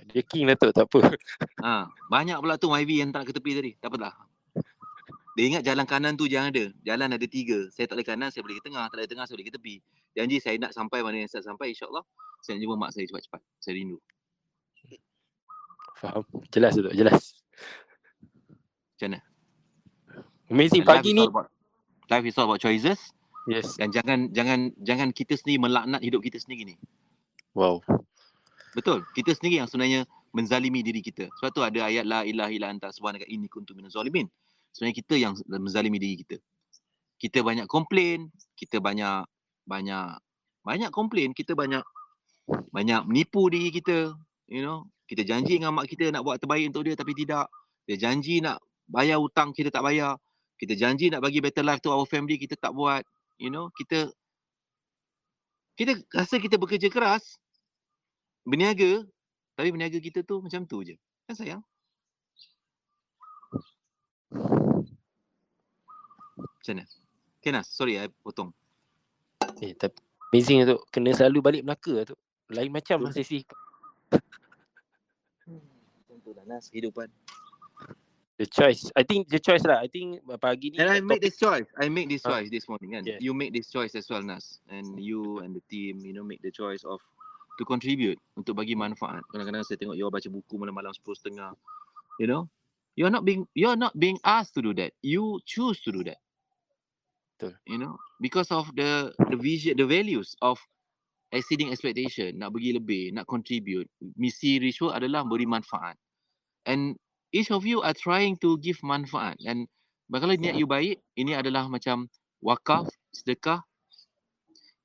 Dia 0.08 0.22
king 0.24 0.48
Datuk, 0.48 0.72
tak 0.72 0.88
apa. 0.88 1.14
Ha, 1.60 1.88
banyak 2.12 2.40
pula 2.40 2.56
tu 2.56 2.72
Myvi 2.72 3.04
yang 3.04 3.12
tak 3.12 3.24
nak 3.24 3.28
ke 3.28 3.34
tepi 3.36 3.50
tadi. 3.52 3.72
Tak 3.76 3.92
apalah. 3.92 4.16
Dia 5.36 5.44
ingat 5.52 5.62
jalan 5.68 5.84
kanan 5.84 6.16
tu 6.16 6.24
jangan 6.24 6.48
ada. 6.48 6.72
Jalan 6.80 7.12
ada 7.12 7.26
tiga. 7.28 7.68
Saya 7.68 7.84
tak 7.84 8.00
boleh 8.00 8.08
kanan, 8.08 8.28
saya 8.32 8.40
boleh 8.40 8.56
ke 8.56 8.64
tengah. 8.72 8.88
Tak 8.88 8.96
boleh 8.96 9.10
tengah, 9.12 9.24
saya 9.28 9.36
boleh 9.36 9.48
ke 9.52 9.54
tepi. 9.60 9.74
Janji 10.16 10.40
saya 10.40 10.56
nak 10.56 10.72
sampai 10.72 11.04
mana 11.04 11.20
yang 11.20 11.28
saya 11.28 11.44
sampai, 11.44 11.76
insyaAllah. 11.76 12.00
Saya 12.40 12.56
nak 12.56 12.60
jumpa 12.64 12.74
mak 12.80 12.90
saya 12.96 13.04
cepat-cepat. 13.04 13.40
Saya 13.60 13.76
rindu. 13.76 14.00
Faham. 15.96 16.22
Jelas 16.52 16.76
tu, 16.76 16.84
jelas. 16.92 17.40
Macam 18.96 19.08
mana? 19.12 19.20
Amazing 20.52 20.84
pagi 20.84 21.10
ni. 21.16 21.24
About, 21.24 21.48
life 22.12 22.26
is 22.28 22.36
all 22.36 22.46
about 22.46 22.60
choices. 22.60 23.00
Yes. 23.48 23.74
Dan 23.80 23.90
jangan 23.94 24.18
jangan 24.30 24.70
jangan 24.82 25.08
kita 25.10 25.38
sendiri 25.38 25.66
melaknat 25.66 26.04
hidup 26.04 26.20
kita 26.20 26.36
sendiri 26.38 26.72
ni. 26.72 26.76
Wow. 27.56 27.80
Betul. 28.76 29.08
Kita 29.16 29.32
sendiri 29.32 29.64
yang 29.64 29.68
sebenarnya 29.70 30.04
menzalimi 30.36 30.84
diri 30.84 31.00
kita. 31.00 31.32
Sebab 31.40 31.50
tu 31.54 31.62
ada 31.64 31.88
ayat 31.88 32.04
la 32.04 32.20
ilaha 32.28 32.52
illa 32.52 32.68
anta 32.68 32.92
subhanaka 32.92 33.24
inni 33.32 33.48
kuntu 33.48 33.72
minaz 33.72 33.96
zalimin. 33.96 34.28
Sebenarnya 34.76 34.96
kita 35.00 35.14
yang 35.16 35.32
menzalimi 35.48 35.96
diri 35.96 36.20
kita. 36.20 36.36
Kita 37.16 37.40
banyak 37.40 37.64
komplain, 37.64 38.28
kita 38.52 38.76
banyak 38.76 39.24
banyak 39.64 40.20
banyak 40.60 40.90
komplain, 40.92 41.32
kita 41.32 41.56
banyak 41.56 41.80
banyak 42.70 43.00
menipu 43.08 43.48
diri 43.48 43.72
kita, 43.72 44.12
you 44.46 44.60
know, 44.60 44.84
kita 45.06 45.22
janji 45.22 45.62
dengan 45.62 45.70
mak 45.70 45.86
kita 45.86 46.10
nak 46.10 46.26
buat 46.26 46.42
terbaik 46.42 46.66
untuk 46.74 46.82
dia 46.82 46.98
tapi 46.98 47.14
tidak. 47.14 47.46
Dia 47.86 47.96
janji 47.96 48.42
nak 48.42 48.58
bayar 48.90 49.22
hutang 49.22 49.54
kita 49.54 49.70
tak 49.70 49.86
bayar. 49.86 50.18
Kita 50.58 50.74
janji 50.74 51.14
nak 51.14 51.22
bagi 51.22 51.38
better 51.38 51.62
life 51.62 51.78
to 51.78 51.94
our 51.94 52.02
family 52.10 52.34
kita 52.34 52.58
tak 52.58 52.74
buat. 52.74 53.06
You 53.38 53.54
know, 53.54 53.70
kita 53.78 54.10
kita 55.78 56.02
rasa 56.10 56.42
kita 56.42 56.58
bekerja 56.58 56.90
keras 56.90 57.38
berniaga 58.42 59.06
tapi 59.54 59.70
berniaga 59.70 60.02
kita 60.02 60.26
tu 60.26 60.42
macam 60.42 60.66
tu 60.66 60.82
je. 60.82 60.98
Kan 61.30 61.34
sayang? 61.38 61.62
Macam 66.36 66.72
mana? 66.82 66.84
Okay 67.38 67.50
Nas, 67.54 67.70
sorry 67.70 67.94
I 67.94 68.10
potong. 68.26 68.50
Eh, 69.62 69.70
tapi 69.78 70.02
amazing 70.34 70.66
tu. 70.66 70.82
Kena 70.90 71.14
selalu 71.14 71.38
balik 71.38 71.62
Melaka 71.62 72.10
tu. 72.10 72.16
Lain 72.50 72.74
macam 72.74 73.06
lah 73.06 73.14
sesi 73.14 73.46
tu 76.24 76.36
lah 76.36 76.44
Nas 76.44 76.68
kehidupan. 76.68 77.08
The 78.36 78.44
choice. 78.44 78.92
I 78.92 79.02
think 79.02 79.32
the 79.32 79.40
choice 79.40 79.64
lah. 79.64 79.80
I 79.80 79.88
think 79.88 80.20
pagi 80.36 80.72
ni. 80.72 80.76
And 80.76 80.92
I 80.92 81.00
make 81.00 81.24
this 81.24 81.40
choice. 81.40 81.64
I 81.80 81.88
make 81.88 82.12
this 82.12 82.20
choice 82.20 82.52
this 82.52 82.68
morning 82.68 83.00
kan. 83.00 83.02
Yeah. 83.08 83.16
You 83.20 83.32
make 83.32 83.56
this 83.56 83.72
choice 83.72 83.96
as 83.96 84.04
well 84.12 84.20
Nas. 84.20 84.60
And 84.68 85.00
you 85.00 85.40
and 85.40 85.56
the 85.56 85.64
team 85.72 86.04
you 86.04 86.12
know 86.12 86.24
make 86.24 86.44
the 86.44 86.52
choice 86.52 86.84
of 86.84 87.00
to 87.56 87.64
contribute 87.64 88.20
untuk 88.36 88.60
bagi 88.60 88.76
manfaat. 88.76 89.24
Kadang-kadang 89.32 89.64
saya 89.64 89.80
tengok 89.80 89.96
you 89.96 90.04
baca 90.12 90.28
buku 90.28 90.54
malam-malam 90.60 90.92
10.30. 90.92 91.56
You 92.20 92.28
know. 92.28 92.44
You're 92.96 93.12
not 93.12 93.28
being 93.28 93.44
you're 93.52 93.76
not 93.76 93.92
being 93.92 94.16
asked 94.24 94.56
to 94.56 94.64
do 94.64 94.72
that. 94.80 94.96
You 95.04 95.36
choose 95.44 95.84
to 95.84 95.92
do 95.92 96.00
that. 96.08 96.16
Betul. 97.36 97.52
You 97.68 97.76
know, 97.76 98.00
because 98.24 98.48
of 98.48 98.72
the 98.72 99.12
the 99.28 99.36
vision, 99.36 99.76
the 99.76 99.84
values 99.84 100.32
of 100.40 100.56
exceeding 101.28 101.68
expectation, 101.68 102.40
nak 102.40 102.56
bagi 102.56 102.72
lebih, 102.72 103.12
nak 103.12 103.28
contribute. 103.28 103.84
Misi 104.16 104.56
ritual 104.56 104.96
adalah 104.96 105.28
beri 105.28 105.44
manfaat 105.44 106.00
and 106.66 106.98
each 107.30 107.48
of 107.54 107.64
you 107.64 107.80
are 107.80 107.96
trying 107.96 108.34
to 108.36 108.58
give 108.60 108.76
manfaat 108.82 109.38
and 109.46 109.70
kalau 110.12 110.34
niat 110.34 110.58
you 110.58 110.68
baik 110.68 111.00
ini 111.16 111.34
adalah 111.34 111.66
macam 111.70 112.10
wakaf 112.42 112.86
sedekah 113.14 113.62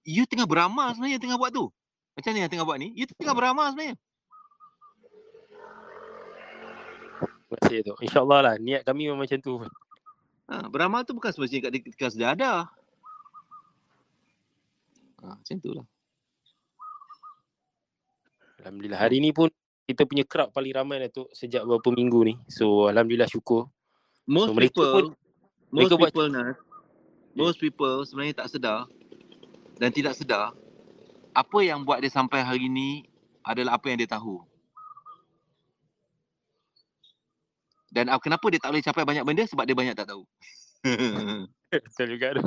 you 0.06 0.26
tengah 0.30 0.48
beramal 0.48 0.94
sebenarnya 0.94 1.20
tengah 1.20 1.38
buat 1.38 1.52
tu 1.52 1.68
macam 2.16 2.30
ni 2.34 2.40
yang 2.42 2.52
tengah 2.52 2.66
buat 2.66 2.78
ni 2.80 2.94
you 2.96 3.06
tengah 3.18 3.36
beramal 3.36 3.70
sebenarnya 3.74 3.98
Terima 7.52 7.68
kasih 7.68 7.80
tu. 7.84 7.94
InsyaAllah 8.00 8.40
lah. 8.48 8.56
Niat 8.64 8.88
kami 8.88 9.12
memang 9.12 9.28
macam 9.28 9.36
tu. 9.44 9.60
Ha, 10.48 10.72
beramal 10.72 11.04
tu 11.04 11.12
bukan 11.12 11.36
semestinya 11.36 11.68
kat 11.68 11.84
dekat 11.84 12.16
ada. 12.24 12.72
Ha, 15.20 15.36
macam 15.36 15.56
tu 15.60 15.76
lah. 15.76 15.84
Alhamdulillah. 18.64 19.00
Hari 19.04 19.20
ni 19.20 19.36
pun 19.36 19.52
kita 19.86 20.06
punya 20.08 20.24
crowd 20.24 20.54
paling 20.54 20.74
ramai 20.74 21.02
Datuk 21.04 21.30
sejak 21.34 21.66
beberapa 21.66 21.90
minggu 21.94 22.20
ni. 22.32 22.36
So 22.48 22.88
alhamdulillah 22.88 23.30
syukur. 23.30 23.68
Most 24.30 24.54
so, 24.54 24.58
people 24.58 24.92
pun, 24.94 25.06
most 25.74 25.92
people 25.92 26.30
buat, 26.30 26.30
Nas, 26.30 26.56
most 27.34 27.58
people 27.58 28.06
sebenarnya 28.06 28.46
tak 28.46 28.50
sedar 28.54 28.86
dan 29.82 29.90
tidak 29.90 30.14
sedar 30.14 30.54
apa 31.32 31.58
yang 31.64 31.82
buat 31.82 32.04
dia 32.04 32.12
sampai 32.12 32.44
hari 32.44 32.68
ni 32.68 33.08
adalah 33.42 33.80
apa 33.80 33.90
yang 33.90 33.98
dia 33.98 34.10
tahu. 34.10 34.44
Dan 37.92 38.08
kenapa 38.24 38.46
dia 38.48 38.60
tak 38.62 38.72
boleh 38.72 38.86
capai 38.86 39.04
banyak 39.04 39.24
benda 39.28 39.44
sebab 39.44 39.68
dia 39.68 39.76
banyak 39.76 39.96
tak 39.98 40.08
tahu. 40.08 40.24
Betul 41.72 42.08
juga 42.16 42.28
tu. 42.40 42.44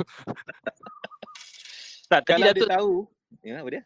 tak, 2.11 2.25
Kalau 2.25 2.49
Datuk, 2.49 2.65
dia 2.65 2.73
tahu, 2.77 2.93
ya 3.45 3.61
apa 3.61 3.69
dia? 3.69 3.83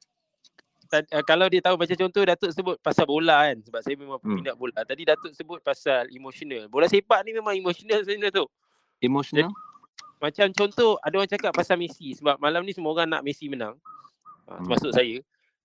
Uh, 0.93 1.23
kalau 1.25 1.45
dia 1.47 1.61
tahu 1.61 1.75
macam 1.77 1.95
contoh 1.95 2.23
Datuk 2.25 2.51
sebut 2.51 2.75
pasal 2.81 3.05
bola 3.05 3.45
kan 3.45 3.57
sebab 3.61 3.79
saya 3.85 3.95
memang 3.95 4.17
hmm. 4.17 4.25
peminat 4.25 4.55
hmm. 4.57 4.61
bola. 4.61 4.79
Tadi 4.83 5.03
Datuk 5.05 5.31
sebut 5.37 5.59
pasal 5.61 6.09
emosional. 6.09 6.65
Bola 6.67 6.89
sepak 6.89 7.21
ni 7.23 7.31
memang 7.37 7.53
emosional 7.53 8.01
sebenarnya 8.01 8.41
tu. 8.41 8.45
Emosional? 8.99 9.53
Macam 10.19 10.51
contoh 10.51 10.99
ada 10.99 11.15
orang 11.15 11.31
cakap 11.31 11.51
pasal 11.55 11.79
Messi 11.79 12.17
sebab 12.17 12.35
malam 12.41 12.65
ni 12.67 12.75
semua 12.75 12.91
orang 12.91 13.07
nak 13.07 13.21
Messi 13.23 13.47
menang. 13.47 13.77
Uh, 14.49 14.59
termasuk 14.65 14.91
hmm. 14.91 14.97
saya. 14.97 15.17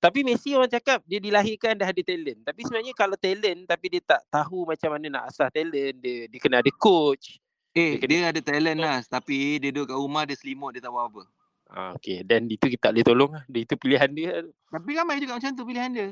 Tapi 0.04 0.20
Messi 0.20 0.52
orang 0.52 0.68
cakap 0.68 1.00
dia 1.08 1.16
dilahirkan 1.16 1.72
dah 1.74 1.88
ada 1.88 2.02
talent. 2.04 2.40
Tapi 2.44 2.60
sebenarnya 2.68 2.92
kalau 2.92 3.16
talent 3.16 3.64
tapi 3.64 3.86
dia 3.88 4.02
tak 4.04 4.22
tahu 4.28 4.68
macam 4.68 4.92
mana 4.92 5.06
nak 5.08 5.22
asah 5.32 5.48
talent, 5.48 5.96
dia 5.96 6.28
dia 6.28 6.38
kena 6.38 6.60
ada 6.60 6.68
coach. 6.76 7.40
Eh, 7.74 7.98
dia, 7.98 8.06
dia 8.06 8.30
ada 8.30 8.40
talent 8.44 8.78
lah. 8.78 9.02
Tapi 9.02 9.58
dia 9.58 9.74
duduk 9.74 9.90
kat 9.90 9.98
rumah, 9.98 10.22
dia 10.22 10.38
selimut, 10.38 10.70
dia 10.76 10.84
tak 10.84 10.94
buat 10.94 11.10
apa. 11.10 11.22
Ah, 11.74 11.90
okay. 11.98 12.22
Dan 12.22 12.46
itu 12.46 12.70
kita 12.70 12.88
tak 12.88 12.92
boleh 12.94 13.06
tolong 13.06 13.30
lah. 13.34 13.42
Itu 13.50 13.74
pilihan 13.74 14.10
dia. 14.14 14.46
Tapi 14.70 14.90
ramai 14.94 15.18
juga 15.18 15.34
macam 15.42 15.50
tu 15.58 15.66
pilihan 15.66 15.90
dia. 15.90 16.08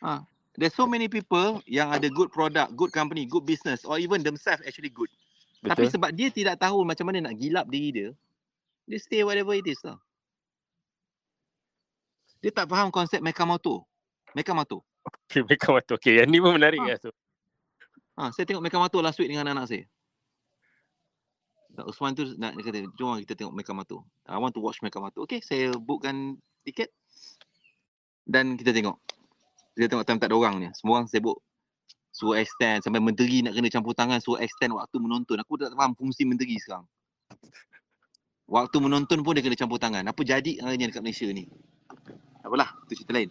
Ah, 0.00 0.24
there's 0.56 0.72
so 0.72 0.88
many 0.88 1.04
people 1.04 1.60
yang 1.68 1.92
ada 1.92 2.08
good 2.08 2.32
product, 2.32 2.72
good 2.72 2.88
company, 2.88 3.28
good 3.28 3.44
business 3.44 3.84
or 3.84 4.00
even 4.00 4.24
themselves 4.24 4.64
actually 4.64 4.88
good. 4.88 5.12
Betul. 5.60 5.68
Tapi 5.74 5.84
sebab 5.92 6.10
dia 6.16 6.32
tidak 6.32 6.56
tahu 6.56 6.80
macam 6.86 7.12
mana 7.12 7.28
nak 7.28 7.36
gilap 7.36 7.68
diri 7.68 7.90
dia, 7.92 8.08
dia 8.88 8.98
stay 8.98 9.20
whatever 9.20 9.52
it 9.52 9.68
is 9.68 9.78
lah. 9.84 10.00
Dia 12.40 12.54
tak 12.54 12.70
faham 12.70 12.88
konsep 12.88 13.18
Mekamoto. 13.20 13.84
Mekamoto. 14.32 14.86
Okay, 15.28 15.42
Mekamoto. 15.44 15.98
Okay, 15.98 16.22
yang 16.22 16.30
ni 16.30 16.38
pun 16.38 16.56
menarik 16.56 16.80
ha. 16.80 16.94
lah. 16.94 16.98
So. 17.02 17.10
Ha, 18.16 18.30
saya 18.32 18.46
tengok 18.46 18.64
Mekamoto 18.64 19.02
last 19.02 19.18
week 19.18 19.28
dengan 19.28 19.50
anak 19.50 19.66
saya. 19.66 19.84
Usman 21.86 22.16
tu 22.16 22.24
nak 22.40 22.56
dia 22.56 22.62
kata 22.64 22.78
jom 22.96 23.20
kita 23.22 23.38
tengok 23.38 23.54
Mekamato. 23.54 24.02
I 24.26 24.40
want 24.40 24.56
to 24.56 24.62
watch 24.64 24.82
Mekamato. 24.82 25.22
Okay, 25.28 25.38
saya 25.44 25.70
bookkan 25.76 26.40
tiket 26.64 26.90
dan 28.26 28.58
kita 28.58 28.72
tengok. 28.74 28.96
Kita 29.76 29.86
tengok 29.94 30.04
time 30.08 30.18
tak 30.18 30.32
ada 30.32 30.36
orang 30.40 30.54
ni. 30.58 30.68
Semua 30.74 30.98
orang 30.98 31.06
sibuk 31.06 31.38
suruh 32.10 32.34
extend 32.34 32.82
sampai 32.82 32.98
menteri 32.98 33.46
nak 33.46 33.54
kena 33.54 33.70
campur 33.70 33.94
tangan 33.94 34.18
suruh 34.18 34.42
extend 34.42 34.74
waktu 34.74 34.96
menonton. 34.98 35.38
Aku 35.38 35.54
tak 35.54 35.70
faham 35.76 35.94
fungsi 35.94 36.26
menteri 36.26 36.58
sekarang. 36.58 36.88
Waktu 38.48 38.76
menonton 38.80 39.20
pun 39.20 39.36
dia 39.36 39.44
kena 39.44 39.54
campur 39.54 39.76
tangan. 39.76 40.02
Apa 40.08 40.24
jadi 40.24 40.58
ni 40.58 40.84
dekat 40.88 41.04
Malaysia 41.04 41.28
ni? 41.28 41.46
Apalah, 42.42 42.72
tu 42.88 42.96
cerita 42.96 43.12
lain. 43.12 43.28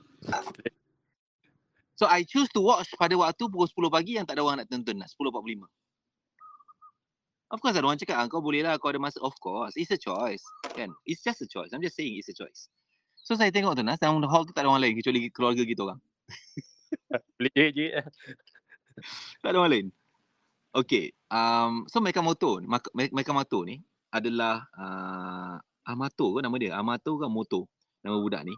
So 1.98 2.06
I 2.06 2.22
choose 2.22 2.54
to 2.54 2.62
watch 2.62 2.94
pada 2.94 3.18
waktu 3.18 3.50
pukul 3.50 3.66
10 3.66 3.90
pagi 3.90 4.22
yang 4.22 4.26
tak 4.30 4.38
ada 4.38 4.46
orang 4.46 4.62
nak 4.62 4.70
tonton 4.70 5.02
lah. 5.02 5.10
10.45. 5.10 5.66
Of 7.48 7.64
course 7.64 7.80
ada 7.80 7.88
orang 7.88 7.96
cakap 7.96 8.20
ah, 8.20 8.28
kau 8.28 8.44
boleh 8.44 8.60
lah 8.60 8.76
kau 8.76 8.92
ada 8.92 9.00
masa. 9.00 9.24
Of 9.24 9.40
course. 9.40 9.80
It's 9.80 9.92
a 9.92 10.00
choice. 10.00 10.44
Kan? 10.76 10.92
It's 11.08 11.24
just 11.24 11.40
a 11.44 11.48
choice. 11.48 11.72
I'm 11.72 11.80
just 11.80 11.96
saying 11.96 12.20
it's 12.20 12.28
a 12.28 12.36
choice. 12.36 12.68
So 13.24 13.36
saya 13.36 13.52
tengok 13.52 13.76
tu 13.76 13.84
Nas, 13.84 14.00
dalam 14.00 14.24
hall 14.24 14.48
tu 14.48 14.56
tak 14.56 14.64
ada 14.64 14.72
orang 14.72 14.88
lain 14.88 14.96
kecuali 15.00 15.28
keluarga 15.32 15.64
kita 15.64 15.84
orang. 15.84 16.00
Boleh 17.40 17.52
je 17.56 17.66
je. 17.76 17.88
tak 19.44 19.50
ada 19.52 19.58
orang 19.60 19.72
lain. 19.72 19.88
Okay. 20.76 21.16
Um, 21.28 21.88
so 21.92 22.00
mereka 22.00 22.24
motor, 22.24 22.64
mereka 22.96 23.32
motor 23.36 23.68
ni 23.68 23.84
adalah 24.12 24.64
uh, 24.76 25.56
Amato 25.88 26.36
ke 26.36 26.40
nama 26.44 26.56
dia? 26.60 26.76
Amato 26.76 27.16
ke 27.16 27.28
Moto? 27.32 27.72
Nama 28.04 28.16
budak 28.20 28.44
ni. 28.44 28.56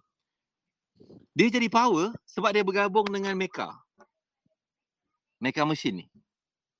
Dia 1.37 1.47
jadi 1.47 1.69
power 1.69 2.11
sebab 2.25 2.51
dia 2.51 2.65
bergabung 2.65 3.05
dengan 3.09 3.37
Mecha. 3.37 3.69
Mecha 5.39 5.63
machine 5.63 6.03
ni. 6.03 6.05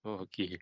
Oh, 0.03 0.25
okay. 0.25 0.57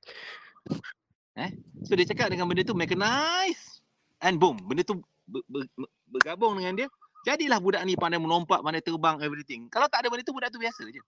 Eh? 1.37 1.51
So 1.85 1.93
dia 1.93 2.09
cakap 2.09 2.33
dengan 2.33 2.49
benda 2.49 2.65
tu 2.65 2.73
mechanize 2.73 3.85
and 4.25 4.41
boom, 4.41 4.57
benda 4.65 4.81
tu 4.81 4.97
ber, 5.29 5.45
ber, 5.45 5.63
bergabung 6.09 6.57
dengan 6.57 6.73
dia. 6.73 6.87
Jadilah 7.29 7.59
budak 7.61 7.83
ni 7.83 7.93
pandai 7.93 8.17
melompat, 8.17 8.63
pandai 8.63 8.81
terbang, 8.81 9.19
everything. 9.21 9.69
Kalau 9.69 9.85
tak 9.91 10.01
ada 10.01 10.07
benda 10.09 10.23
tu, 10.23 10.33
budak 10.33 10.49
tu 10.49 10.57
biasa 10.57 10.87
je. 10.89 11.03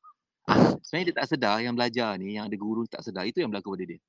Sebenarnya 0.83 1.05
dia 1.09 1.15
tak 1.15 1.27
sedar 1.31 1.55
yang 1.63 1.73
belajar 1.73 2.13
ni, 2.19 2.35
yang 2.35 2.51
ada 2.51 2.57
guru 2.59 2.83
tak 2.85 3.01
sedar. 3.01 3.23
Itu 3.23 3.39
yang 3.39 3.49
berlaku 3.49 3.73
pada 3.73 3.85
dia. 3.87 3.99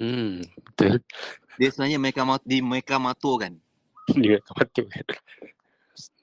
Hmm, 0.00 0.40
betul. 0.64 0.96
Dia 1.60 1.68
sebenarnya 1.70 1.98
mereka 2.00 2.20
di 2.42 2.58
mereka 2.64 2.96
matur 2.96 3.36
kan. 3.46 3.52
dia 4.22 4.40
mereka 4.40 4.50
matur. 4.56 5.18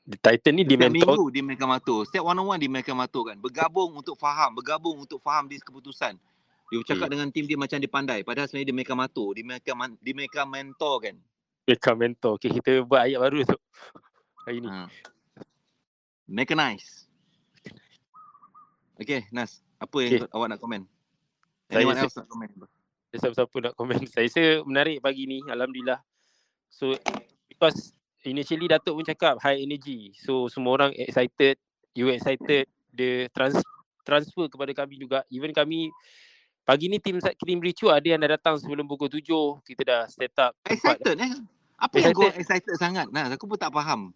Titan 0.07 0.53
ni 0.55 0.63
di 0.63 0.79
mentor. 0.79 1.03
minggu 1.03 1.25
di 1.29 1.41
mereka 1.43 1.65
matur. 1.67 2.07
Setiap 2.07 2.23
one 2.31 2.39
on 2.39 2.47
one 2.57 2.59
di 2.59 2.67
mereka 2.71 2.95
matur 2.95 3.27
kan. 3.31 3.37
Bergabung 3.37 3.91
untuk 3.95 4.15
faham. 4.15 4.55
Bergabung 4.55 5.03
untuk 5.03 5.19
faham 5.19 5.51
di 5.51 5.59
keputusan. 5.59 6.15
Dia 6.67 6.77
bercakap 6.83 7.07
hmm. 7.07 7.13
dengan 7.15 7.27
tim 7.31 7.45
dia 7.47 7.57
macam 7.59 7.77
dia 7.79 7.91
pandai. 7.91 8.19
Padahal 8.27 8.51
sebenarnya 8.51 8.67
dia 8.67 8.75
mereka 8.75 8.93
matur. 8.93 9.31
Di 9.31 9.41
mereka, 9.43 9.71
di 10.03 10.11
mereka 10.11 10.41
mentor 10.43 10.95
kan. 10.99 11.15
Mereka 11.63 11.89
mentor. 11.95 12.33
Okay, 12.35 12.51
kita 12.51 12.83
buat 12.83 13.07
ayat 13.07 13.19
baru 13.23 13.39
tu. 13.47 13.57
Hari 14.47 14.59
ni. 14.59 14.67
Ha. 14.67 14.87
Mechanize. 16.27 17.07
Okay, 18.99 19.23
Nas. 19.31 19.63
Apa 19.79 19.95
yang 20.03 20.27
okay. 20.27 20.35
awak 20.35 20.47
nak 20.51 20.59
komen? 20.59 20.81
Anyone 21.71 21.99
else 21.99 22.17
nak 22.19 22.27
komen? 22.27 22.49
siapa-siapa 23.15 23.57
nak 23.63 23.73
komen. 23.79 24.03
Saya 24.13 24.27
rasa 24.27 24.43
menarik 24.67 24.99
pagi 24.99 25.23
ni. 25.25 25.39
Alhamdulillah. 25.47 25.99
So, 26.67 26.93
because 27.47 27.95
initially 28.27 28.67
Datuk 28.67 28.99
pun 28.99 29.05
cakap 29.07 29.39
high 29.39 29.63
energy. 29.63 30.11
So, 30.19 30.51
semua 30.51 30.75
orang 30.75 30.91
excited. 30.95 31.55
You 31.95 32.11
excited. 32.11 32.67
The 32.91 33.31
trans 33.31 33.59
transfer 34.03 34.47
kepada 34.47 34.71
kami 34.71 34.99
juga. 34.99 35.23
Even 35.27 35.51
kami, 35.51 35.91
pagi 36.67 36.91
ni 36.91 36.99
tim 36.99 37.23
tim 37.23 37.59
Richu 37.63 37.87
ada 37.87 38.03
yang 38.03 38.19
dah 38.19 38.35
datang 38.35 38.59
sebelum 38.59 38.83
pukul 38.83 39.07
tujuh. 39.07 39.63
Kita 39.63 39.81
dah 39.87 40.01
set 40.11 40.35
up. 40.35 40.51
Excited 40.67 41.15
eh? 41.15 41.31
Apa 41.79 41.95
excited. 41.95 42.03
yang 42.03 42.11
kau 42.11 42.27
excited 42.35 42.75
sangat? 42.75 43.07
Nah, 43.15 43.31
aku 43.31 43.47
pun 43.47 43.55
tak 43.55 43.71
faham. 43.71 44.11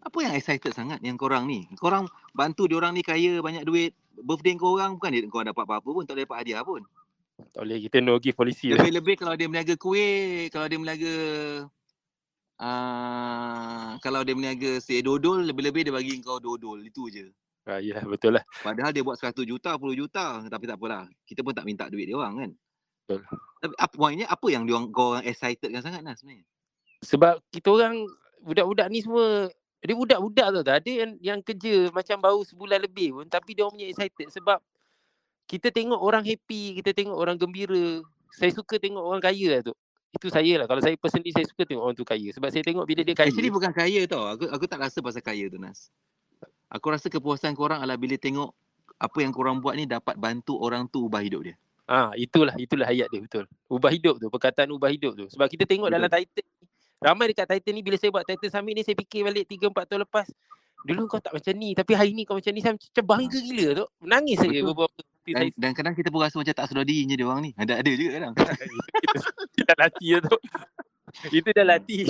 Apa 0.00 0.18
yang 0.24 0.32
excited 0.32 0.72
sangat 0.72 1.04
yang 1.04 1.20
korang 1.20 1.44
ni? 1.44 1.68
Korang 1.76 2.08
bantu 2.32 2.64
diorang 2.64 2.96
ni 2.96 3.04
kaya, 3.04 3.44
banyak 3.44 3.68
duit. 3.68 3.92
Birthday 4.16 4.56
kau 4.56 4.78
orang 4.78 4.96
bukan 4.96 5.10
dia 5.12 5.28
kau 5.28 5.44
dapat 5.44 5.68
apa-apa 5.68 5.88
pun. 5.92 6.02
Tak 6.08 6.16
boleh 6.16 6.24
dapat 6.24 6.38
hadiah 6.40 6.64
pun. 6.64 6.80
Tak 7.52 7.60
boleh 7.60 7.78
kita 7.84 8.00
no 8.00 8.16
give 8.16 8.34
policy 8.34 8.72
lah. 8.72 8.80
Lebih-lebih 8.80 9.14
kalau 9.20 9.34
dia 9.36 9.46
meniaga 9.46 9.74
kuih, 9.76 10.48
kalau 10.48 10.66
dia 10.66 10.78
meniaga 10.80 11.14
uh, 12.58 13.90
kalau 14.00 14.24
dia 14.24 14.34
meniaga 14.34 14.80
say 14.80 15.04
dodol, 15.04 15.44
lebih-lebih 15.44 15.90
dia 15.90 15.94
bagi 15.94 16.18
kau 16.24 16.40
dodol. 16.40 16.80
Itu 16.82 17.12
je. 17.12 17.30
Ah, 17.68 17.84
ya, 17.84 18.00
betul 18.08 18.32
lah. 18.32 18.44
Padahal 18.64 18.96
dia 18.96 19.04
buat 19.04 19.20
100 19.20 19.44
juta, 19.44 19.76
10 19.76 19.92
juta. 19.92 20.40
Tapi 20.48 20.64
tak 20.64 20.80
apalah. 20.80 21.04
Kita 21.28 21.44
pun 21.44 21.52
tak 21.52 21.68
minta 21.68 21.84
duit 21.92 22.08
dia 22.08 22.16
orang 22.16 22.34
kan. 22.40 22.50
Betul. 23.04 23.20
Tapi 23.60 23.74
apa 23.76 23.94
poinnya, 23.94 24.26
apa 24.32 24.46
yang 24.48 24.64
dia 24.64 24.72
orang, 24.80 24.88
kau 24.88 25.12
orang 25.12 25.24
excited 25.28 25.68
kan 25.68 25.84
sangat 25.84 26.00
lah 26.00 26.16
sebenarnya? 26.16 26.48
Sebab 27.04 27.44
kita 27.52 27.68
orang, 27.68 28.08
budak-budak 28.40 28.88
ni 28.88 29.04
semua, 29.04 29.52
dia 29.84 29.94
budak-budak 29.94 30.64
tak 30.64 30.76
ada 30.80 30.90
yang, 30.90 31.12
yang 31.20 31.38
kerja 31.44 31.92
macam 31.92 32.16
baru 32.24 32.40
sebulan 32.48 32.80
lebih 32.88 33.20
pun. 33.20 33.26
Tapi 33.28 33.50
dia 33.52 33.62
orang 33.68 33.76
punya 33.76 33.88
excited 33.92 34.26
sebab 34.32 34.58
kita 35.48 35.68
tengok 35.68 36.00
orang 36.00 36.24
happy, 36.24 36.80
kita 36.80 36.96
tengok 36.96 37.16
orang 37.16 37.36
gembira. 37.36 38.00
Saya 38.32 38.52
suka 38.52 38.80
tengok 38.80 39.00
orang 39.00 39.20
kaya 39.20 39.46
lah 39.56 39.60
tu. 39.60 39.74
Itu 40.08 40.32
saya 40.32 40.64
lah. 40.64 40.66
Kalau 40.68 40.80
saya 40.80 40.96
personally, 40.96 41.32
saya 41.36 41.44
suka 41.44 41.68
tengok 41.68 41.84
orang 41.84 41.96
tu 41.96 42.04
kaya. 42.04 42.28
Sebab 42.32 42.48
saya 42.48 42.64
tengok 42.64 42.84
bila 42.88 43.00
dia 43.04 43.16
kaya. 43.16 43.28
Actually 43.28 43.52
bukan 43.52 43.72
kaya 43.72 44.04
tau. 44.08 44.24
Aku 44.24 44.44
aku 44.48 44.64
tak 44.64 44.80
rasa 44.80 44.98
pasal 45.00 45.20
kaya 45.20 45.48
tu 45.52 45.60
Nas. 45.60 45.92
Aku 46.68 46.92
rasa 46.92 47.08
kepuasan 47.08 47.56
korang 47.56 47.80
adalah 47.80 47.96
bila 47.96 48.16
tengok 48.20 48.52
apa 48.98 49.18
yang 49.22 49.32
korang 49.32 49.62
buat 49.62 49.78
ni 49.78 49.88
dapat 49.88 50.18
bantu 50.20 50.58
orang 50.60 50.84
tu 50.90 51.08
ubah 51.08 51.22
hidup 51.24 51.48
dia. 51.48 51.56
Ah, 51.88 52.12
itulah 52.12 52.52
itulah 52.60 52.84
ayat 52.84 53.08
dia 53.08 53.24
betul. 53.24 53.48
Ubah 53.72 53.88
hidup 53.88 54.20
tu, 54.20 54.28
perkataan 54.28 54.68
ubah 54.68 54.92
hidup 54.92 55.16
tu. 55.16 55.24
Sebab 55.32 55.48
kita 55.48 55.64
tengok 55.64 55.88
betul. 55.88 55.96
dalam 55.96 56.10
Titan 56.12 56.44
ramai 56.98 57.30
dekat 57.30 57.46
Titan 57.48 57.72
ni 57.72 57.80
bila 57.80 57.96
saya 57.96 58.10
buat 58.12 58.26
Titan 58.26 58.50
Summit 58.52 58.74
ni 58.76 58.82
saya 58.84 58.98
fikir 58.98 59.24
balik 59.24 59.46
3 59.48 59.70
4 59.70 59.88
tahun 59.88 60.02
lepas 60.04 60.26
Dulu 60.86 61.10
kau 61.10 61.18
tak 61.18 61.34
macam 61.34 61.52
ni 61.58 61.74
Tapi 61.74 61.92
hari 61.94 62.14
ni 62.14 62.22
kau 62.22 62.38
macam 62.38 62.54
ni 62.54 62.62
Saya 62.62 62.78
macam 62.78 63.04
bangga 63.04 63.38
gila 63.42 63.66
tu 63.82 63.86
Menangis 63.98 64.36
saja 64.38 64.58
beberapa 64.62 65.00
dan, 65.28 65.34
saya... 65.44 65.50
dan 65.58 65.70
kadang 65.74 65.94
kita 65.98 66.08
pun 66.08 66.20
rasa 66.22 66.36
macam 66.38 66.54
tak 66.54 66.66
sedar 66.70 66.84
dirinya 66.86 67.14
dia 67.18 67.26
orang 67.26 67.40
ni 67.42 67.50
Ada 67.58 67.72
ada 67.82 67.90
juga 67.90 68.10
kadang 68.14 68.32
Kita 69.58 69.72
latih 69.74 70.10
tu 70.22 70.36
Itu 71.42 71.50
dah 71.50 71.66
latih 71.66 72.04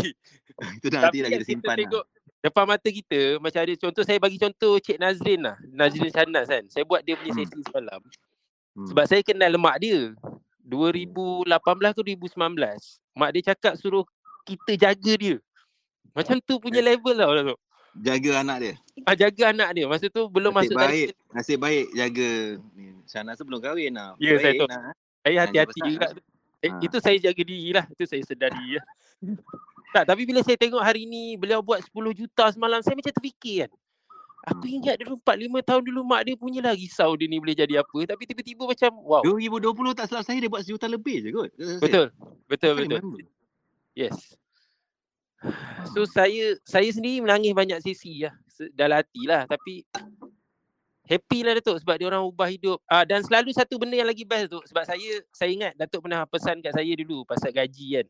Itu 0.79 0.87
dah 0.93 1.01
latih 1.09 1.21
lagi 1.25 1.35
kita 1.41 1.47
simpan 1.49 1.77
tengok 1.81 2.05
lah. 2.05 2.28
Depan 2.39 2.65
mata 2.71 2.89
kita 2.89 3.43
Macam 3.43 3.61
ada 3.61 3.75
contoh 3.75 4.03
Saya 4.07 4.19
bagi 4.23 4.39
contoh 4.39 4.79
Cik 4.79 4.99
Nazrin 4.99 5.41
lah 5.43 5.57
Nazrin 5.75 6.13
Chanas 6.15 6.47
kan 6.47 6.65
Saya 6.71 6.87
buat 6.87 7.03
dia 7.03 7.19
punya 7.19 7.35
hmm. 7.35 7.41
sesi 7.43 7.61
semalam 7.67 8.01
hmm. 8.79 8.87
Sebab 8.95 9.05
saya 9.11 9.23
kenal 9.27 9.51
lemak 9.51 9.77
dia 9.83 10.15
2018 10.63 11.49
ke 11.97 12.01
2019 12.15 12.39
Mak 13.19 13.31
dia 13.35 13.43
cakap 13.55 13.75
suruh 13.75 14.07
Kita 14.47 14.73
jaga 14.79 15.13
dia 15.19 15.37
Macam 16.15 16.39
tu 16.39 16.63
punya 16.63 16.79
level 16.79 17.15
lah 17.19 17.29
tu 17.55 17.59
jaga 17.99 18.31
anak 18.43 18.57
dia. 18.63 18.75
Ah 19.05 19.15
jaga 19.19 19.43
anak 19.51 19.69
dia. 19.75 19.85
Masa 19.91 20.07
tu 20.07 20.23
belum 20.31 20.55
nasib 20.55 20.75
masuk 20.75 20.79
baik. 20.79 21.09
Dari... 21.11 21.35
Nasib 21.35 21.59
baik 21.59 21.87
jaga 21.95 22.31
ni. 22.75 22.85
Sana 23.09 23.33
sebelum 23.35 23.59
kahwin 23.59 23.95
lah. 23.95 24.15
Ya 24.23 24.39
saya 24.39 24.55
tahu. 24.55 24.69
Nah. 24.71 24.93
Saya 25.23 25.37
hati-hati 25.45 25.81
juga. 25.83 26.09
Eh, 26.59 26.71
ha. 26.71 26.79
Itu 26.83 26.97
saya 26.99 27.17
jaga 27.19 27.43
diri 27.43 27.71
lah. 27.75 27.87
Itu 27.95 28.05
saya 28.07 28.23
sedari 28.25 28.79
ya. 28.79 28.83
tak, 29.95 30.05
tapi 30.09 30.23
bila 30.29 30.41
saya 30.45 30.57
tengok 30.61 30.83
hari 30.83 31.09
ni 31.09 31.37
beliau 31.37 31.65
buat 31.65 31.81
10 31.81 31.93
juta 32.13 32.49
semalam, 32.53 32.81
saya 32.85 32.95
macam 32.95 33.13
terfikir 33.13 33.67
kan. 33.67 33.71
Aku 34.55 34.65
hmm. 34.65 34.77
ingat 34.81 34.95
dulu 35.03 35.21
4-5 35.21 35.69
tahun 35.69 35.83
dulu 35.93 36.01
mak 36.07 36.23
dia 36.25 36.35
punya 36.39 36.61
lah 36.65 36.73
risau 36.73 37.13
dia 37.19 37.29
ni 37.29 37.37
boleh 37.37 37.53
jadi 37.59 37.83
apa. 37.83 37.99
Tapi 38.09 38.23
tiba-tiba 38.25 38.65
macam 38.65 38.91
wow. 39.05 39.23
2020 39.27 39.99
tak 39.99 40.07
salah 40.09 40.25
saya 40.25 40.39
dia 40.41 40.49
buat 40.49 40.63
sejuta 40.65 40.87
lebih 40.89 41.17
je 41.21 41.29
kot. 41.35 41.51
Betul. 41.83 42.07
Betul, 42.49 42.73
betul. 42.79 43.01
betul. 43.03 43.27
Yes. 43.93 44.39
So 45.95 46.07
saya 46.09 46.59
saya 46.67 46.89
sendiri 46.91 47.23
menangis 47.23 47.53
banyak 47.55 47.79
sesi 47.83 48.27
lah 48.27 48.35
dalam 48.75 48.99
hati 48.99 49.23
lah 49.23 49.47
tapi 49.47 49.87
happy 51.07 51.47
lah 51.47 51.55
Datuk 51.57 51.79
sebab 51.79 51.95
dia 51.95 52.07
orang 52.11 52.27
ubah 52.27 52.51
hidup 52.51 52.83
ah, 52.91 53.07
dan 53.07 53.23
selalu 53.23 53.55
satu 53.55 53.79
benda 53.79 53.95
yang 53.95 54.11
lagi 54.11 54.27
best 54.27 54.51
tu 54.51 54.59
sebab 54.67 54.83
saya 54.83 55.23
saya 55.31 55.51
ingat 55.55 55.73
Datuk 55.79 56.05
pernah 56.05 56.27
pesan 56.27 56.59
kat 56.59 56.75
saya 56.75 56.91
dulu 56.99 57.23
pasal 57.23 57.55
gaji 57.55 58.03
kan 58.03 58.07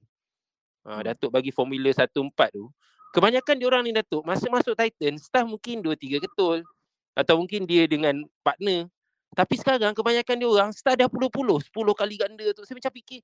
ah, 0.89 1.05
Datuk 1.05 1.29
bagi 1.29 1.53
formula 1.53 1.93
14 1.93 2.33
tu 2.57 2.73
kebanyakan 3.13 3.55
dia 3.61 3.67
orang 3.69 3.83
ni 3.85 3.93
Datuk 3.93 4.25
masa 4.25 4.49
masuk 4.49 4.73
Titan 4.73 5.21
staff 5.21 5.45
mungkin 5.45 5.85
2 5.85 5.93
3 5.93 6.25
ketul 6.25 6.65
atau 7.13 7.35
mungkin 7.37 7.69
dia 7.69 7.85
dengan 7.85 8.25
partner 8.41 8.89
tapi 9.37 9.61
sekarang 9.61 9.93
kebanyakan 9.93 10.37
dia 10.41 10.49
orang 10.49 10.71
staff 10.73 10.97
dah 10.97 11.13
puluh-puluh 11.13 11.61
10 11.61 11.73
kali 11.93 12.15
ganda 12.17 12.47
tu 12.57 12.65
saya 12.65 12.81
macam 12.81 12.93
fikir 12.97 13.21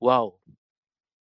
wow 0.00 0.32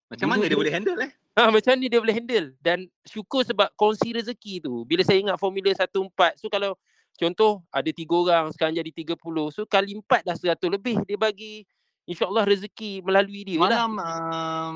macam 0.07 0.27
mana 0.31 0.47
dia, 0.47 0.55
dia 0.55 0.59
boleh 0.59 0.73
handle 0.73 0.99
eh 1.03 1.11
Ha, 1.31 1.47
macam 1.47 1.79
ni 1.79 1.87
dia 1.87 2.03
boleh 2.03 2.11
handle 2.11 2.51
dan 2.59 2.91
syukur 3.07 3.47
sebab 3.47 3.71
kongsi 3.79 4.11
rezeki 4.11 4.59
tu. 4.59 4.83
Bila 4.83 4.99
saya 4.99 5.23
ingat 5.23 5.39
formula 5.39 5.71
14. 5.71 6.11
So 6.35 6.51
kalau 6.51 6.75
contoh 7.15 7.63
ada 7.71 7.87
tiga 7.87 8.15
orang 8.19 8.51
sekarang 8.51 8.75
jadi 8.75 9.15
30. 9.15 9.15
So 9.55 9.63
kali 9.63 9.95
empat 9.95 10.27
dah 10.27 10.35
100 10.35 10.59
lebih 10.67 10.99
dia 11.07 11.15
bagi 11.15 11.63
insyaAllah 12.03 12.43
rezeki 12.43 12.99
melalui 13.07 13.47
dia 13.47 13.57
Malam 13.63 13.95
lah. 13.95 14.11
um, 14.11 14.75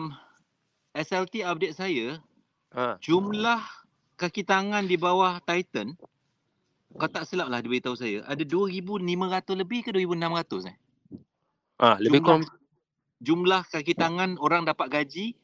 SLT 0.95 1.43
update 1.43 1.75
saya 1.75 2.17
ha. 2.71 2.95
jumlah 3.03 3.59
kaki 4.15 4.47
tangan 4.47 4.87
di 4.87 4.95
bawah 4.95 5.43
Titan 5.43 5.99
kau 6.95 7.11
tak 7.11 7.27
silap 7.27 7.51
lah 7.51 7.59
dia 7.59 7.67
beritahu 7.67 7.99
saya 7.99 8.23
ada 8.23 8.39
2,500 8.47 9.03
lebih 9.59 9.83
ke 9.83 9.91
2,600 9.91 10.71
eh? 10.71 10.77
Ah, 11.75 11.99
lebih 11.99 12.23
jumlah, 12.23 12.39
kom- 12.39 12.55
jumlah 13.19 13.61
kaki 13.67 13.91
tangan 13.99 14.39
orang 14.39 14.63
dapat 14.63 14.87
gaji 14.87 15.35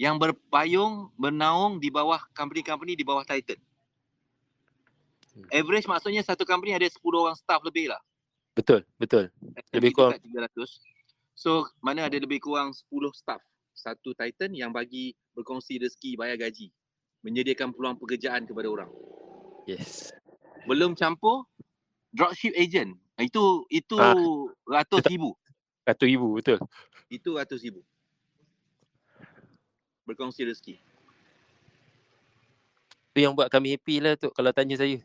yang 0.00 0.16
berpayung, 0.16 1.12
bernaung 1.20 1.76
di 1.76 1.92
bawah 1.92 2.16
company-company 2.32 2.96
di 2.96 3.04
bawah 3.04 3.20
Titan. 3.20 3.60
Hmm. 5.36 5.44
Average 5.52 5.84
maksudnya 5.84 6.24
satu 6.24 6.48
company 6.48 6.72
ada 6.72 6.88
10 6.88 6.96
orang 7.12 7.36
staff 7.36 7.60
lebih 7.60 7.92
lah. 7.92 8.00
Betul, 8.56 8.80
betul. 8.96 9.28
Lebih 9.76 9.92
kurang 9.92 10.16
300. 10.16 10.80
So, 11.36 11.68
mana 11.84 12.08
ada 12.08 12.16
lebih 12.16 12.40
kurang 12.40 12.72
10 12.72 13.12
staff. 13.12 13.44
Satu 13.72 14.12
Titan 14.12 14.52
yang 14.52 14.70
bagi 14.74 15.16
berkongsi 15.32 15.80
rezeki 15.80 16.18
bayar 16.18 16.36
gaji. 16.36 16.70
Menyediakan 17.24 17.72
peluang 17.76 17.96
pekerjaan 18.00 18.48
kepada 18.48 18.68
orang. 18.68 18.90
Yes. 19.68 20.12
Belum 20.64 20.96
campur 20.96 21.48
dropship 22.12 22.56
agent. 22.56 22.96
Itu 23.20 23.68
itu 23.68 23.96
ah, 24.00 24.16
ratus 24.64 25.04
ribu. 25.08 25.36
Ratus 25.84 26.06
ribu, 26.08 26.28
betul. 26.36 26.58
Itu 27.12 27.36
ratus 27.36 27.60
ribu 27.60 27.84
berkongsi 30.10 30.42
rezeki. 30.42 30.74
Itu 33.14 33.18
yang 33.22 33.38
buat 33.38 33.46
kami 33.46 33.78
happy 33.78 34.02
lah 34.02 34.18
tu 34.18 34.34
kalau 34.34 34.50
tanya 34.50 34.74
saya. 34.74 34.98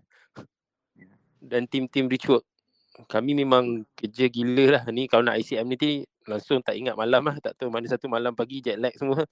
Ya. 0.97 1.09
Dan 1.37 1.69
tim-tim 1.69 2.09
Richwork. 2.09 2.41
Kami 3.05 3.37
memang 3.37 3.85
kerja 3.93 4.25
gila 4.25 4.79
lah 4.79 4.83
ni 4.89 5.05
kalau 5.05 5.29
nak 5.29 5.37
ICM 5.37 5.67
ni 5.69 6.09
langsung 6.25 6.59
tak 6.61 6.75
ingat 6.77 6.97
malam 6.97 7.21
lah. 7.25 7.37
Tak 7.39 7.57
tahu 7.57 7.69
mana 7.69 7.85
satu 7.89 8.09
malam 8.09 8.33
pagi 8.33 8.61
jet 8.61 8.77
lag 8.77 8.93
semua. 8.97 9.23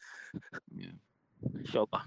Yeah. 0.73 0.95
InsyaAllah. 1.43 2.03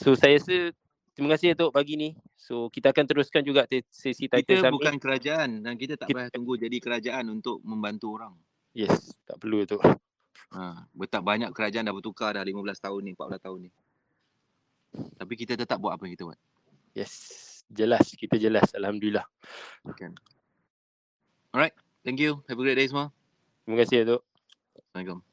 So 0.00 0.16
saya 0.16 0.40
rasa 0.40 0.72
terima 1.12 1.36
kasih 1.36 1.52
untuk 1.52 1.70
pagi 1.74 1.94
ni. 2.00 2.10
So 2.40 2.72
kita 2.72 2.94
akan 2.94 3.04
teruskan 3.04 3.44
juga 3.44 3.68
sesi 3.92 4.26
title 4.26 4.56
Kita 4.56 4.64
Summit. 4.64 4.80
bukan 4.80 4.94
kerajaan 4.96 5.50
dan 5.60 5.74
kita 5.76 6.00
tak 6.00 6.08
kita... 6.08 6.16
payah 6.16 6.30
tunggu 6.32 6.56
jadi 6.56 6.76
kerajaan 6.80 7.24
untuk 7.28 7.60
membantu 7.60 8.16
orang. 8.16 8.34
Yes, 8.72 9.20
tak 9.26 9.42
perlu 9.42 9.66
tu. 9.66 9.76
Ha, 10.50 10.86
betak 10.94 11.22
banyak 11.22 11.50
kerajaan 11.52 11.86
dah 11.86 11.94
bertukar 11.94 12.34
dah 12.34 12.42
15 12.42 12.58
tahun 12.78 13.00
ni, 13.06 13.12
14 13.14 13.44
tahun 13.44 13.58
ni. 13.66 13.70
Tapi 14.90 15.34
kita 15.38 15.54
tetap 15.54 15.78
buat 15.78 15.94
apa 15.94 16.06
yang 16.06 16.14
kita 16.18 16.24
buat. 16.26 16.40
Yes, 16.94 17.12
jelas. 17.70 18.02
Kita 18.14 18.34
jelas. 18.34 18.74
Alhamdulillah. 18.74 19.26
Kan. 19.94 20.18
Alright. 21.54 21.74
Thank 22.02 22.18
you. 22.18 22.42
Have 22.50 22.58
a 22.58 22.62
great 22.64 22.78
day 22.78 22.88
semua. 22.90 23.14
Terima 23.70 23.86
kasih 23.86 24.02
Datuk. 24.02 24.26
Assalamualaikum. 24.74 25.29